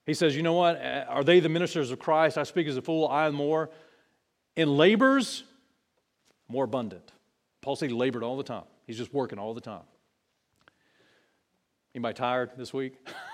He 0.08 0.16
says, 0.16 0.36
You 0.36 0.42
know 0.42 0.54
what? 0.54 0.82
Are 1.08 1.24
they 1.24 1.40
the 1.40 1.48
ministers 1.48 1.92
of 1.92 2.00
Christ? 2.00 2.40
I 2.40 2.44
speak 2.46 2.66
as 2.66 2.76
a 2.76 2.82
fool, 2.82 3.08
I 3.08 3.28
am 3.28 3.36
more. 3.36 3.70
In 4.56 4.78
labors, 4.78 5.44
more 6.48 6.64
abundant. 6.64 7.12
Paul 7.62 7.76
said 7.76 7.90
he 7.90 7.96
labored 7.96 8.24
all 8.24 8.36
the 8.36 8.44
time. 8.44 8.66
He's 8.88 8.98
just 8.98 9.14
working 9.14 9.38
all 9.38 9.54
the 9.54 9.62
time. 9.62 9.84
Anybody 11.94 12.16
tired 12.16 12.54
this 12.58 12.74
week? 12.74 12.96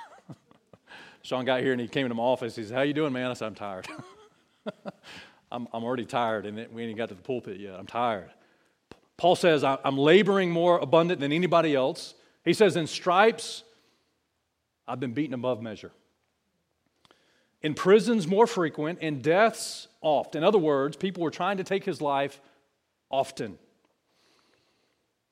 Sean 1.30 1.46
got 1.46 1.62
here 1.62 1.74
and 1.74 1.80
he 1.80 1.88
came 1.88 2.08
into 2.08 2.16
my 2.16 2.24
office. 2.24 2.56
He 2.56 2.64
said, 2.64 2.76
How 2.76 2.82
you 2.82 2.94
doing, 2.94 3.14
man? 3.14 3.30
I 3.30 3.34
said, 3.36 3.46
I'm 3.46 3.54
tired. 3.54 3.88
I'm, 5.52 5.68
I'm 5.72 5.84
already 5.84 6.06
tired, 6.06 6.48
and 6.48 6.74
we 6.74 6.84
ain't 6.84 6.98
got 6.98 7.10
to 7.10 7.16
the 7.16 7.22
pulpit 7.22 7.60
yet. 7.60 7.76
I'm 7.76 7.86
tired. 7.86 8.32
Paul 9.16 9.36
says, 9.36 9.64
I'm 9.64 9.96
laboring 9.96 10.50
more 10.50 10.80
abundant 10.80 11.20
than 11.20 11.32
anybody 11.32 11.76
else. 11.76 12.16
He 12.44 12.54
says, 12.54 12.76
In 12.76 12.88
stripes, 12.88 13.64
I've 14.88 15.00
been 15.00 15.14
beaten 15.14 15.36
above 15.36 15.62
measure. 15.62 15.92
In 17.62 17.76
prisons, 17.76 18.26
more 18.26 18.48
frequent. 18.48 18.98
In 18.98 19.22
deaths, 19.22 19.88
oft. 20.02 20.36
In 20.36 20.44
other 20.44 20.58
words, 20.58 20.98
people 20.98 21.22
were 21.22 21.30
trying 21.30 21.58
to 21.58 21.64
take 21.64 21.84
his 21.84 22.02
life 22.02 22.42
often. 23.12 23.60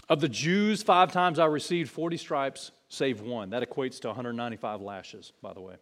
Of 0.10 0.22
the 0.22 0.30
Jews, 0.30 0.84
five 0.84 1.12
times 1.12 1.40
I 1.40 1.46
received 1.46 1.90
40 1.90 2.18
stripes, 2.18 2.70
save 2.88 3.22
one. 3.22 3.50
That 3.50 3.68
equates 3.68 4.00
to 4.02 4.10
195 4.10 4.82
lashes, 4.82 5.34
by 5.42 5.54
the 5.54 5.62
way. 5.62 5.78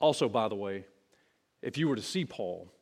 Also, 0.00 0.28
by 0.28 0.48
the 0.48 0.54
way, 0.54 0.86
if 1.62 1.76
you 1.76 1.88
were 1.88 1.96
to 1.96 2.02
see 2.02 2.24
Paul, 2.24 2.72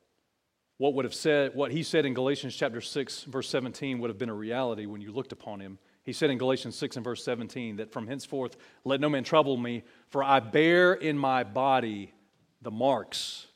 what 0.79 0.95
would 0.95 1.05
have 1.05 1.15
said, 1.15 1.55
what 1.55 1.73
he 1.73 1.83
said 1.83 2.05
in 2.05 2.13
Galatians 2.13 2.55
chapter 2.55 2.81
6, 2.81 3.25
verse 3.25 3.49
17, 3.49 3.99
would 3.99 4.11
have 4.11 4.19
been 4.19 4.29
a 4.29 4.35
reality 4.35 4.85
when 4.85 5.01
you 5.01 5.11
looked 5.11 5.33
upon 5.33 5.61
him. 5.61 5.79
He 6.03 6.13
said 6.13 6.31
in 6.31 6.39
Galatians 6.39 6.77
6 6.77 6.97
and 6.97 7.05
verse 7.05 7.25
17 7.25 7.77
that 7.77 7.93
from 7.93 8.07
henceforth 8.07 8.57
let 8.85 9.01
no 9.01 9.09
man 9.09 9.25
trouble 9.25 9.57
me, 9.57 9.83
for 10.11 10.23
I 10.23 10.41
bear 10.41 10.93
in 10.93 11.17
my 11.19 11.45
body 11.45 12.13
the 12.61 12.71
marks 12.71 13.47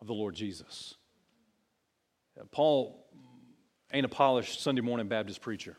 of 0.00 0.06
the 0.06 0.14
Lord 0.14 0.34
Jesus. 0.34 0.94
Uh, 2.40 2.44
Paul 2.52 3.04
ain't 3.92 4.06
a 4.06 4.08
polished 4.08 4.62
Sunday 4.62 4.82
morning 4.82 5.08
Baptist 5.08 5.40
preacher. 5.40 5.76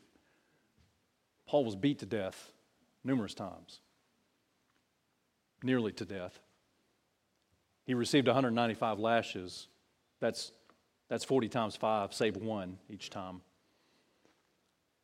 Paul 1.47 1.63
was 1.63 1.75
beat 1.75 1.99
to 1.99 2.05
death 2.05 2.51
numerous 3.03 3.33
times, 3.33 3.79
nearly 5.63 5.93
to 5.93 6.05
death. 6.05 6.39
He 7.87 7.93
received 7.93 8.27
195 8.27 8.99
lashes. 8.99 9.67
That's, 10.19 10.51
that's 11.09 11.23
40 11.23 11.47
times 11.47 11.75
5, 11.77 12.13
save 12.13 12.35
one 12.35 12.77
each 12.89 13.09
time. 13.09 13.41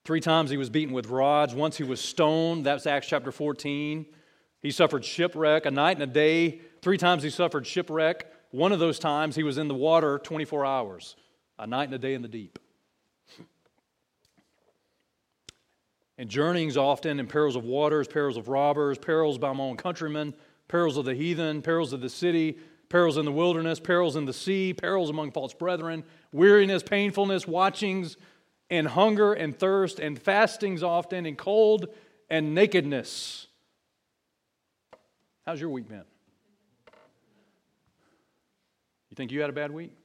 Three 0.03 0.19
times 0.19 0.49
he 0.49 0.57
was 0.57 0.69
beaten 0.69 0.93
with 0.93 1.07
rods. 1.07 1.55
Once 1.55 1.77
he 1.77 1.86
was 1.86 2.01
stoned. 2.01 2.65
That's 2.65 2.86
Acts 2.86 3.07
chapter 3.07 3.31
14. 3.31 4.05
He 4.61 4.69
suffered 4.69 5.05
shipwreck 5.05 5.65
a 5.65 5.71
night 5.71 5.95
and 5.95 6.03
a 6.03 6.13
day. 6.13 6.59
Three 6.81 6.97
times 6.97 7.23
he 7.23 7.29
suffered 7.29 7.65
shipwreck. 7.65 8.27
One 8.51 8.73
of 8.73 8.79
those 8.79 8.99
times 8.99 9.38
he 9.38 9.43
was 9.43 9.57
in 9.57 9.69
the 9.69 9.73
water 9.73 10.19
24 10.19 10.65
hours, 10.65 11.15
a 11.57 11.65
night 11.65 11.86
and 11.86 11.93
a 11.93 11.97
day 11.97 12.13
in 12.13 12.21
the 12.21 12.27
deep. 12.27 12.59
And 16.17 16.29
journeyings 16.29 16.77
often 16.77 17.19
in 17.19 17.27
perils 17.27 17.55
of 17.55 17.63
waters, 17.63 18.07
perils 18.07 18.38
of 18.38 18.47
robbers, 18.47 18.97
perils 18.97 19.38
by 19.38 19.51
my 19.53 19.63
own 19.63 19.77
countrymen, 19.77 20.36
perils 20.67 20.97
of 20.97 21.05
the 21.05 21.15
heathen, 21.15 21.61
perils 21.61 21.91
of 21.91 22.01
the 22.01 22.09
city, 22.09 22.59
perils 22.93 23.17
in 23.17 23.25
the 23.25 23.31
wilderness, 23.31 23.79
perils 23.79 24.15
in 24.15 24.25
the 24.25 24.33
sea, 24.33 24.71
perils 24.71 25.09
among 25.09 25.31
false 25.31 25.51
brethren, 25.51 26.03
weariness, 26.31 26.83
painfulness, 26.83 27.47
watchings, 27.47 28.17
and 28.69 28.87
hunger 28.87 29.33
and 29.33 29.57
thirst, 29.57 29.99
and 29.99 30.21
fastings 30.21 30.83
often, 30.83 31.25
and 31.25 31.35
cold 31.35 31.87
and 32.29 32.53
nakedness. 32.53 33.47
How's 35.43 35.59
your 35.59 35.71
week 35.71 35.89
been? 35.89 36.03
You 39.09 39.15
think 39.15 39.31
you 39.31 39.41
had 39.41 39.49
a 39.49 39.53
bad 39.53 39.71
week? 39.71 39.97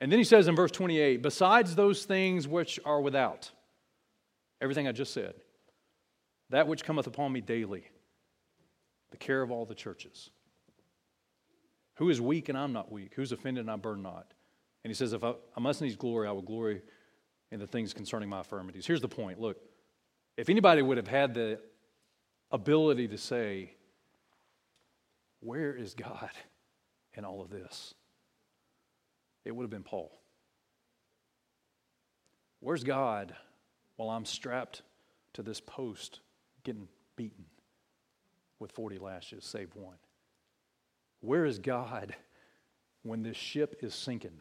And 0.00 0.10
then 0.10 0.18
he 0.18 0.24
says 0.24 0.48
in 0.48 0.56
verse 0.56 0.72
28 0.72 1.22
besides 1.22 1.76
those 1.76 2.06
things 2.06 2.48
which 2.48 2.80
are 2.84 3.00
without, 3.00 3.52
everything 4.60 4.88
I 4.88 4.92
just 4.92 5.14
said, 5.14 5.34
that 6.50 6.66
which 6.66 6.82
cometh 6.82 7.06
upon 7.06 7.32
me 7.32 7.40
daily, 7.40 7.84
the 9.12 9.16
care 9.16 9.42
of 9.42 9.52
all 9.52 9.64
the 9.64 9.76
churches. 9.76 10.30
Who 11.98 12.10
is 12.10 12.20
weak 12.20 12.48
and 12.48 12.56
I'm 12.56 12.72
not 12.72 12.92
weak? 12.92 13.12
Who's 13.16 13.32
offended 13.32 13.62
and 13.62 13.70
I 13.70 13.76
burn 13.76 14.02
not? 14.02 14.32
And 14.84 14.90
he 14.90 14.94
says, 14.94 15.12
If 15.12 15.24
I, 15.24 15.34
I 15.56 15.60
must 15.60 15.82
needs 15.82 15.96
glory, 15.96 16.28
I 16.28 16.30
will 16.30 16.42
glory 16.42 16.80
in 17.50 17.58
the 17.58 17.66
things 17.66 17.92
concerning 17.92 18.28
my 18.28 18.38
infirmities. 18.38 18.86
Here's 18.86 19.00
the 19.00 19.08
point 19.08 19.40
look, 19.40 19.58
if 20.36 20.48
anybody 20.48 20.80
would 20.80 20.96
have 20.96 21.08
had 21.08 21.34
the 21.34 21.58
ability 22.52 23.08
to 23.08 23.18
say, 23.18 23.72
Where 25.40 25.74
is 25.74 25.94
God 25.94 26.30
in 27.14 27.24
all 27.24 27.40
of 27.40 27.50
this? 27.50 27.94
It 29.44 29.50
would 29.50 29.64
have 29.64 29.70
been 29.70 29.82
Paul. 29.82 30.12
Where's 32.60 32.84
God 32.84 33.34
while 33.96 34.10
I'm 34.10 34.24
strapped 34.24 34.82
to 35.32 35.42
this 35.42 35.60
post 35.60 36.20
getting 36.62 36.86
beaten 37.16 37.46
with 38.60 38.70
40 38.70 38.98
lashes, 38.98 39.44
save 39.44 39.74
one? 39.74 39.96
Where 41.20 41.44
is 41.44 41.58
God 41.58 42.14
when 43.02 43.22
this 43.22 43.36
ship 43.36 43.80
is 43.82 43.94
sinking 43.94 44.40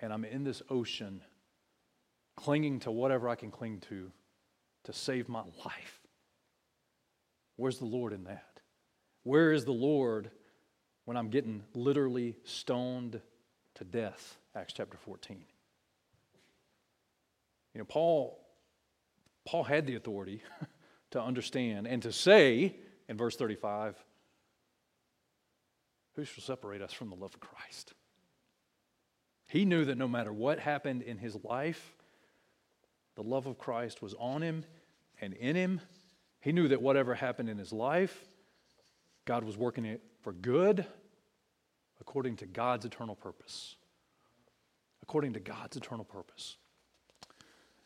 and 0.00 0.12
I'm 0.12 0.24
in 0.24 0.44
this 0.44 0.62
ocean 0.70 1.22
clinging 2.36 2.80
to 2.80 2.90
whatever 2.90 3.28
I 3.28 3.34
can 3.34 3.50
cling 3.50 3.80
to 3.88 4.10
to 4.84 4.92
save 4.92 5.28
my 5.28 5.40
life? 5.64 6.00
Where's 7.56 7.78
the 7.78 7.86
Lord 7.86 8.12
in 8.12 8.24
that? 8.24 8.60
Where 9.22 9.52
is 9.52 9.64
the 9.64 9.72
Lord 9.72 10.30
when 11.04 11.16
I'm 11.16 11.28
getting 11.28 11.62
literally 11.74 12.36
stoned 12.44 13.20
to 13.76 13.84
death? 13.84 14.36
Acts 14.54 14.72
chapter 14.72 14.96
14. 14.96 15.44
You 17.72 17.78
know, 17.78 17.84
Paul, 17.84 18.38
Paul 19.44 19.64
had 19.64 19.86
the 19.86 19.96
authority 19.96 20.42
to 21.10 21.22
understand 21.22 21.86
and 21.86 22.02
to 22.02 22.12
say 22.12 22.76
in 23.08 23.16
verse 23.16 23.36
35 23.36 23.96
who 26.14 26.24
shall 26.24 26.42
separate 26.42 26.82
us 26.82 26.92
from 26.92 27.10
the 27.10 27.16
love 27.16 27.34
of 27.34 27.40
Christ? 27.40 27.94
He 29.46 29.64
knew 29.64 29.84
that 29.84 29.98
no 29.98 30.08
matter 30.08 30.32
what 30.32 30.58
happened 30.58 31.02
in 31.02 31.18
his 31.18 31.36
life, 31.44 31.94
the 33.14 33.22
love 33.22 33.46
of 33.46 33.58
Christ 33.58 34.02
was 34.02 34.14
on 34.18 34.42
him 34.42 34.64
and 35.20 35.34
in 35.34 35.56
him. 35.56 35.80
He 36.40 36.52
knew 36.52 36.68
that 36.68 36.82
whatever 36.82 37.14
happened 37.14 37.48
in 37.48 37.58
his 37.58 37.72
life, 37.72 38.24
God 39.24 39.44
was 39.44 39.56
working 39.56 39.84
it 39.84 40.02
for 40.22 40.32
good 40.32 40.86
according 42.00 42.36
to 42.36 42.46
God's 42.46 42.84
eternal 42.84 43.14
purpose. 43.14 43.76
According 45.02 45.34
to 45.34 45.40
God's 45.40 45.76
eternal 45.76 46.04
purpose. 46.04 46.56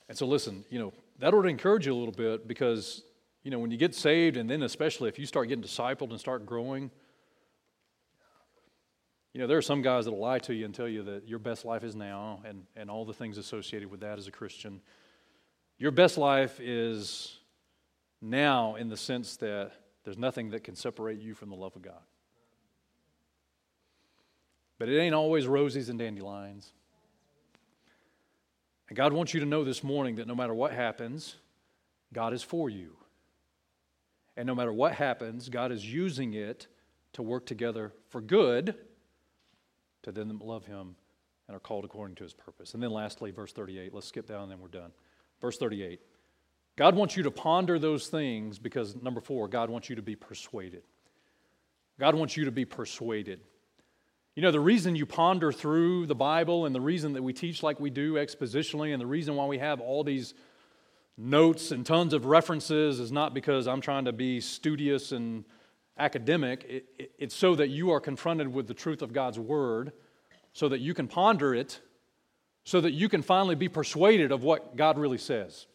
And 0.09 0.17
so, 0.17 0.27
listen, 0.27 0.65
you 0.71 0.79
know, 0.79 0.93
that 1.19 1.35
ought 1.35 1.43
to 1.43 1.49
encourage 1.49 1.87
you 1.87 1.93
a 1.93 1.97
little 1.99 2.13
bit 2.13 2.49
because, 2.49 3.03
you 3.43 3.51
know, 3.51 3.59
when 3.59 3.71
you 3.71 3.77
get 3.77 3.95
saved, 3.95 4.37
and 4.37 4.49
then 4.49 4.63
especially 4.63 5.09
if 5.09 5.19
you 5.19 5.27
start 5.27 5.49
getting 5.49 5.63
discipled 5.63 6.11
and 6.11 6.19
start 6.19 6.47
growing, 6.47 6.91
you 9.39 9.45
know, 9.45 9.47
there 9.47 9.59
are 9.59 9.63
some 9.63 9.83
guys 9.83 10.05
that'll 10.05 10.19
lie 10.19 10.41
to 10.41 10.53
you 10.53 10.65
and 10.65 10.75
tell 10.75 10.89
you 10.89 11.05
that 11.05 11.29
your 11.29 11.39
best 11.39 11.65
life 11.65 11.85
is 11.85 11.95
now 11.95 12.41
and, 12.45 12.65
and 12.75 12.91
all 12.91 13.05
the 13.05 13.13
things 13.13 13.39
associated 13.39 13.89
with 13.89 14.01
that 14.01 14.19
as 14.19 14.27
a 14.27 14.33
Christian. 14.33 14.81
Your 15.79 15.93
best 15.93 16.19
life 16.19 16.59
is 16.59 17.39
now 18.21 18.75
in 18.75 18.89
the 18.89 18.97
sense 18.97 19.37
that 19.37 19.71
there's 20.03 20.19
nothing 20.19 20.51
that 20.51 20.65
can 20.65 20.75
separate 20.75 21.21
you 21.21 21.37
from 21.37 21.51
the 21.51 21.55
love 21.55 21.77
of 21.77 21.83
God. 21.83 22.03
But 24.77 24.89
it 24.89 24.99
ain't 24.99 25.15
always 25.15 25.47
roses 25.47 25.89
and 25.89 26.01
dandelions. 26.01 26.73
And 28.89 28.97
God 28.97 29.13
wants 29.13 29.35
you 29.35 29.39
to 29.39 29.47
know 29.47 29.63
this 29.63 29.85
morning 29.85 30.17
that 30.17 30.27
no 30.27 30.35
matter 30.35 30.53
what 30.53 30.73
happens, 30.73 31.37
God 32.13 32.33
is 32.33 32.43
for 32.43 32.69
you. 32.69 32.97
And 34.37 34.49
no 34.49 34.57
matter 34.57 34.73
what 34.73 34.95
happens, 34.95 35.49
God 35.49 35.71
is 35.71 35.87
using 35.87 36.35
it 36.35 36.67
to 37.13 37.23
work 37.23 37.47
together 37.47 37.93
for 38.09 38.21
good 38.21 38.75
to 40.03 40.13
them 40.13 40.29
that 40.29 40.45
love 40.45 40.67
him 40.67 40.97
and 41.47 41.57
are 41.57 41.61
called 41.61 41.85
according 41.85 42.17
to 42.17 42.25
his 42.25 42.35
purpose. 42.35 42.75
And 42.75 42.83
then 42.83 42.91
lastly, 42.91 43.31
verse 43.31 43.53
38. 43.53 43.95
Let's 43.95 44.07
skip 44.07 44.27
down 44.27 44.43
and 44.43 44.53
then 44.53 44.61
we're 44.61 44.69
done. 44.69 44.93
Verse 45.41 45.57
38. 45.57 46.01
God 46.77 46.95
wants 46.95 47.17
you 47.17 47.25
to 47.25 47.31
ponder 47.31 47.79
those 47.79 48.07
things 48.07 48.59
because, 48.59 48.95
number 48.95 49.21
four, 49.21 49.49
God 49.49 49.69
wants 49.69 49.91
you 49.91 49.97
to 49.97 50.03
be 50.03 50.15
persuaded. 50.15 50.83
God 51.99 52.15
wants 52.15 52.37
you 52.37 52.45
to 52.45 52.53
be 52.53 52.65
persuaded. 52.65 53.41
You 54.37 54.43
know, 54.43 54.53
the 54.53 54.61
reason 54.61 54.95
you 54.95 55.05
ponder 55.05 55.51
through 55.51 56.07
the 56.07 56.15
Bible 56.15 56.67
and 56.67 56.73
the 56.73 56.81
reason 56.81 57.15
that 57.15 57.23
we 57.23 57.33
teach 57.33 57.65
like 57.65 57.81
we 57.81 57.91
do 57.91 58.15
expositionally 58.15 58.93
and 58.93 59.01
the 59.01 59.07
reason 59.07 59.35
why 59.35 59.47
we 59.47 59.59
have 59.59 59.81
all 59.81 60.05
these 60.05 60.35
notes 61.17 61.73
and 61.73 61.85
tons 61.85 62.13
of 62.13 62.25
references 62.25 63.01
is 63.01 63.11
not 63.11 63.35
because 63.35 63.67
I'm 63.67 63.81
trying 63.81 64.05
to 64.05 64.13
be 64.13 64.41
studious 64.41 65.11
and 65.11 65.45
academic, 65.99 66.65
it, 66.69 66.87
it, 66.99 67.13
it's 67.19 67.35
so 67.35 67.55
that 67.55 67.69
you 67.69 67.91
are 67.91 68.01
confronted 68.01 68.53
with 68.53 68.67
the 68.67 68.75
truth 68.75 69.03
of 69.03 69.13
God's 69.13 69.39
Word, 69.39 69.93
so 70.53 70.69
that 70.69 70.81
you 70.81 70.95
can 70.95 71.09
ponder 71.09 71.55
it, 71.55 71.81
so 72.65 72.81
that 72.81 72.93
you 72.93 73.09
can 73.09 73.23
finally 73.23 73.55
be 73.55 73.69
persuaded 73.69 74.33
of 74.33 74.43
what 74.43 74.77
God 74.77 74.99
really 74.99 75.19
says. 75.19 75.67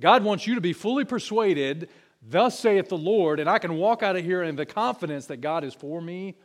God 0.00 0.24
wants 0.24 0.46
you 0.46 0.54
to 0.56 0.60
be 0.60 0.72
fully 0.72 1.04
persuaded, 1.04 1.88
thus 2.20 2.58
saith 2.58 2.88
the 2.88 2.98
Lord, 2.98 3.40
and 3.40 3.48
I 3.48 3.58
can 3.58 3.74
walk 3.74 4.02
out 4.02 4.16
of 4.16 4.24
here 4.24 4.42
in 4.42 4.56
the 4.56 4.66
confidence 4.66 5.26
that 5.26 5.40
God 5.40 5.64
is 5.64 5.74
for 5.74 6.00
me, 6.00 6.36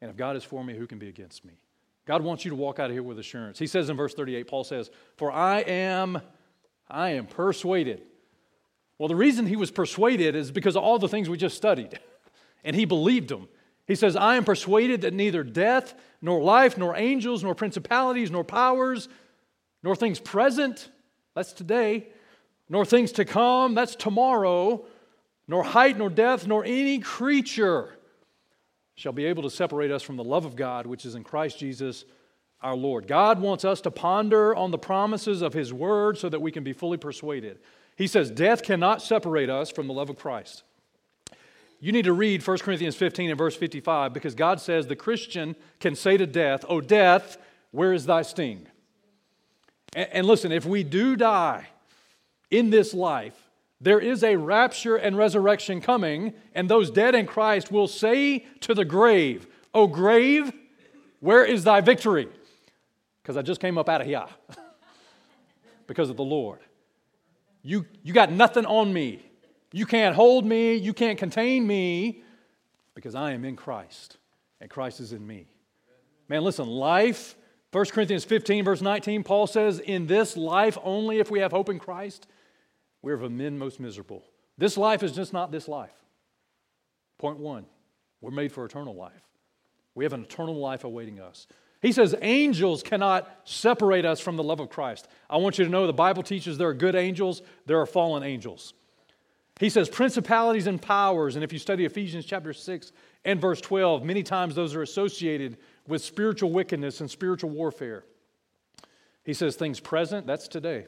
and 0.00 0.10
if 0.10 0.16
God 0.16 0.36
is 0.36 0.44
for 0.44 0.64
me, 0.64 0.74
who 0.74 0.86
can 0.86 0.98
be 0.98 1.08
against 1.08 1.44
me? 1.44 1.54
God 2.06 2.22
wants 2.22 2.44
you 2.44 2.50
to 2.50 2.56
walk 2.56 2.78
out 2.78 2.86
of 2.86 2.92
here 2.92 3.02
with 3.02 3.18
assurance. 3.18 3.58
He 3.58 3.66
says 3.66 3.90
in 3.90 3.96
verse 3.96 4.14
38, 4.14 4.46
Paul 4.48 4.64
says, 4.64 4.90
For 5.16 5.30
I 5.30 5.58
am, 5.60 6.20
I 6.88 7.10
am 7.10 7.26
persuaded. 7.26 8.02
Well, 8.98 9.08
the 9.08 9.16
reason 9.16 9.46
he 9.46 9.56
was 9.56 9.70
persuaded 9.70 10.34
is 10.34 10.50
because 10.50 10.74
of 10.74 10.82
all 10.82 10.98
the 10.98 11.08
things 11.08 11.28
we 11.28 11.36
just 11.36 11.56
studied. 11.56 11.98
and 12.64 12.74
he 12.74 12.84
believed 12.84 13.30
him. 13.30 13.48
He 13.86 13.94
says, 13.94 14.16
I 14.16 14.36
am 14.36 14.44
persuaded 14.44 15.00
that 15.02 15.14
neither 15.14 15.42
death, 15.42 15.94
nor 16.20 16.42
life, 16.42 16.76
nor 16.76 16.96
angels, 16.96 17.42
nor 17.42 17.54
principalities, 17.54 18.30
nor 18.30 18.44
powers, 18.44 19.08
nor 19.82 19.96
things 19.96 20.20
present, 20.20 20.90
that's 21.34 21.52
today, 21.52 22.08
nor 22.68 22.84
things 22.84 23.12
to 23.12 23.24
come, 23.24 23.74
that's 23.74 23.96
tomorrow, 23.96 24.84
nor 25.46 25.64
height, 25.64 25.96
nor 25.96 26.10
depth, 26.10 26.46
nor 26.46 26.64
any 26.64 26.98
creature 26.98 27.94
shall 28.94 29.12
be 29.12 29.24
able 29.24 29.44
to 29.44 29.50
separate 29.50 29.90
us 29.90 30.02
from 30.02 30.16
the 30.16 30.24
love 30.24 30.44
of 30.44 30.56
God 30.56 30.84
which 30.86 31.06
is 31.06 31.14
in 31.14 31.24
Christ 31.24 31.58
Jesus 31.58 32.04
our 32.60 32.74
Lord. 32.74 33.06
God 33.06 33.40
wants 33.40 33.64
us 33.64 33.80
to 33.82 33.90
ponder 33.90 34.54
on 34.54 34.72
the 34.72 34.78
promises 34.78 35.42
of 35.42 35.54
His 35.54 35.72
Word 35.72 36.18
so 36.18 36.28
that 36.28 36.42
we 36.42 36.50
can 36.50 36.64
be 36.64 36.72
fully 36.72 36.98
persuaded. 36.98 37.60
He 37.96 38.06
says, 38.06 38.30
Death 38.30 38.62
cannot 38.62 39.00
separate 39.00 39.48
us 39.48 39.70
from 39.70 39.86
the 39.86 39.94
love 39.94 40.10
of 40.10 40.18
Christ. 40.18 40.64
You 41.80 41.92
need 41.92 42.06
to 42.06 42.12
read 42.12 42.46
1 42.46 42.58
Corinthians 42.58 42.96
15 42.96 43.30
and 43.30 43.38
verse 43.38 43.54
55 43.54 44.12
because 44.12 44.34
God 44.34 44.60
says 44.60 44.86
the 44.86 44.96
Christian 44.96 45.54
can 45.78 45.94
say 45.94 46.16
to 46.16 46.26
death, 46.26 46.64
Oh, 46.68 46.80
death, 46.80 47.38
where 47.70 47.92
is 47.92 48.06
thy 48.06 48.22
sting? 48.22 48.66
And, 49.94 50.08
and 50.12 50.26
listen, 50.26 50.50
if 50.50 50.64
we 50.64 50.82
do 50.82 51.14
die 51.14 51.68
in 52.50 52.70
this 52.70 52.92
life, 52.92 53.48
there 53.80 54.00
is 54.00 54.24
a 54.24 54.34
rapture 54.34 54.96
and 54.96 55.16
resurrection 55.16 55.80
coming, 55.80 56.34
and 56.52 56.68
those 56.68 56.90
dead 56.90 57.14
in 57.14 57.26
Christ 57.26 57.70
will 57.70 57.86
say 57.86 58.40
to 58.60 58.74
the 58.74 58.84
grave, 58.84 59.46
O 59.72 59.86
grave, 59.86 60.52
where 61.20 61.44
is 61.44 61.62
thy 61.62 61.80
victory? 61.80 62.28
Because 63.22 63.36
I 63.36 63.42
just 63.42 63.60
came 63.60 63.78
up 63.78 63.88
out 63.88 64.00
of 64.00 64.06
here 64.08 64.26
because 65.86 66.10
of 66.10 66.16
the 66.16 66.24
Lord. 66.24 66.58
You, 67.62 67.86
you 68.02 68.12
got 68.12 68.32
nothing 68.32 68.66
on 68.66 68.92
me. 68.92 69.27
You 69.72 69.86
can't 69.86 70.14
hold 70.14 70.44
me. 70.44 70.74
You 70.74 70.94
can't 70.94 71.18
contain 71.18 71.66
me 71.66 72.22
because 72.94 73.14
I 73.14 73.32
am 73.32 73.44
in 73.44 73.56
Christ 73.56 74.16
and 74.60 74.70
Christ 74.70 75.00
is 75.00 75.12
in 75.12 75.26
me. 75.26 75.46
Man, 76.28 76.42
listen, 76.42 76.66
life, 76.66 77.36
1 77.72 77.84
Corinthians 77.86 78.24
15, 78.24 78.64
verse 78.64 78.82
19, 78.82 79.24
Paul 79.24 79.46
says, 79.46 79.78
In 79.78 80.06
this 80.06 80.36
life 80.36 80.76
only, 80.82 81.18
if 81.18 81.30
we 81.30 81.40
have 81.40 81.52
hope 81.52 81.68
in 81.68 81.78
Christ, 81.78 82.26
we're 83.02 83.14
of 83.14 83.30
men 83.30 83.58
most 83.58 83.80
miserable. 83.80 84.24
This 84.56 84.76
life 84.76 85.02
is 85.02 85.12
just 85.12 85.32
not 85.32 85.52
this 85.52 85.68
life. 85.68 85.92
Point 87.18 87.38
one, 87.38 87.66
we're 88.20 88.30
made 88.30 88.52
for 88.52 88.64
eternal 88.64 88.94
life. 88.94 89.12
We 89.94 90.04
have 90.04 90.12
an 90.12 90.22
eternal 90.22 90.56
life 90.56 90.84
awaiting 90.84 91.20
us. 91.20 91.46
He 91.80 91.92
says 91.92 92.14
angels 92.22 92.82
cannot 92.82 93.28
separate 93.44 94.04
us 94.04 94.20
from 94.20 94.36
the 94.36 94.42
love 94.42 94.60
of 94.60 94.68
Christ. 94.68 95.06
I 95.30 95.36
want 95.36 95.58
you 95.58 95.64
to 95.64 95.70
know 95.70 95.86
the 95.86 95.92
Bible 95.92 96.22
teaches 96.22 96.58
there 96.58 96.68
are 96.68 96.74
good 96.74 96.96
angels, 96.96 97.42
there 97.66 97.80
are 97.80 97.86
fallen 97.86 98.22
angels. 98.22 98.74
He 99.58 99.70
says 99.70 99.88
principalities 99.88 100.68
and 100.68 100.80
powers, 100.80 101.34
and 101.34 101.42
if 101.42 101.52
you 101.52 101.58
study 101.58 101.84
Ephesians 101.84 102.24
chapter 102.24 102.52
6 102.52 102.92
and 103.24 103.40
verse 103.40 103.60
12, 103.60 104.04
many 104.04 104.22
times 104.22 104.54
those 104.54 104.74
are 104.74 104.82
associated 104.82 105.58
with 105.86 106.02
spiritual 106.02 106.52
wickedness 106.52 107.00
and 107.00 107.10
spiritual 107.10 107.50
warfare. 107.50 108.04
He 109.24 109.34
says 109.34 109.56
things 109.56 109.80
present, 109.80 110.26
that's 110.26 110.46
today. 110.46 110.86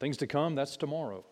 Things 0.00 0.18
to 0.18 0.26
come, 0.26 0.54
that's 0.54 0.76
tomorrow. 0.76 1.24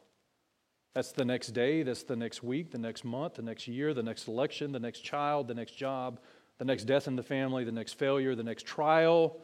That's 0.94 1.12
the 1.12 1.26
next 1.26 1.48
day, 1.48 1.82
that's 1.82 2.02
the 2.02 2.16
next 2.16 2.42
week, 2.42 2.70
the 2.70 2.78
next 2.78 3.04
month, 3.04 3.34
the 3.34 3.42
next 3.42 3.68
year, 3.68 3.92
the 3.92 4.02
next 4.02 4.28
election, 4.28 4.72
the 4.72 4.80
next 4.80 5.00
child, 5.00 5.46
the 5.46 5.54
next 5.54 5.76
job, 5.76 6.20
the 6.56 6.64
next 6.64 6.84
death 6.84 7.06
in 7.06 7.16
the 7.16 7.22
family, 7.22 7.64
the 7.64 7.72
next 7.72 7.92
failure, 7.92 8.34
the 8.34 8.42
next 8.42 8.66
trial. 8.66 9.36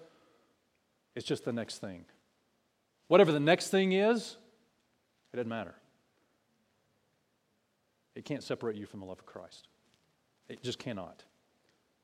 It's 1.15 1.27
just 1.27 1.45
the 1.45 1.53
next 1.53 1.79
thing. 1.79 2.07
Whatever 3.09 3.33
the 3.33 3.39
next 3.39 3.69
thing 3.69 3.93
is, 3.93 4.37
it 5.33 5.37
doesn't 5.37 5.49
matter. 5.49 5.75
It 8.15 8.25
can't 8.25 8.43
separate 8.43 8.77
you 8.77 8.87
from 8.87 9.01
the 9.01 9.07
love 9.07 9.19
of 9.19 9.27
Christ. 9.27 9.69
It 10.49 10.63
just 10.63 10.79
cannot. 10.79 11.25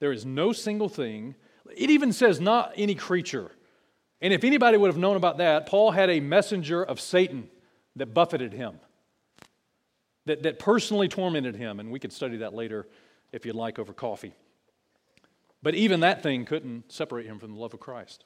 There 0.00 0.12
is 0.12 0.24
no 0.24 0.52
single 0.52 0.88
thing. 0.88 1.34
It 1.76 1.90
even 1.90 2.12
says 2.12 2.40
not 2.40 2.72
any 2.76 2.94
creature. 2.94 3.52
And 4.20 4.32
if 4.32 4.44
anybody 4.44 4.76
would 4.76 4.88
have 4.88 4.98
known 4.98 5.16
about 5.16 5.38
that, 5.38 5.66
Paul 5.66 5.90
had 5.92 6.10
a 6.10 6.20
messenger 6.20 6.82
of 6.82 7.00
Satan 7.00 7.48
that 7.96 8.14
buffeted 8.14 8.52
him, 8.52 8.80
that, 10.26 10.42
that 10.42 10.58
personally 10.58 11.08
tormented 11.08 11.56
him. 11.56 11.80
And 11.80 11.90
we 11.90 11.98
could 11.98 12.12
study 12.12 12.38
that 12.38 12.54
later 12.54 12.86
if 13.32 13.46
you'd 13.46 13.54
like 13.54 13.78
over 13.78 13.92
coffee. 13.92 14.34
But 15.62 15.74
even 15.74 16.00
that 16.00 16.22
thing 16.22 16.44
couldn't 16.44 16.90
separate 16.90 17.26
him 17.26 17.38
from 17.38 17.52
the 17.52 17.60
love 17.60 17.74
of 17.74 17.80
Christ. 17.80 18.24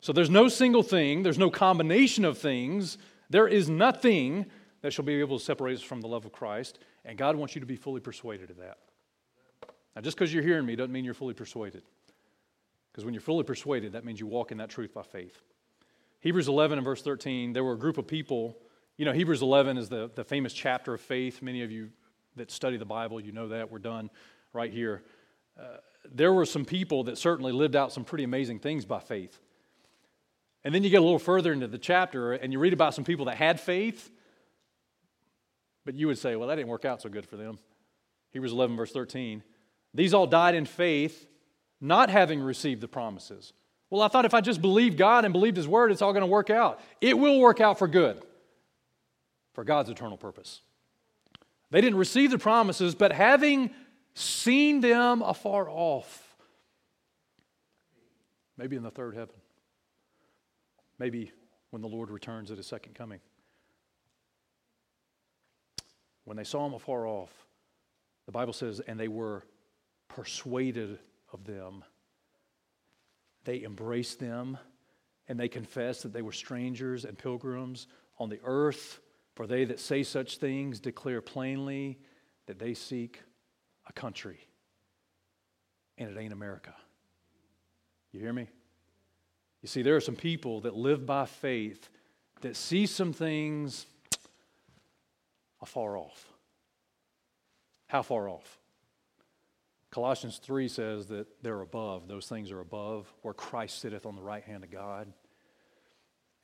So 0.00 0.12
there's 0.12 0.30
no 0.30 0.48
single 0.48 0.82
thing, 0.82 1.22
there's 1.22 1.38
no 1.38 1.50
combination 1.50 2.24
of 2.24 2.36
things, 2.36 2.98
there 3.30 3.48
is 3.48 3.70
nothing 3.70 4.46
that 4.84 4.92
shall 4.92 5.04
be 5.06 5.14
able 5.14 5.38
to 5.38 5.42
separate 5.42 5.78
us 5.78 5.82
from 5.82 6.02
the 6.02 6.06
love 6.06 6.26
of 6.26 6.32
Christ. 6.32 6.78
And 7.06 7.16
God 7.16 7.36
wants 7.36 7.54
you 7.54 7.60
to 7.60 7.66
be 7.66 7.74
fully 7.74 8.02
persuaded 8.02 8.50
of 8.50 8.58
that. 8.58 8.76
Now, 9.96 10.02
just 10.02 10.14
because 10.14 10.30
you're 10.30 10.42
hearing 10.42 10.66
me 10.66 10.76
doesn't 10.76 10.92
mean 10.92 11.06
you're 11.06 11.14
fully 11.14 11.32
persuaded. 11.32 11.82
Because 12.92 13.02
when 13.02 13.14
you're 13.14 13.22
fully 13.22 13.44
persuaded, 13.44 13.92
that 13.92 14.04
means 14.04 14.20
you 14.20 14.26
walk 14.26 14.52
in 14.52 14.58
that 14.58 14.68
truth 14.68 14.92
by 14.92 15.00
faith. 15.00 15.40
Hebrews 16.20 16.48
11 16.48 16.76
and 16.76 16.84
verse 16.84 17.00
13, 17.00 17.54
there 17.54 17.64
were 17.64 17.72
a 17.72 17.78
group 17.78 17.96
of 17.96 18.06
people. 18.06 18.58
You 18.98 19.06
know, 19.06 19.12
Hebrews 19.14 19.40
11 19.40 19.78
is 19.78 19.88
the, 19.88 20.10
the 20.14 20.22
famous 20.22 20.52
chapter 20.52 20.92
of 20.92 21.00
faith. 21.00 21.40
Many 21.40 21.62
of 21.62 21.72
you 21.72 21.88
that 22.36 22.50
study 22.50 22.76
the 22.76 22.84
Bible, 22.84 23.22
you 23.22 23.32
know 23.32 23.48
that. 23.48 23.72
We're 23.72 23.78
done 23.78 24.10
right 24.52 24.70
here. 24.70 25.02
Uh, 25.58 25.78
there 26.12 26.34
were 26.34 26.44
some 26.44 26.66
people 26.66 27.04
that 27.04 27.16
certainly 27.16 27.52
lived 27.52 27.74
out 27.74 27.90
some 27.90 28.04
pretty 28.04 28.24
amazing 28.24 28.58
things 28.58 28.84
by 28.84 29.00
faith. 29.00 29.40
And 30.62 30.74
then 30.74 30.84
you 30.84 30.90
get 30.90 31.00
a 31.00 31.04
little 31.04 31.18
further 31.18 31.54
into 31.54 31.68
the 31.68 31.78
chapter 31.78 32.34
and 32.34 32.52
you 32.52 32.58
read 32.58 32.74
about 32.74 32.94
some 32.94 33.04
people 33.04 33.24
that 33.26 33.38
had 33.38 33.58
faith, 33.58 34.10
but 35.84 35.94
you 35.94 36.06
would 36.06 36.18
say, 36.18 36.36
well, 36.36 36.48
that 36.48 36.56
didn't 36.56 36.68
work 36.68 36.84
out 36.84 37.02
so 37.02 37.08
good 37.08 37.26
for 37.26 37.36
them. 37.36 37.58
Hebrews 38.32 38.52
11, 38.52 38.76
verse 38.76 38.92
13. 38.92 39.42
These 39.92 40.14
all 40.14 40.26
died 40.26 40.54
in 40.54 40.64
faith 40.64 41.26
not 41.80 42.10
having 42.10 42.40
received 42.40 42.80
the 42.80 42.88
promises. 42.88 43.52
Well, 43.90 44.02
I 44.02 44.08
thought 44.08 44.24
if 44.24 44.34
I 44.34 44.40
just 44.40 44.60
believed 44.60 44.96
God 44.96 45.24
and 45.24 45.32
believed 45.32 45.56
His 45.56 45.68
word, 45.68 45.92
it's 45.92 46.02
all 46.02 46.12
going 46.12 46.22
to 46.22 46.26
work 46.26 46.50
out. 46.50 46.80
It 47.00 47.18
will 47.18 47.38
work 47.38 47.60
out 47.60 47.78
for 47.78 47.86
good, 47.86 48.20
for 49.52 49.64
God's 49.64 49.90
eternal 49.90 50.16
purpose. 50.16 50.62
They 51.70 51.80
didn't 51.80 51.98
receive 51.98 52.30
the 52.30 52.38
promises, 52.38 52.94
but 52.94 53.12
having 53.12 53.70
seen 54.14 54.80
them 54.80 55.22
afar 55.22 55.68
off, 55.68 56.36
maybe 58.56 58.76
in 58.76 58.82
the 58.82 58.90
third 58.90 59.14
heaven, 59.14 59.34
maybe 60.98 61.32
when 61.70 61.82
the 61.82 61.88
Lord 61.88 62.10
returns 62.10 62.50
at 62.50 62.56
His 62.56 62.66
second 62.66 62.94
coming. 62.94 63.20
When 66.24 66.36
they 66.36 66.44
saw 66.44 66.66
him 66.66 66.74
afar 66.74 67.06
off, 67.06 67.30
the 68.26 68.32
Bible 68.32 68.52
says, 68.52 68.80
and 68.80 68.98
they 68.98 69.08
were 69.08 69.44
persuaded 70.08 70.98
of 71.32 71.44
them. 71.44 71.84
They 73.44 73.62
embraced 73.62 74.20
them 74.20 74.58
and 75.28 75.38
they 75.38 75.48
confessed 75.48 76.02
that 76.02 76.12
they 76.12 76.22
were 76.22 76.32
strangers 76.32 77.04
and 77.04 77.16
pilgrims 77.16 77.86
on 78.18 78.28
the 78.28 78.40
earth. 78.44 79.00
For 79.34 79.46
they 79.46 79.64
that 79.64 79.80
say 79.80 80.02
such 80.02 80.38
things 80.38 80.80
declare 80.80 81.20
plainly 81.20 81.98
that 82.46 82.58
they 82.58 82.74
seek 82.74 83.20
a 83.88 83.92
country. 83.92 84.38
And 85.98 86.10
it 86.10 86.18
ain't 86.18 86.32
America. 86.32 86.74
You 88.12 88.20
hear 88.20 88.32
me? 88.32 88.48
You 89.62 89.68
see, 89.68 89.82
there 89.82 89.96
are 89.96 90.00
some 90.00 90.16
people 90.16 90.60
that 90.62 90.76
live 90.76 91.04
by 91.04 91.26
faith 91.26 91.88
that 92.42 92.54
see 92.54 92.86
some 92.86 93.12
things 93.12 93.86
afar 95.64 95.96
off. 95.96 96.32
How 97.86 98.02
far 98.02 98.28
off? 98.28 98.60
Colossians 99.90 100.38
3 100.38 100.68
says 100.68 101.06
that 101.06 101.26
they're 101.42 101.62
above, 101.62 102.06
those 102.06 102.26
things 102.26 102.50
are 102.50 102.60
above, 102.60 103.12
where 103.22 103.32
Christ 103.32 103.80
sitteth 103.80 104.06
on 104.06 104.14
the 104.14 104.22
right 104.22 104.44
hand 104.44 104.62
of 104.62 104.70
God. 104.70 105.12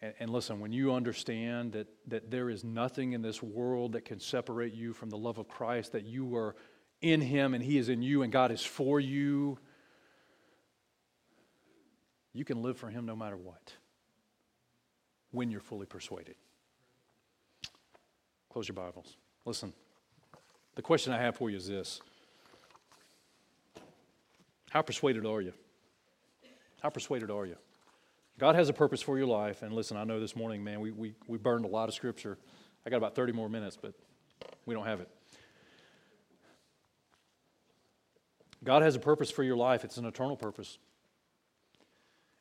And, 0.01 0.15
and, 0.21 0.31
listen, 0.31 0.61
when 0.61 0.73
you 0.73 0.95
understand 0.95 1.73
that, 1.73 1.89
that 2.07 2.31
there 2.31 2.49
is 2.49 2.65
nothing 2.65 3.13
in 3.13 3.21
this 3.21 3.43
world 3.43 3.93
that 3.93 4.07
can 4.07 4.21
separate 4.21 4.73
you 4.73 4.95
from 4.95 5.11
the 5.11 5.19
love 5.19 5.37
of 5.37 5.49
Christ, 5.49 5.93
that 5.93 6.07
you 6.07 6.35
are 6.37 6.57
in 7.03 7.21
Him 7.21 7.53
and 7.53 7.63
He 7.63 7.77
is 7.77 7.89
in 7.91 8.01
you 8.01 8.23
and 8.23 8.33
God 8.33 8.51
is 8.51 8.65
for 8.65 8.99
you, 9.01 9.59
you 12.33 12.45
can 12.45 12.63
live 12.63 12.79
for 12.79 12.89
Him 12.89 13.05
no 13.05 13.17
matter 13.17 13.37
what 13.37 13.75
when 15.31 15.51
you're 15.51 15.61
fully 15.61 15.87
persuaded. 15.87 16.37
Close 18.51 18.69
your 18.69 18.75
Bibles. 18.75 19.17
Listen, 19.45 19.73
the 20.75 20.83
question 20.83 21.13
I 21.13 21.19
have 21.19 21.37
for 21.37 21.51
you 21.51 21.57
is 21.57 21.69
this 21.69 22.01
how 24.71 24.83
persuaded 24.83 25.25
are 25.27 25.41
you? 25.41 25.53
How 26.81 26.91
persuaded 26.91 27.31
are 27.31 27.47
you? 27.47 27.57
God 28.39 28.55
has 28.55 28.69
a 28.69 28.73
purpose 28.73 29.03
for 29.03 29.19
your 29.19 29.27
life. 29.27 29.63
And 29.63 29.73
listen, 29.73 29.97
I 29.97 30.05
know 30.05 30.19
this 30.19 30.35
morning, 30.35 30.65
man, 30.65 30.81
we, 30.81 30.91
we, 30.93 31.15
we 31.27 31.37
burned 31.37 31.65
a 31.65 31.69
lot 31.69 31.89
of 31.89 31.95
scripture. 31.95 32.39
I 32.87 32.91
got 32.91 32.97
about 32.97 33.15
30 33.15 33.33
more 33.33 33.49
minutes, 33.49 33.77
but 33.81 33.93
we 34.65 34.75
don't 34.75 34.87
have 34.87 35.01
it. 35.01 35.09
God 38.65 38.83
has 38.83 38.95
a 38.95 38.99
purpose 38.99 39.31
for 39.31 39.43
your 39.43 39.57
life, 39.57 39.85
it's 39.85 39.97
an 39.97 40.07
eternal 40.07 40.37
purpose. 40.37 40.79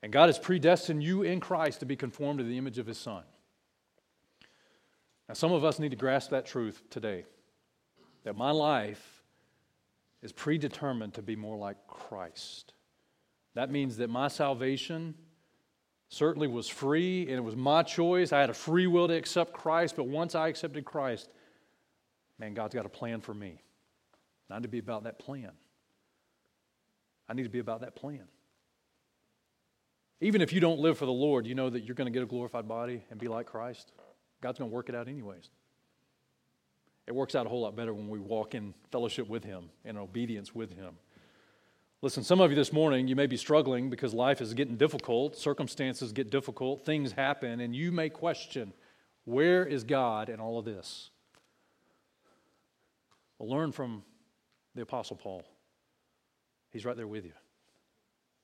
And 0.01 0.13
God 0.13 0.27
has 0.27 0.39
predestined 0.39 1.03
you 1.03 1.23
in 1.23 1.39
Christ 1.41 1.81
to 1.81 1.85
be 1.85 1.95
conformed 1.95 2.39
to 2.39 2.45
the 2.45 2.57
image 2.57 2.77
of 2.77 2.87
His 2.87 2.97
Son. 2.97 3.23
Now, 5.29 5.35
some 5.35 5.51
of 5.51 5.63
us 5.63 5.77
need 5.77 5.91
to 5.91 5.95
grasp 5.95 6.31
that 6.31 6.47
truth 6.47 6.81
today 6.89 7.23
that 8.23 8.35
my 8.35 8.49
life 8.49 9.23
is 10.23 10.31
predetermined 10.31 11.13
to 11.13 11.21
be 11.21 11.35
more 11.35 11.55
like 11.55 11.77
Christ. 11.87 12.73
That 13.53 13.69
means 13.69 13.97
that 13.97 14.09
my 14.09 14.27
salvation 14.27 15.13
certainly 16.09 16.47
was 16.47 16.67
free 16.67 17.27
and 17.27 17.37
it 17.37 17.43
was 17.43 17.55
my 17.55 17.83
choice. 17.83 18.33
I 18.33 18.41
had 18.41 18.49
a 18.49 18.55
free 18.55 18.87
will 18.87 19.07
to 19.07 19.13
accept 19.13 19.53
Christ, 19.53 19.95
but 19.95 20.07
once 20.07 20.33
I 20.33 20.47
accepted 20.47 20.83
Christ, 20.83 21.29
man, 22.39 22.55
God's 22.55 22.73
got 22.73 22.87
a 22.87 22.89
plan 22.89 23.21
for 23.21 23.33
me. 23.33 23.61
I 24.49 24.55
need 24.55 24.63
to 24.63 24.67
be 24.67 24.79
about 24.79 25.03
that 25.03 25.19
plan. 25.19 25.51
I 27.29 27.35
need 27.35 27.43
to 27.43 27.49
be 27.49 27.59
about 27.59 27.81
that 27.81 27.95
plan. 27.95 28.23
Even 30.21 30.41
if 30.41 30.51
you 30.51 30.59
don't 30.59 30.79
live 30.79 30.97
for 30.97 31.05
the 31.05 31.11
Lord, 31.11 31.45
you 31.45 31.53
know 31.53 31.69
that 31.69 31.81
you're 31.81 31.95
going 31.95 32.11
to 32.11 32.11
get 32.11 32.23
a 32.23 32.25
glorified 32.25 32.67
body 32.67 33.03
and 33.11 33.19
be 33.19 33.27
like 33.27 33.45
Christ. 33.45 33.91
God's 34.41 34.59
going 34.59 34.69
to 34.69 34.73
work 34.73 34.89
it 34.89 34.95
out 34.95 35.07
anyways. 35.07 35.49
It 37.07 37.15
works 37.15 37.35
out 37.35 37.45
a 37.45 37.49
whole 37.49 37.61
lot 37.61 37.75
better 37.75 37.93
when 37.93 38.07
we 38.07 38.19
walk 38.19 38.53
in 38.53 38.73
fellowship 38.91 39.27
with 39.27 39.43
Him 39.43 39.69
and 39.83 39.97
obedience 39.97 40.53
with 40.53 40.75
Him. 40.75 40.95
Listen, 42.01 42.23
some 42.23 42.39
of 42.39 42.49
you 42.49 42.55
this 42.55 42.71
morning, 42.71 43.07
you 43.07 43.15
may 43.15 43.27
be 43.27 43.35
struggling 43.35 43.89
because 43.89 44.13
life 44.13 44.39
is 44.39 44.53
getting 44.53 44.77
difficult, 44.77 45.35
circumstances 45.35 46.13
get 46.13 46.29
difficult, 46.29 46.85
things 46.85 47.11
happen, 47.11 47.59
and 47.59 47.75
you 47.75 47.91
may 47.91 48.09
question 48.09 48.73
where 49.25 49.65
is 49.65 49.83
God 49.83 50.29
in 50.29 50.39
all 50.39 50.57
of 50.57 50.65
this? 50.65 51.09
Well, 53.37 53.49
learn 53.49 53.71
from 53.71 54.03
the 54.75 54.83
Apostle 54.83 55.17
Paul. 55.17 55.43
He's 56.71 56.85
right 56.85 56.95
there 56.95 57.07
with 57.07 57.25
you, 57.25 57.33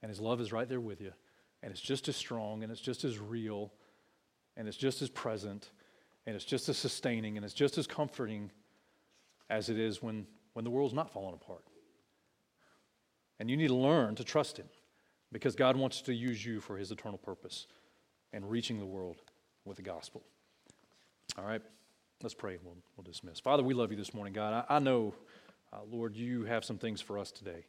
and 0.02 0.10
His 0.10 0.20
love 0.20 0.42
is 0.42 0.52
right 0.52 0.68
there 0.68 0.82
with 0.82 1.00
you, 1.00 1.14
and 1.64 1.72
it's 1.72 1.82
just 1.82 2.10
as 2.10 2.16
strong, 2.16 2.64
and 2.64 2.72
it's 2.72 2.82
just 2.82 3.06
as 3.06 3.20
real, 3.20 3.72
and 4.58 4.68
it's 4.68 4.76
just 4.76 5.02
as 5.02 5.10
present, 5.10 5.70
and 6.26 6.36
it's 6.36 6.46
just 6.46 6.70
as 6.70 6.78
sustaining, 6.78 7.38
and 7.38 7.46
it's 7.46 7.54
just 7.54 7.78
as 7.78 7.88
comforting 7.88 8.52
as 9.50 9.70
it 9.70 9.78
is 9.78 10.02
when, 10.02 10.26
when 10.54 10.66
the 10.66 10.72
world's 10.72 10.94
not 10.94 11.12
falling 11.12 11.34
apart. 11.34 11.64
And 13.40 13.50
you 13.50 13.58
need 13.58 13.68
to 13.68 13.76
learn 13.76 14.16
to 14.16 14.24
trust 14.24 14.58
Him 14.58 14.68
because 15.32 15.56
God 15.56 15.76
wants 15.76 16.02
to 16.02 16.14
use 16.14 16.46
you 16.46 16.60
for 16.60 16.78
His 16.78 16.92
eternal 16.92 17.18
purpose 17.18 17.68
and 18.34 18.50
reaching 18.50 18.80
the 18.80 18.86
world 18.86 19.18
with 19.66 19.78
the 19.78 19.84
gospel. 19.84 20.24
All 21.38 21.46
right, 21.46 21.62
let's 22.24 22.34
pray. 22.34 22.58
We'll, 22.64 22.78
we'll 22.96 23.04
dismiss. 23.04 23.40
Father, 23.40 23.64
we 23.64 23.74
love 23.74 23.92
you 23.92 23.98
this 23.98 24.14
morning, 24.14 24.34
God. 24.34 24.66
I, 24.70 24.76
I 24.78 24.80
know, 24.80 25.14
uh, 25.74 25.80
Lord, 25.90 26.16
you 26.16 26.46
have 26.46 26.64
some 26.64 26.78
things 26.78 27.02
for 27.02 27.20
us 27.20 27.32
today. 27.32 27.66